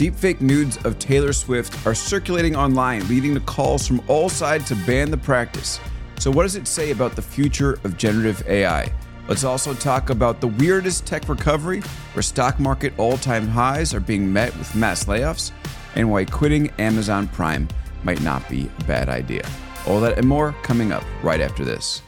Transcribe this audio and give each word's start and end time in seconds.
Deepfake 0.00 0.40
nudes 0.40 0.78
of 0.86 0.98
Taylor 0.98 1.30
Swift 1.34 1.86
are 1.86 1.94
circulating 1.94 2.56
online, 2.56 3.06
leading 3.06 3.34
to 3.34 3.40
calls 3.40 3.86
from 3.86 4.00
all 4.08 4.30
sides 4.30 4.64
to 4.68 4.74
ban 4.86 5.10
the 5.10 5.16
practice. 5.18 5.78
So, 6.18 6.30
what 6.30 6.44
does 6.44 6.56
it 6.56 6.66
say 6.66 6.90
about 6.90 7.16
the 7.16 7.20
future 7.20 7.78
of 7.84 7.98
generative 7.98 8.42
AI? 8.48 8.90
Let's 9.28 9.44
also 9.44 9.74
talk 9.74 10.08
about 10.08 10.40
the 10.40 10.46
weirdest 10.46 11.04
tech 11.04 11.28
recovery, 11.28 11.82
where 12.14 12.22
stock 12.22 12.58
market 12.58 12.94
all 12.96 13.18
time 13.18 13.46
highs 13.46 13.92
are 13.92 14.00
being 14.00 14.32
met 14.32 14.56
with 14.56 14.74
mass 14.74 15.04
layoffs, 15.04 15.52
and 15.96 16.10
why 16.10 16.24
quitting 16.24 16.70
Amazon 16.78 17.28
Prime 17.28 17.68
might 18.02 18.22
not 18.22 18.48
be 18.48 18.70
a 18.78 18.84
bad 18.84 19.10
idea. 19.10 19.46
All 19.86 20.00
that 20.00 20.16
and 20.16 20.26
more 20.26 20.52
coming 20.62 20.92
up 20.92 21.04
right 21.22 21.42
after 21.42 21.62
this. 21.62 22.00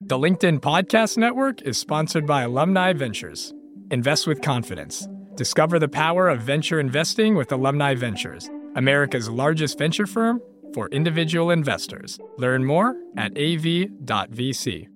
The 0.00 0.16
LinkedIn 0.16 0.60
Podcast 0.60 1.18
Network 1.18 1.62
is 1.62 1.76
sponsored 1.76 2.28
by 2.28 2.42
Alumni 2.42 2.92
Ventures. 2.92 3.52
Invest 3.90 4.28
with 4.28 4.40
confidence. 4.40 5.08
Discover 5.40 5.78
the 5.78 5.88
power 5.88 6.28
of 6.28 6.42
venture 6.42 6.80
investing 6.80 7.34
with 7.34 7.50
Alumni 7.50 7.94
Ventures, 7.94 8.50
America's 8.74 9.26
largest 9.26 9.78
venture 9.78 10.06
firm 10.06 10.38
for 10.74 10.86
individual 10.88 11.50
investors. 11.50 12.20
Learn 12.36 12.62
more 12.62 12.94
at 13.16 13.32
av.vc. 13.38 14.86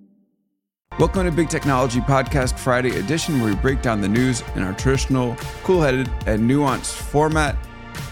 Welcome 0.99 1.25
to 1.25 1.31
Big 1.31 1.49
Technology 1.49 1.99
Podcast 1.99 2.59
Friday 2.59 2.99
edition, 2.99 3.41
where 3.41 3.49
we 3.49 3.59
break 3.59 3.81
down 3.81 4.01
the 4.01 4.07
news 4.07 4.43
in 4.53 4.61
our 4.61 4.73
traditional, 4.73 5.35
cool 5.63 5.81
headed, 5.81 6.07
and 6.27 6.47
nuanced 6.47 6.93
format. 6.93 7.57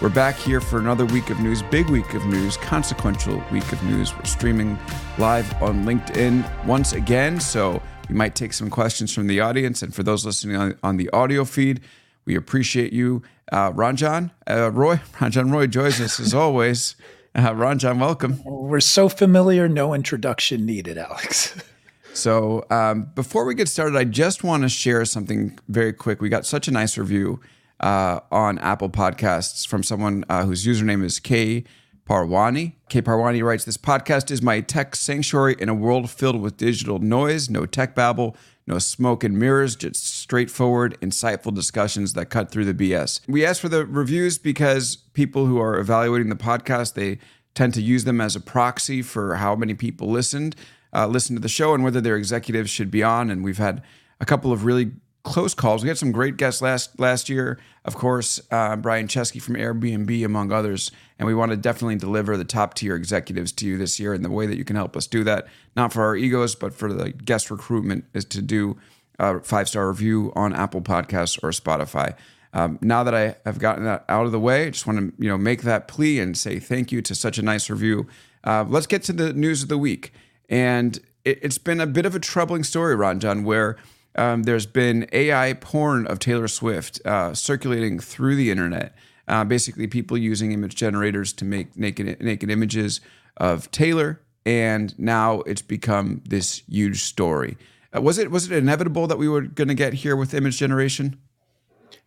We're 0.02 0.10
back 0.10 0.36
here 0.36 0.60
for 0.60 0.80
another 0.80 1.05
week 1.05 1.30
of 1.30 1.40
news, 1.40 1.62
big 1.62 1.88
week 1.91 2.16
of 2.16 2.26
news, 2.26 2.58
consequential 2.58 3.44
week 3.52 3.72
of 3.72 3.84
news. 3.84 4.12
We're 4.18 4.26
streaming 4.26 4.80
live 5.20 5.54
on 5.62 5.86
LinkedIn 5.86 6.66
once 6.66 6.94
again, 6.94 7.40
so 7.40 7.80
we 8.10 8.16
might 8.16 8.34
take 8.34 8.54
some 8.54 8.72
questions 8.72 9.13
from 9.13 9.27
the 9.27 9.40
audience. 9.40 9.84
And 9.84 9.94
for 9.94 10.02
those 10.02 10.26
listening 10.26 10.55
on, 10.55 10.80
on 10.82 10.98
the 10.98 11.12
audio 11.12 11.46
feed, 11.46 11.80
we 12.26 12.36
appreciate 12.36 12.94
you. 12.94 13.22
Uh, 13.52 13.72
Ranjan, 13.72 14.32
uh, 14.50 14.72
Roy, 14.72 14.95
Ranjan 15.13 15.52
Roy 15.52 15.68
joins 15.68 16.00
us 16.00 16.20
as 16.20 16.34
always. 16.34 16.96
Uh, 17.36 17.52
Ranjan, 17.52 17.99
welcome. 17.99 18.43
We're 18.43 18.79
so 18.79 19.10
familiar, 19.10 19.68
no 19.68 19.93
introduction 19.93 20.66
needed, 20.66 20.98
Alex. 20.98 21.55
So 22.13 22.63
um, 22.70 23.10
before 23.16 23.44
we 23.44 23.55
get 23.55 23.68
started, 23.68 23.98
I 23.98 24.04
just 24.04 24.44
want 24.44 24.63
to 24.63 24.70
share 24.70 25.04
something 25.04 25.57
very 25.68 25.91
quick. 25.94 26.21
We 26.21 26.29
got 26.29 26.46
such 26.46 26.68
a 26.68 26.71
nice 26.71 26.96
review 26.96 27.41
uh, 27.79 28.20
on 28.32 28.60
Apple 28.60 28.90
Podcasts 28.90 29.68
from 29.68 29.84
someone 29.84 30.24
uh, 30.29 30.46
whose 30.46 30.66
username 30.66 31.04
is 31.04 31.20
K 31.20 31.63
Parwani. 32.07 32.74
K 32.90 33.01
Parwani 33.01 33.44
writes, 33.44 33.66
"This 33.66 33.77
podcast 33.77 34.29
is 34.29 34.41
my 34.41 34.62
tech 34.62 34.96
sanctuary 34.96 35.55
in 35.60 35.70
a 35.70 35.74
world 35.74 36.10
filled 36.10 36.40
with 36.40 36.57
digital 36.57 36.99
noise, 36.99 37.49
no 37.49 37.66
tech 37.66 37.96
babble." 37.96 38.38
No 38.66 38.80
smoke 38.80 39.24
and 39.24 39.38
mirrors, 39.38 39.76
just 39.76 40.06
straightforward, 40.06 40.98
insightful 41.02 41.54
discussions 41.54 42.14
that 42.14 42.28
cut 42.28 42.50
through 42.50 42.66
the 42.66 42.74
BS. 42.74 43.20
We 43.28 43.46
ask 43.46 43.60
for 43.60 43.70
the 43.70 43.86
reviews 43.86 44.38
because 44.38 44.96
people 44.96 45.46
who 45.48 45.60
are 45.60 45.78
evaluating 45.78 46.30
the 46.30 46.36
podcast, 46.36 46.94
they 46.94 47.20
tend 47.56 47.74
to 47.74 47.82
use 47.82 48.06
them 48.06 48.22
as 48.22 48.36
a 48.36 48.40
proxy 48.40 49.02
for 49.02 49.36
how 49.36 49.56
many 49.56 49.74
people 49.74 50.10
listened 50.10 50.56
uh, 50.94 51.08
listen 51.08 51.36
to 51.36 51.41
the 51.41 51.50
show 51.50 51.74
and 51.74 51.84
whether 51.84 52.00
their 52.00 52.16
executives 52.16 52.70
should 52.70 52.91
be 52.91 53.04
on. 53.04 53.30
And 53.30 53.44
we've 53.44 53.58
had 53.58 53.82
a 54.20 54.26
couple 54.26 54.52
of 54.52 54.64
really 54.64 54.91
close 55.24 55.54
calls. 55.54 55.84
We 55.84 55.88
had 55.88 55.98
some 55.98 56.12
great 56.12 56.38
guests 56.38 56.62
last 56.62 56.99
last 56.99 57.29
year, 57.29 57.60
of 57.85 57.96
course, 57.96 58.41
uh, 58.52 58.76
Brian 58.76 59.07
Chesky 59.07 59.41
from 59.41 59.55
Airbnb, 59.55 60.26
among 60.26 60.52
others. 60.52 60.91
And 61.18 61.27
we 61.27 61.34
want 61.34 61.52
to 61.52 61.57
definitely 61.57 61.96
deliver 61.96 62.35
the 62.35 62.43
top 62.43 62.74
tier 62.74 62.96
executives 62.96 63.51
to 63.54 63.66
you 63.66 63.77
this 63.77 63.99
year. 63.99 64.13
And 64.13 64.24
the 64.24 64.31
way 64.31 64.46
that 64.46 64.57
you 64.57 64.66
can 64.66 64.75
help 64.75 64.97
us 64.97 65.07
do 65.07 65.24
that, 65.24 65.47
not 65.75 65.94
for 65.94 66.03
our 66.03 66.16
egos, 66.16 66.56
but 66.56 66.74
for 66.74 66.91
the 66.91 67.12
guest 67.12 67.50
recruitment, 67.50 68.06
is 68.13 68.25
to 68.25 68.41
do 68.41 68.78
a 69.19 69.40
five 69.40 69.69
star 69.69 69.88
review 69.88 70.34
on 70.35 70.53
Apple 70.53 70.81
Podcasts 70.81 71.41
or 71.41 71.50
Spotify. 71.51 72.16
Um, 72.56 72.78
now 72.81 73.03
that 73.03 73.16
I 73.16 73.35
have 73.46 73.57
gotten 73.57 73.84
that 73.85 74.06
out 74.07 74.25
of 74.25 74.31
the 74.31 74.40
way, 74.40 74.68
I 74.68 74.69
just 74.69 74.85
want 74.85 75.00
to 75.00 75.24
you 75.24 75.29
know 75.29 75.38
make 75.38 75.63
that 75.63 75.88
plea 75.88 76.19
and 76.19 76.38
say 76.38 76.59
thank 76.59 76.91
you 76.91 77.01
to 77.01 77.16
such 77.16 77.38
a 77.38 77.41
nice 77.41 77.69
review. 77.69 78.07
Uh, 78.44 78.66
let's 78.68 78.88
get 78.88 79.03
to 79.03 79.13
the 79.13 79.34
news 79.34 79.63
of 79.63 79.69
the 79.69 79.78
week. 79.78 80.13
And 80.50 81.00
it, 81.24 81.41
has 81.44 81.57
been 81.57 81.79
a 81.79 81.88
bit 81.88 82.06
of 82.06 82.16
a 82.16 82.19
troubling 82.19 82.63
story, 82.63 82.95
Ranjan, 82.95 83.44
where 83.44 83.78
um, 84.16 84.44
there's 84.44 84.66
been 84.66 85.07
AI 85.12 85.53
porn 85.53 86.07
of 86.07 86.19
Taylor 86.19 86.47
Swift 86.47 87.03
uh, 87.06 87.34
circulating 87.34 88.00
through 88.00 88.35
the 88.35 88.51
internet. 88.51 88.96
Uh, 89.28 89.44
basically, 89.44 89.88
people 89.88 90.18
using 90.18 90.51
image 90.51 90.75
generators 90.75 91.34
to 91.34 91.46
make 91.46 91.78
naked 91.78 92.22
naked 92.22 92.50
images 92.50 93.00
of 93.38 93.72
Taylor, 93.72 94.22
and 94.46 94.97
now 95.00 95.41
it's 95.41 95.62
become 95.62 96.22
this 96.28 96.63
huge 96.69 97.02
story. 97.02 97.57
Uh, 97.96 98.02
was 98.02 98.18
it 98.18 98.29
was 98.31 98.52
it 98.52 98.57
inevitable 98.57 99.07
that 99.07 99.18
we 99.18 99.29
were 99.29 99.41
going 99.41 99.69
to 99.69 99.73
get 99.73 99.94
here 99.94 100.16
with 100.16 100.34
image 100.34 100.57
generation? 100.57 101.18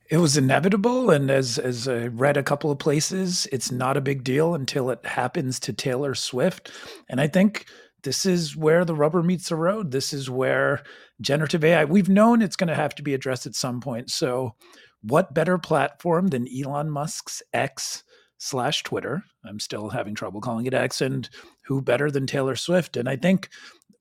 It 0.09 0.19
was 0.19 0.37
inevitable, 0.37 1.11
and 1.11 1.31
as 1.31 1.59
as 1.59 1.89
I 1.89 2.07
read 2.07 2.37
a 2.37 2.43
couple 2.43 2.71
of 2.71 2.79
places, 2.79 3.49
it's 3.51 3.73
not 3.73 3.97
a 3.97 4.01
big 4.01 4.23
deal 4.23 4.55
until 4.55 4.91
it 4.91 5.05
happens 5.05 5.59
to 5.61 5.73
Taylor 5.73 6.15
Swift, 6.15 6.71
and 7.09 7.21
I 7.21 7.27
think 7.27 7.67
this 8.03 8.25
is 8.25 8.57
where 8.57 8.85
the 8.85 8.95
rubber 8.95 9.23
meets 9.23 9.49
the 9.49 9.57
road. 9.57 9.91
This 9.91 10.13
is 10.13 10.31
where 10.31 10.85
generative 11.21 11.65
AI, 11.65 11.85
we've 11.85 12.09
known 12.09 12.43
it's 12.43 12.57
going 12.57 12.69
to 12.69 12.75
have 12.75 12.95
to 12.97 13.03
be 13.03 13.15
addressed 13.15 13.47
at 13.47 13.55
some 13.55 13.81
point. 13.81 14.11
So, 14.11 14.55
what 15.03 15.35
better 15.35 15.59
platform 15.59 16.29
than 16.29 16.49
Elon 16.49 16.91
Musk's 16.91 17.43
X 17.53 18.03
slash 18.39 18.83
Twitter? 18.83 19.23
I'm 19.45 19.61
still 19.61 19.91
having 19.91 20.15
trouble 20.15 20.41
calling 20.41 20.67
it 20.67 20.75
X. 20.75 21.01
And 21.01 21.29
who 21.65 21.81
better 21.81 22.11
than 22.11 22.27
Taylor 22.27 22.57
Swift? 22.57 22.97
And 22.97 23.09
I 23.09 23.17
think 23.17 23.49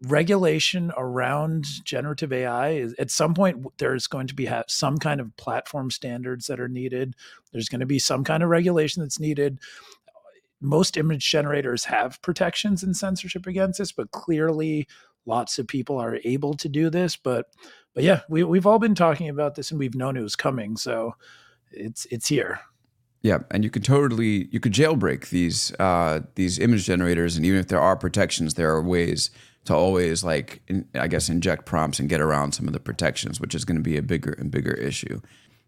regulation 0.02 0.92
around 0.98 1.66
generative 1.84 2.34
AI 2.34 2.72
is 2.72 2.96
at 3.00 3.12
some 3.12 3.34
point 3.34 3.66
there's 3.78 4.08
going 4.08 4.28
to 4.28 4.36
be 4.36 4.46
ha- 4.46 4.64
some 4.68 4.98
kind 4.98 5.22
of 5.22 5.36
platform 5.38 5.92
standards 5.92 6.48
that 6.48 6.60
are 6.60 6.68
needed. 6.68 7.16
There's 7.52 7.70
going 7.70 7.80
to 7.82 7.86
be 7.86 8.00
some 8.00 8.24
kind 8.24 8.42
of 8.42 8.50
regulation 8.50 9.02
that's 9.02 9.20
needed 9.20 9.60
most 10.62 10.98
image 10.98 11.30
generators 11.30 11.86
have 11.86 12.22
protections 12.22 12.84
and 12.84 12.96
censorship 12.96 13.46
against 13.46 13.80
this, 13.80 13.92
but 13.92 14.12
clearly 14.12 14.88
lots 15.26 15.60
of 15.60 15.68
people 15.68 15.98
are 15.98 16.20
able 16.24 16.54
to 16.56 16.70
do 16.70 16.90
this. 16.90 17.16
But 17.16 17.48
but 17.94 18.04
yeah, 18.04 18.22
we 18.30 18.44
we've 18.44 18.66
all 18.66 18.80
been 18.80 18.96
talking 18.96 19.30
about 19.30 19.56
this 19.56 19.72
and 19.72 19.80
we've 19.80 19.96
known 19.96 20.18
it 20.18 20.22
was 20.22 20.36
coming. 20.36 20.78
So 20.78 21.16
it's 21.72 22.06
it's 22.12 22.28
here. 22.28 22.60
Yeah, 23.22 23.40
and 23.50 23.64
you 23.64 23.72
could 23.72 23.84
totally 23.84 24.48
you 24.52 24.60
could 24.60 24.74
jailbreak 24.74 25.30
these 25.30 25.74
uh, 25.80 26.22
these 26.36 26.60
image 26.60 26.86
generators, 26.86 27.36
and 27.36 27.46
even 27.46 27.60
if 27.60 27.68
there 27.68 27.80
are 27.80 27.96
protections, 27.96 28.54
there 28.54 28.70
are 28.70 28.84
ways 28.84 29.32
to 29.66 29.74
always 29.74 30.24
like 30.24 30.62
in, 30.68 30.88
I 30.94 31.08
guess 31.08 31.28
inject 31.28 31.66
prompts 31.66 32.00
and 32.00 32.08
get 32.08 32.22
around 32.22 32.52
some 32.52 32.68
of 32.68 32.74
the 32.74 32.80
protections, 32.80 33.42
which 33.42 33.56
is 33.56 33.66
going 33.66 33.78
to 33.78 33.84
be 33.84 33.98
a 33.98 34.04
bigger 34.04 34.34
and 34.38 34.52
bigger 34.52 34.74
issue. 34.74 35.22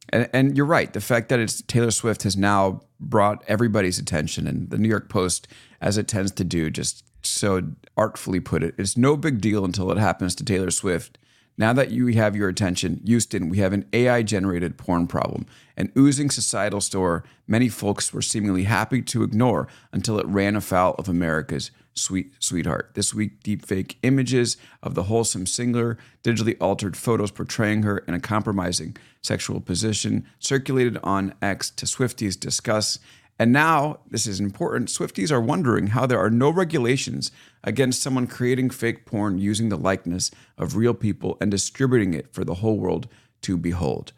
And, 0.10 0.30
and 0.34 0.56
you're 0.56 0.68
right. 0.68 0.94
The 0.94 1.02
fact 1.02 1.30
that 1.30 1.40
it's 1.40 1.62
Taylor 1.64 1.90
Swift 1.90 2.24
has 2.24 2.38
now 2.38 2.82
brought 3.00 3.44
everybody's 3.48 3.98
attention, 3.98 4.46
and 4.46 4.70
the 4.70 4.78
New 4.78 4.88
York 4.88 5.10
Post, 5.10 5.48
as 5.82 5.98
it 5.98 6.08
tends 6.08 6.32
to 6.34 6.44
do, 6.44 6.70
just 6.70 7.04
so 7.28 7.62
artfully 7.96 8.40
put 8.40 8.64
it, 8.64 8.76
it's 8.78 8.98
no 8.98 9.18
big 9.18 9.42
deal 9.42 9.66
until 9.66 9.92
it 9.92 9.98
happens 9.98 10.36
to 10.36 10.46
Taylor 10.46 10.72
Swift. 10.72 11.18
Now 11.60 11.74
that 11.74 11.90
you 11.90 12.08
have 12.08 12.36
your 12.36 12.50
attention, 12.50 13.02
Houston, 13.06 13.50
we 13.50 13.58
have 13.58 13.74
an 13.74 13.86
AI 13.92 14.22
generated 14.22 14.78
porn 14.78 15.08
problem, 15.08 15.48
an 15.76 15.92
oozing 15.98 16.30
societal 16.30 16.82
store 16.82 17.24
many 17.48 17.68
folks 17.68 18.14
were 18.14 18.22
seemingly 18.22 18.64
happy 18.64 19.02
to 19.02 19.24
ignore 19.24 19.68
until 19.92 20.20
it 20.20 20.28
ran 20.28 20.56
afoul 20.56 20.94
of 21.00 21.10
America's 21.10 21.72
sweet 21.94 22.32
sweetheart. 22.40 22.92
This 22.94 23.14
week, 23.14 23.42
deepfake 23.44 23.96
images 24.04 24.58
of 24.84 24.94
the 24.94 25.04
wholesome 25.04 25.48
singer, 25.48 25.98
digitally 26.24 26.56
altered 26.62 26.96
photos 26.96 27.32
portraying 27.32 27.84
her 27.84 28.00
in 28.00 28.14
a 28.14 28.20
compromising 28.20 28.96
sexual 29.22 29.60
position, 29.60 30.28
circulated 30.40 31.00
on 31.04 31.34
X 31.42 31.72
to 31.72 31.86
Swifties 31.86 32.40
discuss. 32.40 33.00
And 33.40 33.52
now, 33.54 34.00
this 34.10 34.26
is 34.26 34.40
important, 34.40 34.90
Swifties 34.90 35.32
are 35.32 35.42
wondering 35.42 35.88
how 35.88 36.06
there 36.06 36.20
are 36.20 36.30
no 36.30 36.50
regulations 36.50 37.32
against 37.64 38.02
someone 38.02 38.26
creating 38.26 38.72
fake 38.72 39.06
porn 39.06 39.38
using 39.38 39.70
the 39.70 39.78
likeness 39.78 40.32
of 40.58 40.76
real 40.76 40.96
people 40.96 41.38
and 41.40 41.52
distributing 41.52 42.14
it 42.14 42.34
for 42.34 42.44
the 42.44 42.56
whole 42.56 42.80
world 42.80 43.08
to 43.42 43.58
behold. 43.58 44.12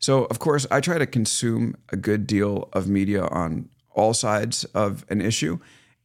So, 0.00 0.24
of 0.24 0.38
course, 0.38 0.66
I 0.70 0.80
try 0.80 0.98
to 0.98 1.06
consume 1.06 1.76
a 1.90 1.96
good 1.96 2.26
deal 2.26 2.68
of 2.72 2.88
media 2.88 3.24
on 3.26 3.68
all 3.90 4.14
sides 4.14 4.64
of 4.66 5.04
an 5.08 5.20
issue. 5.20 5.58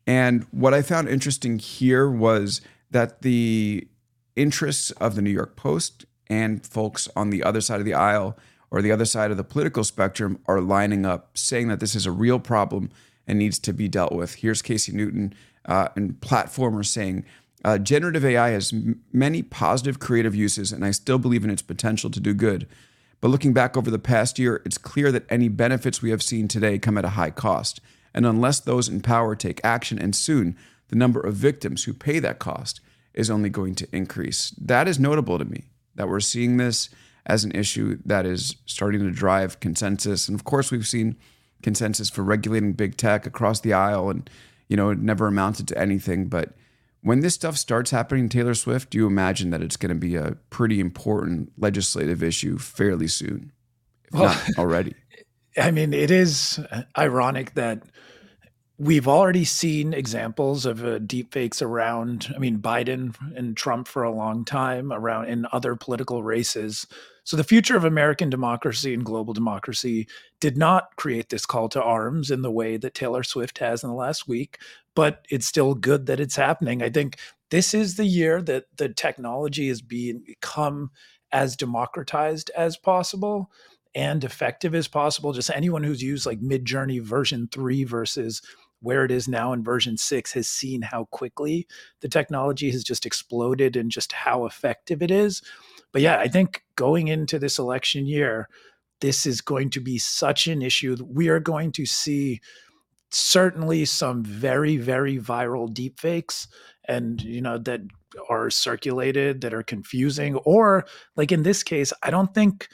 And 0.06 0.45
what 0.51 0.74
I 0.74 0.81
found 0.81 1.10
interesting 1.10 1.60
here 1.60 2.10
was 2.10 2.62
that 2.92 3.22
the 3.22 3.88
interests 4.36 4.92
of 4.92 5.16
the 5.16 5.22
New 5.22 5.30
York 5.30 5.56
Post 5.56 6.06
and 6.27 6.66
folks 6.66 7.07
on 7.16 7.30
the 7.30 7.44
other 7.44 7.62
side 7.62 7.80
of 7.80 7.86
the 7.86 7.94
aisle 7.94 8.38
or 8.74 8.81
the 8.81 8.92
other 8.92 9.06
side 9.06 9.30
of 9.30 9.38
the 9.38 9.44
political 9.44 9.84
spectrum 9.84 10.40
are 10.48 10.60
lining 10.60 11.06
up 11.06 11.38
saying 11.38 11.68
that 11.68 11.80
this 11.80 11.94
is 11.94 12.08
a 12.08 12.12
real 12.12 12.40
problem 12.40 12.90
and 13.28 13.38
needs 13.38 13.60
to 13.60 13.72
be 13.72 13.88
dealt 13.88 14.12
with. 14.12 14.34
Here's 14.34 14.64
Casey 14.64 14.92
Newton 14.92 15.36
uh, 15.66 15.90
and 15.96 16.20
Platformer's 16.20 16.90
saying 16.90 17.24
uh, 17.64 17.78
generative 17.78 18.25
AI 18.25 18.50
has 18.50 18.74
m- 18.74 19.00
many 19.14 19.44
positive 19.44 20.00
creative 20.00 20.34
uses, 20.34 20.72
and 20.72 20.84
I 20.84 20.90
still 20.90 21.20
believe 21.20 21.44
in 21.44 21.52
its 21.52 21.62
potential 21.62 22.10
to 22.10 22.20
do 22.20 22.34
good. 22.34 22.68
But 23.22 23.28
looking 23.28 23.54
back 23.54 23.78
over 23.78 23.92
the 23.92 24.00
past 24.00 24.40
year, 24.40 24.64
it's 24.66 24.80
clear 24.80 25.12
that 25.12 25.28
any 25.30 25.50
benefits 25.50 26.02
we 26.02 26.10
have 26.10 26.24
seen 26.24 26.48
today 26.48 26.80
come 26.80 26.98
at 26.98 27.06
a 27.06 27.10
high 27.10 27.30
cost. 27.30 27.80
And 28.12 28.25
unless 28.25 28.60
those 28.60 28.90
in 28.90 29.02
power 29.02 29.36
take 29.36 29.62
action, 29.64 30.00
and 30.00 30.16
soon, 30.16 30.58
the 30.90 30.96
number 30.96 31.22
of 31.22 31.36
victims 31.36 31.84
who 31.84 31.94
pay 31.94 32.18
that 32.20 32.40
cost 32.40 32.81
is 33.14 33.30
only 33.30 33.50
going 33.50 33.75
to 33.75 33.96
increase. 33.96 34.50
That 34.60 34.88
is 34.88 35.00
notable 35.00 35.38
to 35.38 35.46
me 35.46 35.66
that 35.96 36.10
we're 36.10 36.20
seeing 36.20 36.58
this 36.58 36.90
as 37.25 37.44
an 37.44 37.52
issue 37.52 37.98
that 38.06 38.25
is 38.25 38.56
starting 38.66 39.02
to 39.02 39.12
drive 39.12 39.60
consensus. 39.60 40.28
And 40.28 40.38
of 40.38 40.44
course, 40.44 40.72
we've 40.72 40.88
seen 40.88 41.18
consensus 41.62 42.10
for 42.10 42.24
regulating 42.24 42.74
big 42.74 42.98
tech 42.98 43.25
across 43.25 43.62
the 43.62 43.74
aisle, 43.74 44.10
and 44.10 44.30
you 44.68 44.78
know, 44.78 44.90
it 44.90 45.00
never 45.00 45.28
amounted 45.28 45.68
to 45.70 45.78
anything. 45.78 46.28
But 46.28 46.54
when 47.02 47.20
this 47.20 47.34
stuff 47.34 47.58
starts 47.58 47.92
happening, 47.92 48.30
Taylor 48.30 48.54
Swift, 48.54 48.90
do 48.90 48.98
you 48.98 49.08
imagine 49.08 49.50
that 49.52 49.62
it's 49.62 49.78
going 49.78 49.90
to 49.90 49.96
be 49.96 50.16
a 50.16 50.38
pretty 50.50 50.80
important 50.80 51.52
legislative 51.58 52.24
issue 52.24 52.58
fairly 52.58 53.08
soon, 53.08 53.52
if 54.06 54.20
well, 54.20 54.25
not 54.25 54.44
already? 54.58 54.96
I 55.58 55.72
mean, 55.72 55.94
it 55.94 56.12
is 56.12 56.60
ironic 56.98 57.54
that 57.54 57.84
we've 58.83 59.07
already 59.07 59.45
seen 59.45 59.94
examples 59.94 60.65
of 60.65 60.83
uh, 60.83 61.00
deepfakes 61.00 61.62
around 61.62 62.31
i 62.35 62.39
mean 62.39 62.57
biden 62.57 63.15
and 63.35 63.56
trump 63.56 63.88
for 63.88 64.03
a 64.03 64.12
long 64.12 64.44
time 64.44 64.91
around 64.91 65.25
in 65.27 65.47
other 65.51 65.75
political 65.75 66.21
races 66.21 66.85
so 67.24 67.38
the 67.38 67.44
future 67.44 67.77
of 67.77 67.85
american 67.85 68.30
democracy 68.30 68.94
and 68.94 69.06
global 69.06 69.33
democracy 69.33 70.07
did 70.41 70.57
not 70.57 70.95
create 70.97 71.30
this 71.30 71.45
call 71.45 71.69
to 71.69 71.81
arms 71.81 72.30
in 72.30 72.41
the 72.41 72.51
way 72.51 72.75
that 72.75 72.94
taylor 72.94 73.24
swift 73.24 73.57
has 73.59 73.83
in 73.83 73.89
the 73.89 73.95
last 73.95 74.27
week 74.27 74.57
but 74.95 75.25
it's 75.29 75.47
still 75.47 75.74
good 75.74 76.06
that 76.06 76.19
it's 76.19 76.36
happening 76.36 76.83
i 76.83 76.89
think 76.89 77.18
this 77.51 77.74
is 77.74 77.95
the 77.95 78.06
year 78.06 78.41
that 78.41 78.65
the 78.77 78.89
technology 78.89 79.69
is 79.69 79.81
being 79.81 80.21
become 80.25 80.91
as 81.31 81.56
democratized 81.56 82.51
as 82.56 82.75
possible 82.75 83.50
and 83.95 84.24
effective 84.24 84.74
as 84.74 84.88
possible. 84.88 85.33
Just 85.33 85.51
anyone 85.51 85.83
who's 85.83 86.01
used 86.01 86.25
like 86.25 86.41
Midjourney 86.41 87.01
version 87.01 87.47
three 87.51 87.83
versus 87.83 88.41
where 88.83 89.03
it 89.03 89.12
is 89.12 89.27
now 89.27 89.53
in 89.53 89.63
version 89.63 89.97
six 89.97 90.33
has 90.33 90.47
seen 90.47 90.81
how 90.81 91.06
quickly 91.06 91.68
the 92.01 92.09
technology 92.09 92.69
has 92.69 92.83
just 92.83 93.06
exploded 93.06 93.75
and 93.75 93.89
just 93.89 94.12
how 94.12 94.45
effective 94.45 95.01
it 95.01 95.09
is. 95.09 95.41
But 95.91 96.01
yeah, 96.01 96.19
I 96.19 96.27
think 96.27 96.63
going 96.75 97.07
into 97.07 97.39
this 97.39 97.57
election 97.57 98.06
year, 98.06 98.50
this 99.01 99.25
is 99.25 99.41
going 99.41 99.69
to 99.71 99.80
be 99.80 99.97
such 99.97 100.47
an 100.47 100.62
issue. 100.62 100.97
We 101.06 101.30
are 101.30 101.39
going 101.39 101.71
to 101.74 101.85
see 101.85 102.41
certainly 103.09 103.85
some 103.85 104.24
very, 104.24 104.77
very 104.77 105.18
viral 105.18 105.74
deepfakes 105.74 106.47
and 106.86 107.21
you 107.21 107.41
know 107.41 107.57
that 107.57 107.81
are 108.29 108.50
circulated 108.50 109.41
that 109.41 109.53
are 109.53 109.63
confusing 109.63 110.36
or 110.38 110.86
like 111.15 111.31
in 111.31 111.44
this 111.44 111.63
case 111.63 111.94
i 112.03 112.09
don't 112.09 112.33
think 112.33 112.68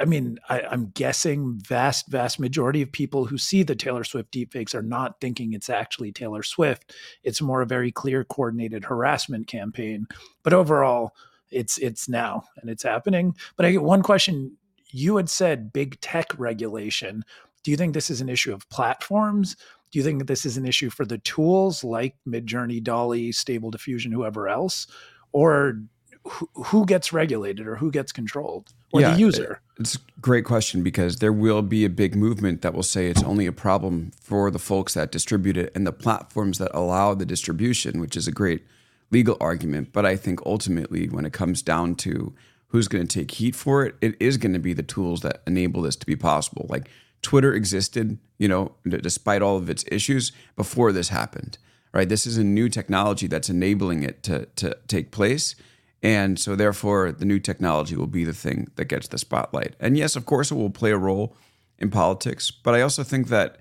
I 0.00 0.04
mean, 0.04 0.38
I, 0.48 0.60
am 0.72 0.90
guessing 0.94 1.58
vast, 1.58 2.08
vast 2.08 2.38
majority 2.38 2.82
of 2.82 2.92
people 2.92 3.24
who 3.24 3.38
see 3.38 3.62
the 3.62 3.74
Taylor 3.74 4.04
Swift 4.04 4.32
deepfakes 4.32 4.74
are 4.74 4.82
not 4.82 5.20
thinking 5.20 5.52
it's 5.52 5.70
actually 5.70 6.12
Taylor 6.12 6.42
Swift. 6.42 6.94
It's 7.22 7.42
more 7.42 7.62
a 7.62 7.66
very 7.66 7.92
clear, 7.92 8.24
coordinated 8.24 8.84
harassment 8.84 9.46
campaign. 9.46 10.06
But 10.42 10.52
overall, 10.52 11.14
it's 11.50 11.78
it's 11.78 12.08
now 12.08 12.44
and 12.60 12.70
it's 12.70 12.82
happening. 12.82 13.34
But 13.56 13.66
I 13.66 13.72
get 13.72 13.82
one 13.82 14.02
question. 14.02 14.56
You 14.90 15.16
had 15.16 15.28
said 15.28 15.72
big 15.72 16.00
tech 16.00 16.32
regulation. 16.38 17.24
Do 17.62 17.70
you 17.70 17.76
think 17.76 17.94
this 17.94 18.10
is 18.10 18.20
an 18.20 18.28
issue 18.28 18.52
of 18.52 18.68
platforms? 18.68 19.56
Do 19.90 19.98
you 19.98 20.04
think 20.04 20.26
this 20.26 20.46
is 20.46 20.56
an 20.56 20.66
issue 20.66 20.90
for 20.90 21.04
the 21.04 21.18
tools 21.18 21.84
like 21.84 22.16
Midjourney, 22.26 22.82
DALL-E, 22.82 23.32
Stable 23.32 23.70
Diffusion, 23.70 24.12
whoever 24.12 24.48
else? 24.48 24.86
Or 25.32 25.80
who, 26.28 26.86
gets 26.86 27.12
regulated 27.12 27.66
or 27.66 27.76
who 27.76 27.90
gets 27.90 28.12
controlled 28.12 28.72
or 28.92 29.00
yeah, 29.00 29.12
the 29.12 29.20
user? 29.20 29.60
It's 29.78 29.96
a 29.96 29.98
great 30.20 30.44
question 30.44 30.82
because 30.82 31.16
there 31.16 31.32
will 31.32 31.62
be 31.62 31.84
a 31.84 31.90
big 31.90 32.14
movement 32.14 32.62
that 32.62 32.74
will 32.74 32.82
say 32.82 33.08
it's 33.08 33.22
only 33.22 33.46
a 33.46 33.52
problem 33.52 34.12
for 34.20 34.50
the 34.50 34.58
folks 34.58 34.94
that 34.94 35.12
distribute 35.12 35.56
it 35.56 35.72
and 35.74 35.86
the 35.86 35.92
platforms 35.92 36.58
that 36.58 36.70
allow 36.74 37.14
the 37.14 37.26
distribution, 37.26 38.00
which 38.00 38.16
is 38.16 38.26
a 38.26 38.32
great 38.32 38.64
legal 39.10 39.36
argument. 39.40 39.92
But 39.92 40.06
I 40.06 40.16
think 40.16 40.40
ultimately, 40.44 41.08
when 41.08 41.24
it 41.24 41.32
comes 41.32 41.62
down 41.62 41.94
to 41.96 42.34
who's 42.68 42.88
going 42.88 43.06
to 43.06 43.20
take 43.20 43.30
heat 43.32 43.54
for 43.54 43.84
it, 43.84 43.94
it 44.00 44.16
is 44.20 44.36
going 44.36 44.52
to 44.52 44.58
be 44.58 44.72
the 44.72 44.82
tools 44.82 45.20
that 45.20 45.42
enable 45.46 45.82
this 45.82 45.96
to 45.96 46.06
be 46.06 46.16
possible. 46.16 46.66
Like 46.68 46.88
Twitter 47.22 47.54
existed, 47.54 48.18
you 48.38 48.48
know, 48.48 48.72
despite 48.86 49.42
all 49.42 49.56
of 49.56 49.70
its 49.70 49.84
issues 49.90 50.32
before 50.56 50.92
this 50.92 51.08
happened, 51.08 51.58
right? 51.92 52.08
This 52.08 52.26
is 52.26 52.36
a 52.36 52.44
new 52.44 52.68
technology 52.68 53.26
that's 53.26 53.48
enabling 53.48 54.02
it 54.02 54.22
to, 54.24 54.46
to 54.56 54.76
take 54.88 55.10
place. 55.10 55.54
And 56.02 56.38
so, 56.38 56.54
therefore, 56.54 57.10
the 57.12 57.24
new 57.24 57.38
technology 57.38 57.96
will 57.96 58.06
be 58.06 58.24
the 58.24 58.34
thing 58.34 58.68
that 58.76 58.84
gets 58.84 59.08
the 59.08 59.18
spotlight. 59.18 59.74
And 59.80 59.96
yes, 59.96 60.14
of 60.14 60.26
course, 60.26 60.50
it 60.50 60.54
will 60.54 60.70
play 60.70 60.92
a 60.92 60.98
role 60.98 61.36
in 61.78 61.90
politics. 61.90 62.50
But 62.50 62.74
I 62.74 62.82
also 62.82 63.02
think 63.02 63.28
that, 63.28 63.58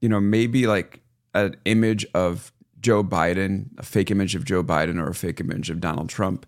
you 0.00 0.08
know, 0.08 0.20
maybe 0.20 0.66
like 0.66 1.00
an 1.34 1.56
image 1.64 2.06
of 2.14 2.52
Joe 2.80 3.04
Biden, 3.04 3.68
a 3.78 3.82
fake 3.82 4.10
image 4.10 4.34
of 4.34 4.44
Joe 4.44 4.64
Biden 4.64 4.98
or 4.98 5.08
a 5.10 5.14
fake 5.14 5.40
image 5.40 5.70
of 5.70 5.80
Donald 5.80 6.08
Trump, 6.08 6.46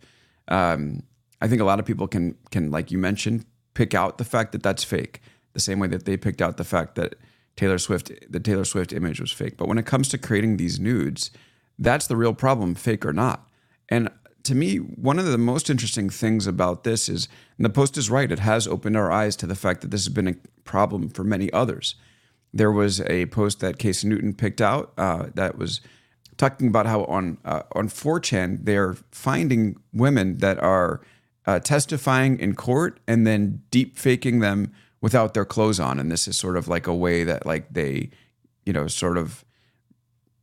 um, 0.49 1.03
I 1.41 1.49
think 1.49 1.61
a 1.61 1.65
lot 1.65 1.79
of 1.79 1.87
people 1.87 2.09
can 2.09 2.37
can, 2.51 2.71
like 2.71 2.91
you 2.91 2.99
mentioned, 2.99 3.45
pick 3.75 3.95
out 3.95 4.19
the 4.19 4.25
fact 4.25 4.53
that 4.53 4.63
that's 4.63 4.85
fake, 4.85 5.21
the 5.53 5.61
same 5.61 5.79
way 5.79 5.89
that 5.89 6.05
they 6.05 6.17
picked 6.17 6.41
out 6.41 6.57
the 6.57 6.65
fact 6.65 6.95
that 6.95 7.17
Taylor 7.57 7.79
Swift, 7.79 8.11
the 8.31 8.41
Taylor 8.41 8.65
Swift 8.65 8.93
image 8.93 9.21
was 9.21 9.33
fake. 9.33 9.57
But 9.57 9.69
when 9.69 9.79
it 9.79 9.87
comes 9.87 10.09
to 10.11 10.19
creating 10.19 10.57
these 10.57 10.81
nudes, 10.81 11.31
that's 11.79 12.07
the 12.07 12.17
real 12.17 12.35
problem, 12.35 12.75
fake 12.75 13.05
or 13.05 13.13
not. 13.13 13.49
And 13.89 14.09
to 14.45 14.55
me, 14.55 14.77
one 14.77 15.19
of 15.19 15.27
the 15.27 15.39
most 15.39 15.71
interesting 15.71 16.11
things 16.11 16.47
about 16.47 16.85
this 16.85 17.09
is, 17.09 17.29
and 17.57 17.65
the 17.65 17.71
Post 17.71 17.97
is 17.97 18.11
right, 18.11 18.31
it 18.31 18.41
has 18.41 18.67
opened 18.67 18.97
our 18.97 19.11
eyes 19.11 19.37
to 19.37 19.47
the 19.47 19.55
fact 19.55 19.81
that 19.81 19.91
this 19.91 20.05
has 20.05 20.13
been 20.13 20.29
a 20.29 20.37
problem 20.65 21.09
for 21.09 21.25
many 21.25 21.53
others. 21.53 21.95
There 22.53 22.73
was 22.73 23.01
a 23.03 23.27
post 23.27 23.61
that 23.61 23.79
Casey 23.79 24.09
Newton 24.09 24.35
picked 24.35 24.61
out 24.61 24.93
uh, 24.99 25.29
that 25.35 25.57
was 25.57 25.81
talking 26.37 26.69
about 26.69 26.87
how 26.87 27.05
on 27.05 27.39
uh, 27.45 27.63
on 27.73 27.89
4chan 27.89 28.65
they're 28.65 28.95
finding 29.11 29.77
women 29.93 30.39
that 30.39 30.59
are 30.59 31.01
uh, 31.47 31.61
testifying 31.61 32.39
in 32.39 32.55
court 32.55 33.01
and 33.07 33.27
then 33.27 33.63
deep 33.71 33.99
faking 33.99 34.41
them 34.41 34.73
without 35.01 35.35
their 35.35 35.45
clothes 35.45 35.81
on, 35.81 35.99
and 35.99 36.11
this 36.13 36.29
is 36.29 36.37
sort 36.37 36.57
of 36.57 36.69
like 36.69 36.87
a 36.87 36.95
way 36.95 37.25
that 37.25 37.47
like 37.47 37.73
they, 37.73 38.11
you 38.65 38.73
know, 38.73 38.87
sort 38.87 39.17
of 39.17 39.45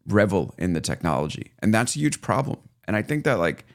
revel 0.07 0.53
in 0.57 0.73
the 0.73 0.81
technology, 0.81 1.51
and 1.59 1.73
that's 1.73 1.95
a 1.95 1.99
huge 1.99 2.21
problem. 2.21 2.59
And 2.85 2.95
I 2.95 3.01
think 3.01 3.23
that 3.23 3.37
like 3.39 3.65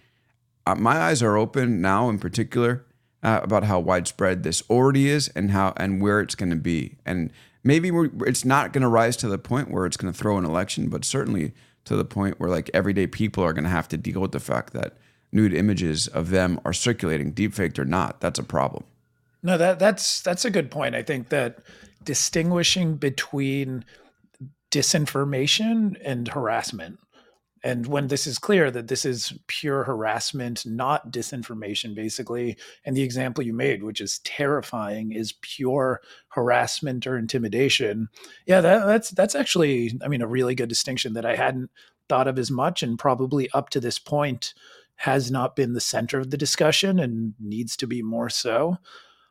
my 0.76 0.96
eyes 0.96 1.22
are 1.22 1.36
open 1.36 1.80
now, 1.80 2.08
in 2.08 2.18
particular, 2.18 2.84
uh, 3.22 3.40
about 3.42 3.64
how 3.64 3.80
widespread 3.80 4.42
this 4.42 4.62
already 4.70 5.08
is 5.08 5.28
and 5.28 5.50
how 5.50 5.72
and 5.76 6.00
where 6.00 6.20
it's 6.20 6.34
going 6.34 6.50
to 6.50 6.56
be. 6.56 6.96
And 7.04 7.32
maybe 7.62 7.90
it's 8.20 8.44
not 8.44 8.72
going 8.72 8.82
to 8.82 8.88
rise 8.88 9.16
to 9.18 9.28
the 9.28 9.38
point 9.38 9.70
where 9.70 9.86
it's 9.86 9.96
going 9.96 10.12
to 10.12 10.18
throw 10.18 10.38
an 10.38 10.44
election, 10.44 10.88
but 10.88 11.04
certainly 11.04 11.52
to 11.84 11.96
the 11.96 12.04
point 12.04 12.40
where 12.40 12.50
like 12.50 12.70
everyday 12.72 13.06
people 13.06 13.44
are 13.44 13.52
going 13.52 13.64
to 13.64 13.70
have 13.70 13.88
to 13.88 13.96
deal 13.96 14.20
with 14.20 14.32
the 14.32 14.40
fact 14.40 14.72
that 14.72 14.96
nude 15.32 15.52
images 15.52 16.06
of 16.08 16.30
them 16.30 16.60
are 16.64 16.72
circulating, 16.72 17.32
deepfaked 17.32 17.78
or 17.78 17.84
not. 17.84 18.20
That's 18.20 18.38
a 18.38 18.44
problem. 18.44 18.84
No, 19.42 19.58
that 19.58 19.78
that's 19.78 20.22
that's 20.22 20.46
a 20.46 20.50
good 20.50 20.70
point. 20.70 20.94
I 20.94 21.02
think 21.02 21.28
that 21.28 21.58
distinguishing 22.02 22.96
between 22.96 23.84
disinformation 24.70 25.96
and 26.02 26.28
harassment 26.28 26.98
and 27.64 27.86
when 27.86 28.06
this 28.08 28.26
is 28.26 28.38
clear 28.38 28.70
that 28.70 28.86
this 28.88 29.04
is 29.04 29.32
pure 29.48 29.82
harassment 29.84 30.64
not 30.64 31.10
disinformation 31.10 31.94
basically 31.94 32.56
and 32.84 32.96
the 32.96 33.02
example 33.02 33.42
you 33.42 33.52
made 33.52 33.82
which 33.82 34.00
is 34.00 34.20
terrifying 34.20 35.10
is 35.10 35.34
pure 35.40 36.00
harassment 36.28 37.06
or 37.06 37.16
intimidation 37.16 38.08
yeah 38.46 38.60
that, 38.60 38.86
that's 38.86 39.10
that's 39.10 39.34
actually 39.34 39.98
i 40.04 40.08
mean 40.08 40.22
a 40.22 40.26
really 40.26 40.54
good 40.54 40.68
distinction 40.68 41.14
that 41.14 41.26
i 41.26 41.34
hadn't 41.34 41.70
thought 42.08 42.28
of 42.28 42.38
as 42.38 42.50
much 42.50 42.82
and 42.82 42.98
probably 42.98 43.50
up 43.52 43.70
to 43.70 43.80
this 43.80 43.98
point 43.98 44.54
has 44.96 45.30
not 45.30 45.56
been 45.56 45.72
the 45.72 45.80
center 45.80 46.18
of 46.20 46.30
the 46.30 46.36
discussion 46.36 46.98
and 46.98 47.34
needs 47.40 47.76
to 47.76 47.86
be 47.86 48.02
more 48.02 48.30
so. 48.30 48.78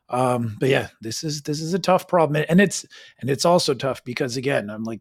Um, 0.10 0.58
but 0.60 0.68
yeah 0.68 0.90
this 1.00 1.24
is 1.24 1.44
this 1.44 1.62
is 1.62 1.74
a 1.74 1.80
tough 1.80 2.10
problem 2.10 2.44
and 2.50 2.60
it's 2.60 2.86
and 3.22 3.30
it's 3.30 3.46
also 3.46 3.74
tough 3.74 4.04
because 4.04 4.36
again 4.36 4.70
i'm 4.70 4.84
like 4.84 5.00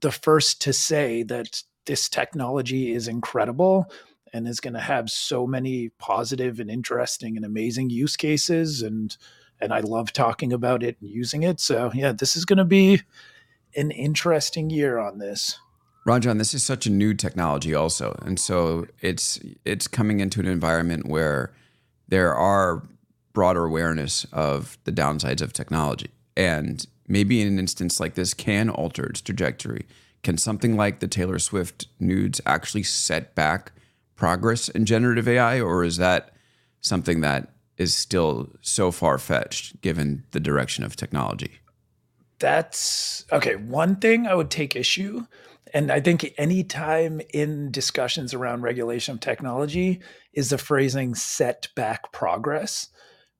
the 0.00 0.12
first 0.12 0.62
to 0.62 0.72
say 0.72 1.24
that 1.24 1.64
this 1.88 2.08
technology 2.08 2.92
is 2.92 3.08
incredible 3.08 3.90
and 4.32 4.46
is 4.46 4.60
going 4.60 4.74
to 4.74 4.80
have 4.80 5.10
so 5.10 5.46
many 5.46 5.88
positive 5.98 6.60
and 6.60 6.70
interesting 6.70 7.36
and 7.36 7.44
amazing 7.44 7.90
use 7.90 8.14
cases 8.14 8.82
and 8.82 9.16
and 9.60 9.72
I 9.72 9.80
love 9.80 10.12
talking 10.12 10.52
about 10.52 10.84
it 10.84 10.98
and 11.00 11.10
using 11.10 11.42
it. 11.42 11.58
So 11.58 11.90
yeah, 11.92 12.12
this 12.12 12.36
is 12.36 12.44
going 12.44 12.58
to 12.58 12.64
be 12.64 13.02
an 13.74 13.90
interesting 13.90 14.70
year 14.70 14.98
on 14.98 15.18
this. 15.18 15.58
Ranjan, 16.06 16.38
this 16.38 16.54
is 16.54 16.62
such 16.62 16.86
a 16.86 16.90
new 16.90 17.12
technology 17.12 17.74
also. 17.74 18.16
And 18.24 18.38
so 18.38 18.86
it's 19.00 19.40
it's 19.64 19.88
coming 19.88 20.20
into 20.20 20.38
an 20.40 20.46
environment 20.46 21.08
where 21.08 21.52
there 22.06 22.34
are 22.34 22.86
broader 23.32 23.64
awareness 23.64 24.26
of 24.32 24.78
the 24.84 24.92
downsides 24.92 25.42
of 25.42 25.52
technology. 25.52 26.10
And 26.36 26.86
maybe 27.08 27.40
in 27.40 27.48
an 27.48 27.58
instance 27.58 27.98
like 27.98 28.14
this 28.14 28.34
can 28.34 28.68
alter 28.68 29.06
its 29.06 29.22
trajectory 29.22 29.86
can 30.22 30.38
something 30.38 30.76
like 30.76 31.00
the 31.00 31.08
Taylor 31.08 31.38
Swift 31.38 31.86
nudes 32.00 32.40
actually 32.46 32.82
set 32.82 33.34
back 33.34 33.72
progress 34.16 34.68
in 34.68 34.84
generative 34.84 35.28
AI, 35.28 35.60
or 35.60 35.84
is 35.84 35.96
that 35.96 36.32
something 36.80 37.20
that 37.20 37.52
is 37.76 37.94
still 37.94 38.48
so 38.60 38.90
far 38.90 39.18
fetched 39.18 39.80
given 39.80 40.24
the 40.32 40.40
direction 40.40 40.84
of 40.84 40.96
technology? 40.96 41.60
That's 42.40 43.24
okay. 43.32 43.56
One 43.56 43.96
thing 43.96 44.26
I 44.26 44.34
would 44.34 44.50
take 44.50 44.76
issue, 44.76 45.26
and 45.72 45.90
I 45.90 46.00
think 46.00 46.34
any 46.36 46.64
time 46.64 47.20
in 47.32 47.70
discussions 47.70 48.34
around 48.34 48.62
regulation 48.62 49.14
of 49.14 49.20
technology, 49.20 50.00
is 50.32 50.50
the 50.50 50.58
phrasing 50.58 51.14
set 51.14 51.68
back 51.74 52.12
progress 52.12 52.88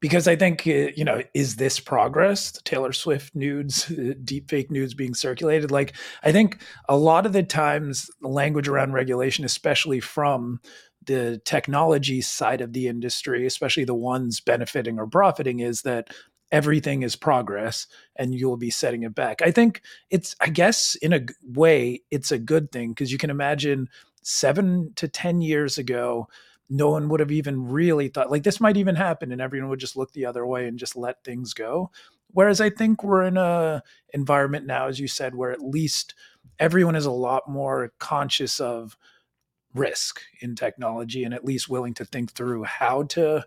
because 0.01 0.29
I 0.29 0.37
think 0.37 0.67
uh, 0.67 0.91
you 0.97 1.05
know, 1.05 1.23
is 1.35 1.57
this 1.57 1.81
progress? 1.81 2.51
The 2.51 2.61
Taylor 2.63 2.93
Swift 2.93 3.35
nudes, 3.35 3.87
deepfake 3.89 4.71
nudes 4.71 4.95
being 4.95 5.15
circulated. 5.15 5.71
Like, 5.71 5.95
I 6.23 6.33
think 6.33 6.63
a 6.89 6.97
lot 6.97 7.27
of 7.27 7.33
the 7.33 7.43
times, 7.43 8.11
the 8.21 8.29
language 8.29 8.69
around 8.69 8.93
regulation, 8.93 9.45
especially 9.45 10.01
from 10.01 10.61
the 11.07 11.41
technology 11.45 12.21
side 12.21 12.61
of 12.61 12.73
the 12.73 12.87
industry, 12.87 13.47
especially 13.47 13.85
the 13.85 13.95
ones 13.95 14.41
benefiting 14.41 14.99
or 14.99 15.07
profiting, 15.07 15.61
is 15.61 15.83
that 15.83 16.11
everything 16.51 17.03
is 17.03 17.17
progress 17.17 17.87
and 18.17 18.35
you'll 18.35 18.57
be 18.57 18.71
setting 18.71 19.03
it 19.03 19.15
back. 19.15 19.43
I 19.43 19.51
think 19.51 19.83
it's, 20.11 20.35
I 20.41 20.49
guess, 20.49 20.95
in 20.97 21.13
a 21.13 21.21
way, 21.43 22.03
it's 22.11 22.33
a 22.33 22.39
good 22.39 22.73
thing 22.73 22.91
because 22.91 23.13
you 23.13 23.19
can 23.19 23.31
imagine 23.31 23.89
seven 24.23 24.93
to 24.97 25.09
10 25.09 25.41
years 25.41 25.79
ago, 25.79 26.29
no 26.71 26.91
one 26.91 27.09
would 27.09 27.21
have 27.21 27.33
even 27.33 27.69
really 27.69 28.09
thought 28.09 28.31
like 28.31 28.43
this 28.43 28.61
might 28.61 28.77
even 28.77 28.95
happen 28.95 29.33
and 29.33 29.41
everyone 29.41 29.71
would 29.71 29.81
just 29.81 29.97
look 29.97 30.13
the 30.13 30.27
other 30.27 30.47
way 30.47 30.67
and 30.67 30.79
just 30.79 30.97
let 30.97 31.25
things 31.25 31.55
go. 31.55 31.91
Whereas 32.31 32.61
i 32.61 32.69
think 32.69 33.03
we're 33.03 33.25
in 33.25 33.37
a 33.37 33.83
environment 34.13 34.67
now 34.67 34.87
as 34.87 35.01
you 35.01 35.09
said 35.09 35.35
where 35.35 35.51
at 35.51 35.63
least 35.63 36.15
everyone 36.59 36.97
is 36.97 37.07
a 37.07 37.11
lot 37.11 37.49
more 37.49 37.93
conscious 37.99 38.61
of 38.61 38.97
risk 39.75 40.21
in 40.41 40.55
technology 40.55 41.25
and 41.25 41.35
at 41.35 41.45
least 41.45 41.69
willing 41.69 41.95
to 41.95 42.05
think 42.05 42.33
through 42.33 42.65
how 42.65 43.03
to 43.05 43.45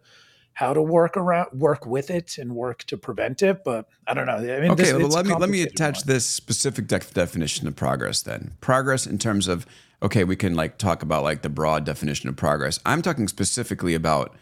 how 0.54 0.74
to 0.74 0.82
work 0.82 1.16
around 1.18 1.48
work 1.54 1.86
with 1.86 2.10
it 2.10 2.38
and 2.38 2.56
work 2.56 2.84
to 2.84 2.98
prevent 2.98 3.42
it 3.42 3.64
but 3.64 3.88
i 4.08 4.14
don't 4.14 4.26
know. 4.26 4.36
I 4.36 4.60
mean 4.60 4.72
okay 4.72 4.84
this, 4.84 4.94
well, 4.94 5.08
let 5.08 5.26
me 5.26 5.34
let 5.36 5.50
me 5.50 5.64
attach 5.64 6.00
one. 6.00 6.08
this 6.08 6.26
specific 6.26 6.88
de- 6.88 7.00
definition 7.00 7.68
of 7.68 7.76
progress 7.76 8.22
then. 8.22 8.54
Progress 8.62 9.08
in 9.08 9.18
terms 9.18 9.48
of 9.48 9.66
okay, 10.02 10.24
we 10.24 10.36
can 10.36 10.56
like 10.56 10.78
talk 10.78 11.04
about 11.04 11.24
like 11.24 11.42
the 11.42 11.50
broad 11.50 11.86
definition 11.86 12.30
of 12.30 12.36
progress. 12.36 12.80
I'm 12.86 13.02
talking 13.02 13.28
specifically 13.28 13.94
about 13.94 14.36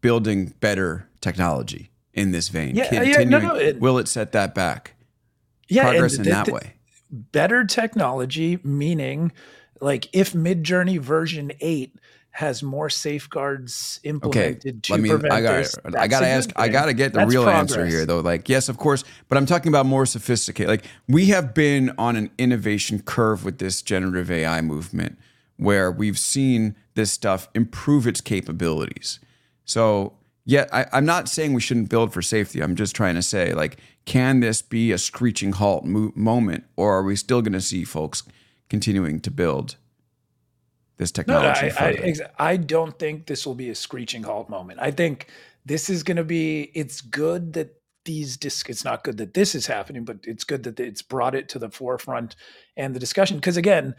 building 0.00 0.54
better 0.60 1.08
technology 1.20 1.90
in 2.12 2.32
this 2.32 2.48
vein. 2.48 2.74
Yeah, 2.74 2.88
Continuing, 2.88 3.30
yeah, 3.32 3.38
no, 3.38 3.38
no, 3.38 3.54
it, 3.54 3.80
will 3.80 3.98
it 3.98 4.08
set 4.08 4.32
that 4.32 4.54
back? 4.54 4.94
Yeah, 5.68 5.84
progress 5.84 6.16
in 6.16 6.24
that 6.24 6.48
way. 6.48 6.74
Better 7.10 7.64
technology, 7.64 8.58
meaning 8.62 9.32
like 9.80 10.08
if 10.12 10.32
Midjourney 10.32 10.98
version 10.98 11.52
eight 11.60 11.94
has 12.32 12.62
more 12.62 12.88
safeguards 12.88 14.00
implemented 14.04 14.66
okay, 14.66 14.80
to 14.80 14.92
let 14.92 15.00
me, 15.00 15.08
prevent 15.10 15.32
I 15.32 15.42
gotta, 15.42 15.58
this. 15.58 15.76
I 15.96 16.08
gotta 16.08 16.26
ask. 16.26 16.50
I 16.56 16.68
gotta 16.68 16.94
get 16.94 17.12
the 17.12 17.20
That's 17.20 17.30
real 17.30 17.44
progress. 17.44 17.72
answer 17.72 17.86
here, 17.86 18.06
though. 18.06 18.20
Like, 18.20 18.48
yes, 18.48 18.70
of 18.70 18.78
course, 18.78 19.04
but 19.28 19.36
I'm 19.36 19.44
talking 19.44 19.68
about 19.68 19.84
more 19.84 20.06
sophisticated. 20.06 20.68
Like, 20.68 20.86
we 21.06 21.26
have 21.26 21.52
been 21.52 21.92
on 21.98 22.16
an 22.16 22.30
innovation 22.38 23.02
curve 23.02 23.44
with 23.44 23.58
this 23.58 23.82
generative 23.82 24.30
AI 24.30 24.62
movement, 24.62 25.18
where 25.58 25.92
we've 25.92 26.18
seen 26.18 26.74
this 26.94 27.12
stuff 27.12 27.48
improve 27.54 28.06
its 28.06 28.22
capabilities. 28.22 29.20
So, 29.66 30.14
yet 30.46 30.72
I, 30.72 30.86
I'm 30.90 31.04
not 31.04 31.28
saying 31.28 31.52
we 31.52 31.60
shouldn't 31.60 31.90
build 31.90 32.14
for 32.14 32.22
safety. 32.22 32.62
I'm 32.62 32.76
just 32.76 32.96
trying 32.96 33.14
to 33.16 33.22
say, 33.22 33.52
like, 33.52 33.78
can 34.06 34.40
this 34.40 34.62
be 34.62 34.90
a 34.90 34.96
screeching 34.96 35.52
halt 35.52 35.84
mo- 35.84 36.12
moment, 36.14 36.64
or 36.76 36.96
are 36.96 37.02
we 37.02 37.14
still 37.14 37.42
going 37.42 37.52
to 37.52 37.60
see 37.60 37.84
folks 37.84 38.22
continuing 38.70 39.20
to 39.20 39.30
build? 39.30 39.76
This 40.96 41.10
technology. 41.10 41.68
No, 41.68 41.74
I, 41.78 41.88
I, 41.88 42.50
I, 42.52 42.56
don't 42.56 42.98
think 42.98 43.26
this 43.26 43.46
will 43.46 43.54
be 43.54 43.70
a 43.70 43.74
screeching 43.74 44.22
halt 44.22 44.48
moment. 44.48 44.80
I 44.80 44.90
think 44.90 45.28
this 45.64 45.90
is 45.90 46.02
going 46.02 46.16
to 46.16 46.24
be. 46.24 46.70
It's 46.74 47.00
good 47.00 47.54
that 47.54 47.74
these 48.04 48.36
disc. 48.36 48.68
It's 48.68 48.84
not 48.84 49.04
good 49.04 49.18
that 49.18 49.34
this 49.34 49.54
is 49.54 49.66
happening, 49.66 50.04
but 50.04 50.18
it's 50.24 50.44
good 50.44 50.62
that 50.64 50.80
it's 50.80 51.02
brought 51.02 51.34
it 51.34 51.48
to 51.50 51.58
the 51.58 51.70
forefront 51.70 52.36
and 52.76 52.94
the 52.94 53.00
discussion. 53.00 53.36
Because 53.36 53.56
again, 53.56 53.94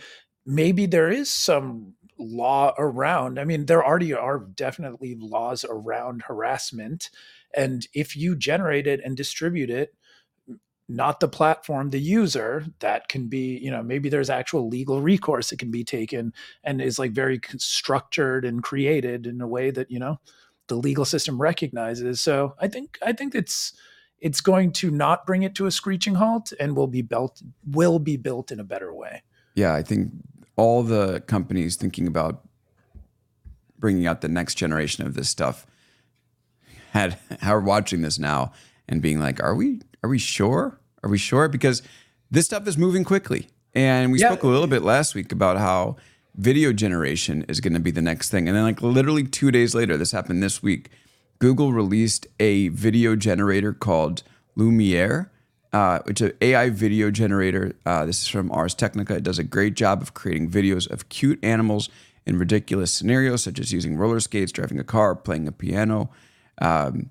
maybe 0.45 0.85
there 0.85 1.09
is 1.09 1.29
some 1.31 1.93
law 2.19 2.73
around. 2.77 3.39
I 3.39 3.43
mean, 3.43 3.65
there 3.65 3.85
already 3.85 4.13
are 4.13 4.39
definitely 4.39 5.15
laws 5.19 5.65
around 5.67 6.23
harassment, 6.23 7.09
and 7.55 7.87
if 7.93 8.15
you 8.15 8.35
generate 8.35 8.87
it 8.87 9.01
and 9.03 9.17
distribute 9.17 9.69
it 9.69 9.95
not 10.89 11.19
the 11.19 11.27
platform, 11.27 11.89
the 11.89 11.99
user, 11.99 12.65
that 12.79 13.07
can 13.07 13.27
be, 13.27 13.57
you 13.57 13.71
know, 13.71 13.81
maybe 13.81 14.09
there's 14.09 14.29
actual 14.29 14.67
legal 14.67 15.01
recourse 15.01 15.49
that 15.49 15.59
can 15.59 15.71
be 15.71 15.83
taken 15.83 16.33
and 16.63 16.81
is 16.81 16.99
like 16.99 17.11
very 17.11 17.39
structured 17.57 18.43
and 18.43 18.63
created 18.63 19.25
in 19.25 19.39
a 19.41 19.47
way 19.47 19.71
that, 19.71 19.89
you 19.89 19.99
know, 19.99 20.19
the 20.67 20.75
legal 20.75 21.05
system 21.05 21.41
recognizes. 21.41 22.21
So 22.21 22.55
I 22.59 22.67
think 22.67 22.97
I 23.05 23.13
think 23.13 23.35
it's 23.35 23.73
it's 24.19 24.41
going 24.41 24.71
to 24.71 24.89
not 24.89 25.25
bring 25.25 25.43
it 25.43 25.55
to 25.55 25.65
a 25.65 25.71
screeching 25.71 26.15
halt 26.15 26.53
and 26.59 26.75
will 26.75 26.87
be 26.87 27.01
built 27.01 27.41
will 27.65 27.99
be 27.99 28.17
built 28.17 28.51
in 28.51 28.59
a 28.59 28.63
better 28.63 28.93
way. 28.93 29.23
Yeah, 29.55 29.73
I 29.73 29.83
think 29.83 30.11
all 30.55 30.83
the 30.83 31.21
companies 31.27 31.75
thinking 31.75 32.07
about 32.07 32.47
bringing 33.77 34.07
out 34.07 34.21
the 34.21 34.29
next 34.29 34.55
generation 34.55 35.05
of 35.05 35.13
this 35.13 35.29
stuff 35.29 35.65
had 36.91 37.19
are 37.43 37.59
watching 37.59 38.01
this 38.01 38.17
now 38.17 38.53
and 38.87 39.01
being 39.01 39.19
like, 39.19 39.41
"Are 39.43 39.55
we 39.55 39.81
are 40.03 40.09
we 40.09 40.19
sure? 40.19 40.79
Are 41.03 41.09
we 41.09 41.17
sure? 41.17 41.47
Because 41.47 41.81
this 42.29 42.45
stuff 42.45 42.67
is 42.67 42.77
moving 42.77 43.03
quickly. 43.03 43.47
And 43.73 44.11
we 44.11 44.19
yeah. 44.19 44.27
spoke 44.27 44.43
a 44.43 44.47
little 44.47 44.67
bit 44.67 44.83
last 44.83 45.15
week 45.15 45.31
about 45.31 45.57
how 45.57 45.95
video 46.35 46.73
generation 46.73 47.45
is 47.47 47.59
going 47.59 47.73
to 47.73 47.79
be 47.79 47.91
the 47.91 48.01
next 48.01 48.29
thing. 48.29 48.47
And 48.47 48.55
then, 48.55 48.63
like, 48.63 48.81
literally 48.81 49.23
two 49.23 49.51
days 49.51 49.73
later, 49.73 49.97
this 49.97 50.11
happened 50.11 50.43
this 50.43 50.61
week, 50.61 50.89
Google 51.39 51.73
released 51.73 52.27
a 52.39 52.69
video 52.69 53.15
generator 53.15 53.73
called 53.73 54.23
Lumiere. 54.55 55.31
Uh, 55.71 55.99
it's 56.05 56.21
an 56.21 56.33
AI 56.41 56.69
video 56.69 57.09
generator. 57.09 57.75
Uh, 57.85 58.05
this 58.05 58.21
is 58.21 58.27
from 58.27 58.51
Ars 58.51 58.75
Technica. 58.75 59.15
It 59.15 59.23
does 59.23 59.39
a 59.39 59.43
great 59.43 59.73
job 59.73 60.01
of 60.01 60.13
creating 60.13 60.51
videos 60.51 60.89
of 60.89 61.09
cute 61.09 61.43
animals 61.43 61.89
in 62.25 62.37
ridiculous 62.37 62.93
scenarios, 62.93 63.43
such 63.43 63.59
as 63.59 63.73
using 63.73 63.97
roller 63.97 64.19
skates, 64.19 64.51
driving 64.51 64.79
a 64.79 64.83
car, 64.83 65.15
playing 65.15 65.47
a 65.47 65.51
piano. 65.51 66.11
Um, 66.61 67.09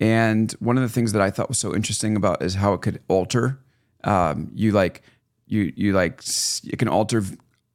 and 0.00 0.52
one 0.60 0.76
of 0.76 0.82
the 0.82 0.88
things 0.88 1.12
that 1.12 1.22
I 1.22 1.30
thought 1.30 1.48
was 1.48 1.58
so 1.58 1.74
interesting 1.74 2.16
about 2.16 2.42
is 2.42 2.54
how 2.54 2.72
it 2.72 2.82
could 2.82 3.00
alter. 3.08 3.58
Um, 4.04 4.50
you 4.54 4.72
like 4.72 5.02
you 5.46 5.72
you 5.76 5.92
like 5.92 6.22
it 6.64 6.78
can 6.78 6.88
alter 6.88 7.22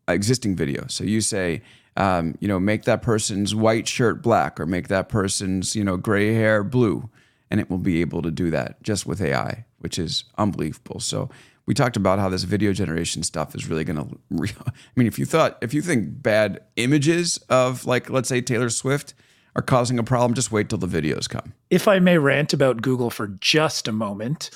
existing 0.08 0.56
video. 0.56 0.86
So 0.88 1.04
you 1.04 1.22
say, 1.22 1.62
um, 1.98 2.36
you 2.40 2.48
know, 2.48 2.60
make 2.60 2.84
that 2.84 3.02
person's 3.02 3.54
white 3.54 3.88
shirt 3.88 4.22
black 4.22 4.60
or 4.60 4.66
make 4.66 4.88
that 4.88 5.10
person's 5.10 5.76
you 5.76 5.84
know 5.84 5.98
gray 5.98 6.34
hair 6.34 6.64
blue, 6.64 7.10
and 7.52 7.60
it 7.60 7.70
will 7.70 7.78
be 7.78 8.02
able 8.02 8.22
to 8.22 8.32
do 8.32 8.50
that 8.52 8.82
just 8.84 9.06
with 9.06 9.22
AI, 9.22 9.66
which 9.80 10.00
is 10.00 10.24
unbelievable. 10.38 11.02
So 11.02 11.30
we 11.66 11.74
talked 11.74 11.98
about 11.98 12.20
how 12.20 12.30
this 12.30 12.44
video 12.44 12.74
generation 12.74 13.24
stuff 13.24 13.54
is 13.54 13.68
really 13.68 13.84
going 13.84 13.98
to. 14.10 14.18
Re- 14.30 14.56
I 14.66 14.72
mean, 14.96 15.08
if 15.08 15.20
you 15.20 15.26
thought 15.26 15.58
if 15.62 15.74
you 15.74 15.82
think 15.82 16.22
bad 16.24 16.62
images 16.78 17.38
of 17.50 17.86
like 17.86 18.10
let's 18.10 18.30
say 18.30 18.40
Taylor 18.40 18.70
Swift 18.70 19.14
are 19.56 19.62
causing 19.62 20.00
a 20.00 20.04
problem, 20.04 20.34
just 20.34 20.52
wait 20.52 20.70
till 20.70 20.78
the 20.78 20.88
videos 20.88 21.30
come. 21.30 21.54
If 21.70 21.88
I 21.88 22.00
may 22.00 22.18
rant 22.18 22.54
about 22.54 22.82
Google 22.82 23.10
for 23.10 23.28
just 23.40 23.88
a 23.88 23.92
moment, 23.92 24.50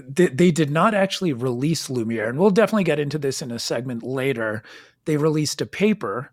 they, 0.00 0.28
they 0.28 0.50
did 0.50 0.70
not 0.70 0.94
actually 0.94 1.32
release 1.32 1.90
Lumiere, 1.90 2.28
and 2.28 2.38
we'll 2.38 2.50
definitely 2.50 2.84
get 2.84 2.98
into 2.98 3.18
this 3.18 3.42
in 3.42 3.50
a 3.50 3.58
segment 3.58 4.02
later. 4.02 4.62
They 5.04 5.16
released 5.16 5.60
a 5.60 5.66
paper, 5.66 6.32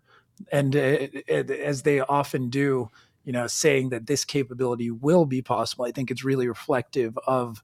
and 0.50 0.74
uh, 0.74 1.08
as 1.28 1.82
they 1.82 2.00
often 2.00 2.48
do, 2.48 2.88
you 3.24 3.32
know, 3.32 3.46
saying 3.46 3.90
that 3.90 4.06
this 4.06 4.24
capability 4.24 4.90
will 4.90 5.26
be 5.26 5.42
possible. 5.42 5.84
I 5.84 5.92
think 5.92 6.10
it's 6.10 6.24
really 6.24 6.48
reflective 6.48 7.18
of 7.26 7.62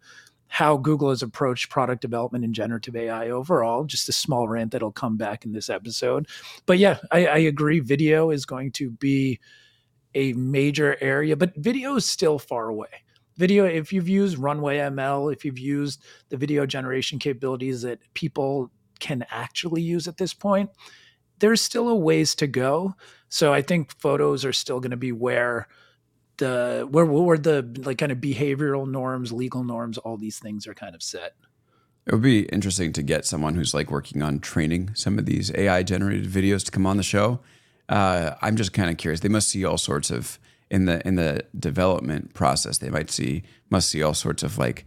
how 0.49 0.77
Google 0.77 1.09
has 1.09 1.23
approached 1.23 1.71
product 1.71 2.03
development 2.03 2.45
and 2.45 2.55
generative 2.55 2.95
AI 2.95 3.31
overall. 3.31 3.85
Just 3.85 4.09
a 4.11 4.13
small 4.13 4.49
rant 4.49 4.73
that'll 4.73 4.93
come 4.93 5.17
back 5.17 5.47
in 5.47 5.53
this 5.53 5.71
episode. 5.71 6.29
But 6.67 6.77
yeah, 6.77 6.99
I, 7.11 7.27
I 7.27 7.39
agree. 7.39 7.81
Video 7.81 8.29
is 8.29 8.45
going 8.45 8.73
to 8.73 8.91
be 8.91 9.41
a 10.15 10.33
major 10.35 10.97
area, 11.01 11.37
but 11.37 11.55
video 11.57 11.97
is 11.97 12.07
still 12.07 12.39
far 12.39 12.69
away. 12.69 12.89
Video, 13.37 13.65
if 13.65 13.93
you've 13.93 14.09
used 14.09 14.39
Runway 14.39 14.79
ML, 14.79 15.33
if 15.33 15.45
you've 15.45 15.59
used 15.59 16.05
the 16.29 16.37
video 16.37 16.67
generation 16.67 17.19
capabilities 17.19 17.83
that 17.83 17.99
people 18.15 18.71
can 19.01 19.25
actually 19.31 19.83
use 19.83 20.07
at 20.07 20.19
this 20.19 20.35
point, 20.35 20.71
there's 21.39 21.61
still 21.61 21.89
a 21.89 21.95
ways 21.95 22.35
to 22.37 22.47
go. 22.47 22.95
So 23.29 23.53
I 23.53 23.63
think 23.63 23.99
photos 23.99 24.45
are 24.45 24.53
still 24.53 24.81
going 24.81 24.91
to 24.91 24.97
be 24.97 25.13
where 25.13 25.67
the 26.37 26.87
where 26.91 27.05
where 27.05 27.39
the 27.39 27.63
like 27.85 27.99
kind 27.99 28.13
of 28.13 28.19
behavioral 28.19 28.89
norms, 28.89 29.33
legal 29.33 29.65
norms, 29.65 29.99
all 29.99 30.17
these 30.17 30.39
things 30.39 30.67
are 30.67 30.75
kind 30.75 30.95
of 30.95 31.03
set. 31.03 31.33
It 32.07 32.13
would 32.13 32.23
be 32.23 32.43
interesting 32.47 32.93
to 32.95 33.03
get 33.03 33.25
someone 33.25 33.55
who's 33.55 33.75
like 33.75 33.91
working 33.91 34.23
on 34.23 34.41
training 34.41 34.91
some 34.95 35.19
of 35.19 35.27
these 35.27 35.53
AI 35.55 35.83
generated 35.83 36.27
videos 36.31 36.65
to 36.65 36.71
come 36.71 36.87
on 36.87 36.97
the 36.97 37.03
show 37.03 37.41
uh, 37.93 38.37
I'm 38.41 38.57
just 38.57 38.73
kind 38.73 38.91
of 38.91 38.97
curious. 38.97 39.21
They 39.21 39.29
must 39.29 39.51
see 39.51 39.67
all 39.67 39.77
sorts 39.77 40.11
of 40.11 40.39
in 40.71 40.87
the 40.87 41.07
in 41.07 41.17
the 41.17 41.45
development 41.59 42.33
process. 42.33 42.79
They 42.79 42.89
might 42.89 43.11
see 43.11 43.43
must 43.69 43.91
see 43.91 44.03
all 44.03 44.15
sorts 44.15 44.43
of 44.43 44.57
like 44.57 44.87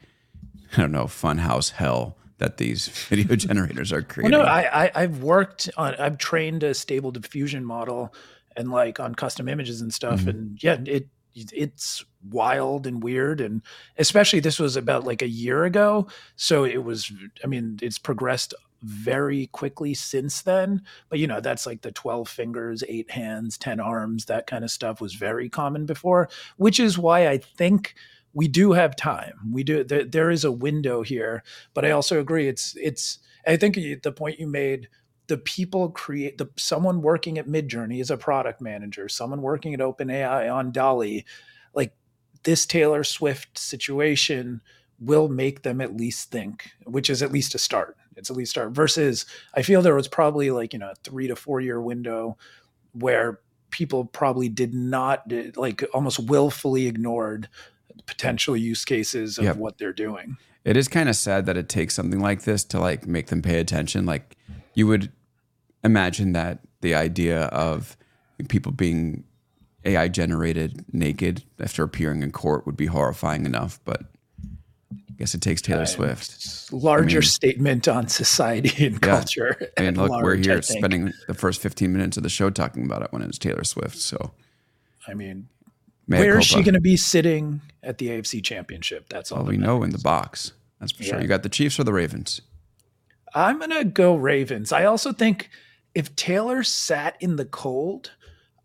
I 0.73 0.81
don't 0.81 0.91
know 0.91 1.05
funhouse 1.05 1.69
hell 1.71 2.17
that 2.39 2.57
these 2.57 2.87
video 3.09 3.35
generators 3.35 3.93
are 3.93 4.01
creating. 4.01 4.37
Well, 4.37 4.45
no, 4.45 4.51
I, 4.51 4.91
I 4.95 5.01
have 5.01 5.21
worked 5.21 5.69
on 5.77 5.93
I've 5.95 6.17
trained 6.17 6.63
a 6.63 6.73
stable 6.73 7.11
diffusion 7.11 7.63
model 7.63 8.11
and 8.57 8.71
like 8.71 8.99
on 8.99 9.13
custom 9.13 9.47
images 9.47 9.81
and 9.81 9.93
stuff, 9.93 10.21
mm-hmm. 10.21 10.29
and 10.29 10.63
yeah, 10.63 10.77
it 10.85 11.07
it's 11.35 12.03
wild 12.31 12.87
and 12.87 13.03
weird 13.03 13.41
and 13.41 13.61
especially 13.97 14.39
this 14.39 14.57
was 14.57 14.77
about 14.77 15.03
like 15.03 15.21
a 15.21 15.27
year 15.27 15.65
ago 15.65 16.07
so 16.37 16.63
it 16.63 16.81
was 16.81 17.11
i 17.43 17.47
mean 17.47 17.77
it's 17.81 17.99
progressed 17.99 18.53
very 18.83 19.47
quickly 19.47 19.93
since 19.93 20.41
then 20.41 20.81
but 21.09 21.17
you 21.17 21.27
know 21.27 21.39
that's 21.39 21.65
like 21.65 21.81
the 21.81 21.91
12 21.91 22.27
fingers 22.27 22.83
8 22.87 23.09
hands 23.11 23.57
10 23.57 23.79
arms 23.79 24.25
that 24.25 24.47
kind 24.47 24.63
of 24.63 24.71
stuff 24.71 25.01
was 25.01 25.15
very 25.15 25.49
common 25.49 25.85
before 25.85 26.29
which 26.57 26.79
is 26.79 26.97
why 26.97 27.27
i 27.27 27.37
think 27.37 27.95
we 28.35 28.49
do 28.49 28.73
have 28.73 28.97
time. 28.97 29.39
We 29.49 29.63
do 29.63 29.83
there, 29.83 30.03
there 30.03 30.29
is 30.29 30.43
a 30.43 30.51
window 30.51 31.01
here 31.01 31.41
but 31.73 31.85
i 31.85 31.91
also 31.91 32.19
agree 32.19 32.47
it's 32.47 32.75
it's 32.75 33.19
i 33.47 33.55
think 33.55 33.75
the 33.75 34.11
point 34.11 34.39
you 34.39 34.47
made 34.47 34.89
the 35.27 35.37
people 35.37 35.89
create 35.89 36.37
the 36.37 36.47
someone 36.57 37.01
working 37.01 37.39
at 37.39 37.47
midjourney 37.47 37.99
is 37.99 38.11
a 38.11 38.17
product 38.17 38.61
manager 38.61 39.09
someone 39.09 39.41
working 39.41 39.73
at 39.73 39.79
openai 39.79 40.53
on 40.53 40.71
DALL-E 40.71 41.25
like 41.73 41.95
this 42.43 42.65
taylor 42.65 43.03
swift 43.03 43.57
situation 43.57 44.61
will 44.99 45.27
make 45.27 45.63
them 45.63 45.81
at 45.81 45.97
least 45.97 46.29
think 46.29 46.69
which 46.83 47.09
is 47.09 47.23
at 47.23 47.31
least 47.31 47.55
a 47.55 47.57
start 47.57 47.97
it's 48.15 48.29
at 48.29 48.35
least 48.35 48.51
start 48.51 48.71
versus 48.71 49.25
i 49.53 49.61
feel 49.61 49.81
there 49.81 49.95
was 49.95 50.07
probably 50.07 50.51
like 50.51 50.73
you 50.73 50.79
know 50.79 50.91
a 50.91 50.95
three 51.03 51.27
to 51.27 51.35
four 51.35 51.61
year 51.61 51.81
window 51.81 52.37
where 52.93 53.39
people 53.71 54.05
probably 54.05 54.49
did 54.49 54.73
not 54.73 55.31
like 55.55 55.83
almost 55.93 56.19
willfully 56.19 56.87
ignored 56.87 57.49
potential 58.05 58.55
use 58.55 58.85
cases 58.85 59.37
of 59.37 59.43
yep. 59.43 59.57
what 59.57 59.77
they're 59.77 59.93
doing 59.93 60.37
it 60.63 60.77
is 60.77 60.87
kind 60.87 61.09
of 61.09 61.15
sad 61.15 61.45
that 61.45 61.57
it 61.57 61.69
takes 61.69 61.93
something 61.93 62.19
like 62.19 62.43
this 62.43 62.63
to 62.63 62.79
like 62.79 63.07
make 63.07 63.27
them 63.27 63.41
pay 63.41 63.59
attention 63.59 64.05
like 64.05 64.35
you 64.73 64.87
would 64.87 65.11
imagine 65.83 66.33
that 66.33 66.59
the 66.81 66.95
idea 66.95 67.45
of 67.45 67.97
people 68.49 68.71
being 68.71 69.23
AI 69.85 70.07
generated 70.07 70.83
naked 70.91 71.43
after 71.59 71.83
appearing 71.83 72.23
in 72.23 72.31
court 72.31 72.65
would 72.65 72.75
be 72.75 72.87
horrifying 72.87 73.45
enough, 73.45 73.79
but 73.85 74.03
I 75.15 75.17
guess 75.19 75.33
it 75.33 75.39
takes 75.39 75.61
Taylor 75.61 75.83
uh, 75.83 75.85
Swift. 75.85 76.73
Larger 76.73 77.19
I 77.19 77.21
mean, 77.21 77.29
statement 77.29 77.87
on 77.87 78.09
society 78.09 78.85
and 78.85 78.95
yeah. 78.95 78.99
culture. 78.99 79.71
I 79.77 79.83
mean, 79.83 79.95
look, 79.95 80.09
large, 80.09 80.23
we're 80.23 80.35
here 80.35 80.61
spending 80.61 81.13
the 81.27 81.33
first 81.33 81.61
15 81.61 81.91
minutes 81.93 82.17
of 82.17 82.23
the 82.23 82.29
show 82.29 82.49
talking 82.49 82.83
about 82.83 83.01
it 83.01 83.13
when 83.13 83.21
it's 83.21 83.37
Taylor 83.37 83.63
Swift. 83.63 83.97
So, 83.97 84.33
I 85.07 85.13
mean, 85.13 85.47
where 86.07 86.37
is 86.37 86.45
she 86.45 86.63
going 86.63 86.73
to 86.73 86.81
be 86.81 86.97
sitting 86.97 87.61
at 87.81 87.97
the 87.97 88.09
AFC 88.09 88.43
Championship? 88.43 89.07
That's 89.07 89.31
all. 89.31 89.39
Well, 89.39 89.47
we 89.47 89.57
know 89.57 89.83
in 89.83 89.91
the 89.91 89.99
box. 89.99 90.51
That's 90.81 90.91
for 90.91 91.03
yeah. 91.03 91.11
sure. 91.11 91.21
You 91.21 91.29
got 91.29 91.43
the 91.43 91.49
Chiefs 91.49 91.79
or 91.79 91.85
the 91.85 91.93
Ravens? 91.93 92.41
I'm 93.33 93.57
going 93.59 93.71
to 93.71 93.85
go 93.85 94.15
Ravens. 94.15 94.73
I 94.73 94.83
also 94.83 95.13
think 95.13 95.49
if 95.93 96.13
Taylor 96.17 96.61
sat 96.61 97.15
in 97.21 97.37
the 97.37 97.45
cold, 97.45 98.11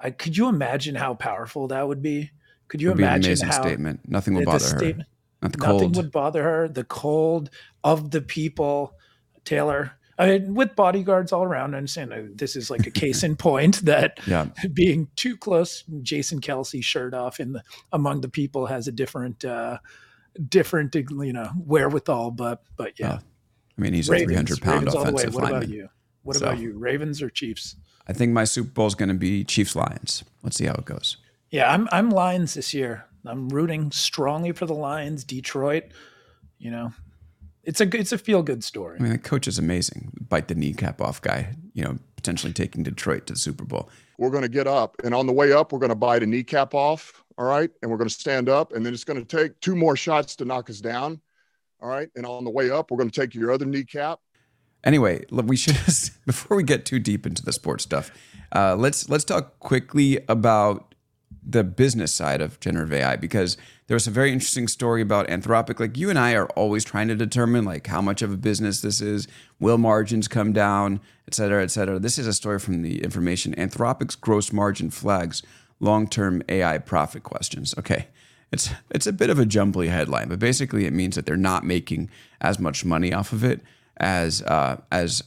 I, 0.00 0.10
could 0.10 0.36
you 0.36 0.48
imagine 0.48 0.96
how 0.96 1.14
powerful 1.14 1.68
that 1.68 1.86
would 1.86 2.02
be? 2.02 2.32
Could 2.66 2.82
you 2.82 2.90
imagine 2.90 3.20
Be 3.20 3.26
an 3.26 3.30
amazing 3.30 3.48
how 3.48 3.62
statement? 3.62 4.00
Nothing 4.08 4.34
will 4.34 4.44
bother 4.44 4.64
her. 4.64 5.06
Not 5.42 5.52
the 5.52 5.58
cold. 5.58 5.82
Nothing 5.82 5.92
would 5.92 6.12
bother 6.12 6.42
her. 6.42 6.68
The 6.68 6.84
cold 6.84 7.50
of 7.82 8.10
the 8.10 8.20
people, 8.20 8.94
Taylor. 9.44 9.92
I 10.18 10.26
mean, 10.26 10.54
with 10.54 10.76
bodyguards 10.76 11.32
all 11.32 11.44
around, 11.44 11.74
I 11.74 11.78
understand 11.78 12.12
uh, 12.12 12.22
this 12.34 12.54
is 12.54 12.70
like 12.70 12.86
a 12.86 12.90
case 12.90 13.22
in 13.22 13.36
point 13.38 13.76
that 13.86 14.20
yeah. 14.26 14.48
being 14.74 15.08
too 15.16 15.36
close, 15.36 15.82
Jason 16.02 16.40
Kelce 16.40 16.84
shirt 16.84 17.14
off 17.14 17.40
in 17.40 17.52
the 17.52 17.62
among 17.92 18.20
the 18.20 18.28
people 18.28 18.66
has 18.66 18.86
a 18.86 18.92
different, 18.92 19.44
uh, 19.44 19.78
different, 20.48 20.94
you 20.94 21.32
know, 21.32 21.50
wherewithal. 21.64 22.32
But 22.32 22.62
but 22.76 22.98
yeah, 23.00 23.12
uh, 23.12 23.18
I 23.78 23.80
mean, 23.80 23.94
he's 23.94 24.10
Ravens, 24.10 24.22
a 24.22 24.26
three 24.26 24.34
hundred 24.34 24.60
pound 24.60 24.86
Ravens 24.86 24.94
offensive 24.94 25.34
What 25.34 25.44
lineman. 25.44 25.62
about 25.62 25.74
you? 25.74 25.88
What 26.22 26.36
so, 26.36 26.46
about 26.46 26.58
you? 26.58 26.76
Ravens 26.76 27.22
or 27.22 27.30
Chiefs? 27.30 27.76
I 28.06 28.12
think 28.12 28.32
my 28.32 28.44
Super 28.44 28.70
Bowl 28.70 28.86
is 28.86 28.94
going 28.94 29.08
to 29.08 29.14
be 29.14 29.42
Chiefs 29.44 29.74
Lions. 29.74 30.22
Let's 30.42 30.56
see 30.56 30.66
how 30.66 30.74
it 30.74 30.84
goes. 30.84 31.16
Yeah, 31.50 31.72
I'm 31.72 31.88
I'm 31.90 32.10
Lions 32.10 32.54
this 32.54 32.74
year. 32.74 33.06
I'm 33.26 33.48
rooting 33.48 33.90
strongly 33.90 34.52
for 34.52 34.66
the 34.66 34.74
Lions. 34.74 35.24
Detroit, 35.24 35.84
you 36.58 36.70
know, 36.70 36.92
it's 37.64 37.80
a 37.80 37.96
it's 37.96 38.12
a 38.12 38.18
feel 38.18 38.42
good 38.42 38.64
story. 38.64 38.98
I 38.98 39.02
mean, 39.02 39.12
the 39.12 39.18
coach 39.18 39.46
is 39.46 39.58
amazing. 39.58 40.12
Bite 40.28 40.48
the 40.48 40.54
kneecap 40.54 41.00
off 41.00 41.20
guy. 41.20 41.54
You 41.74 41.84
know, 41.84 41.98
potentially 42.16 42.52
taking 42.52 42.82
Detroit 42.82 43.26
to 43.26 43.34
the 43.34 43.38
Super 43.38 43.64
Bowl. 43.64 43.90
We're 44.18 44.30
going 44.30 44.42
to 44.42 44.48
get 44.48 44.66
up, 44.66 44.96
and 45.04 45.14
on 45.14 45.26
the 45.26 45.32
way 45.32 45.52
up, 45.52 45.72
we're 45.72 45.78
going 45.78 45.90
to 45.90 45.94
bite 45.94 46.22
a 46.22 46.26
kneecap 46.26 46.74
off. 46.74 47.24
All 47.38 47.46
right, 47.46 47.70
and 47.80 47.90
we're 47.90 47.96
going 47.96 48.08
to 48.08 48.14
stand 48.14 48.48
up, 48.48 48.72
and 48.72 48.84
then 48.84 48.92
it's 48.92 49.04
going 49.04 49.24
to 49.24 49.36
take 49.36 49.58
two 49.60 49.74
more 49.74 49.96
shots 49.96 50.36
to 50.36 50.44
knock 50.44 50.68
us 50.68 50.80
down. 50.80 51.20
All 51.80 51.88
right, 51.88 52.08
and 52.14 52.26
on 52.26 52.44
the 52.44 52.50
way 52.50 52.70
up, 52.70 52.90
we're 52.90 52.98
going 52.98 53.10
to 53.10 53.20
take 53.20 53.34
your 53.34 53.50
other 53.50 53.64
kneecap, 53.64 54.20
Anyway, 54.82 55.24
we 55.30 55.56
should 55.56 55.76
before 56.26 56.56
we 56.56 56.62
get 56.62 56.86
too 56.86 56.98
deep 56.98 57.26
into 57.26 57.42
the 57.42 57.52
sports 57.52 57.84
stuff, 57.84 58.10
uh, 58.54 58.74
let's 58.76 59.08
let's 59.08 59.24
talk 59.24 59.58
quickly 59.58 60.18
about 60.28 60.89
the 61.52 61.64
business 61.64 62.12
side 62.12 62.40
of 62.40 62.60
generative 62.60 62.92
AI 62.92 63.16
because 63.16 63.56
there 63.86 63.94
was 63.94 64.06
a 64.06 64.10
very 64.10 64.32
interesting 64.32 64.68
story 64.68 65.02
about 65.02 65.28
Anthropic. 65.28 65.80
Like 65.80 65.96
you 65.96 66.10
and 66.10 66.18
I 66.18 66.34
are 66.34 66.46
always 66.50 66.84
trying 66.84 67.08
to 67.08 67.14
determine 67.14 67.64
like 67.64 67.86
how 67.86 68.00
much 68.00 68.22
of 68.22 68.32
a 68.32 68.36
business 68.36 68.80
this 68.80 69.00
is, 69.00 69.26
will 69.58 69.78
margins 69.78 70.28
come 70.28 70.52
down, 70.52 71.00
et 71.26 71.34
cetera, 71.34 71.62
et 71.62 71.70
cetera. 71.70 71.98
This 71.98 72.18
is 72.18 72.26
a 72.26 72.32
story 72.32 72.58
from 72.58 72.82
the 72.82 73.02
information. 73.02 73.54
Anthropic's 73.54 74.14
gross 74.14 74.52
margin 74.52 74.90
flags 74.90 75.42
long-term 75.80 76.42
AI 76.48 76.78
profit 76.78 77.22
questions. 77.22 77.74
Okay. 77.78 78.08
It's 78.52 78.70
it's 78.90 79.06
a 79.06 79.12
bit 79.12 79.30
of 79.30 79.38
a 79.38 79.46
jumbly 79.46 79.86
headline, 79.86 80.28
but 80.28 80.40
basically 80.40 80.84
it 80.84 80.92
means 80.92 81.14
that 81.14 81.24
they're 81.24 81.36
not 81.36 81.64
making 81.64 82.10
as 82.40 82.58
much 82.58 82.84
money 82.84 83.12
off 83.12 83.32
of 83.32 83.44
it 83.44 83.60
as 83.98 84.42
uh, 84.42 84.80
as 84.90 85.22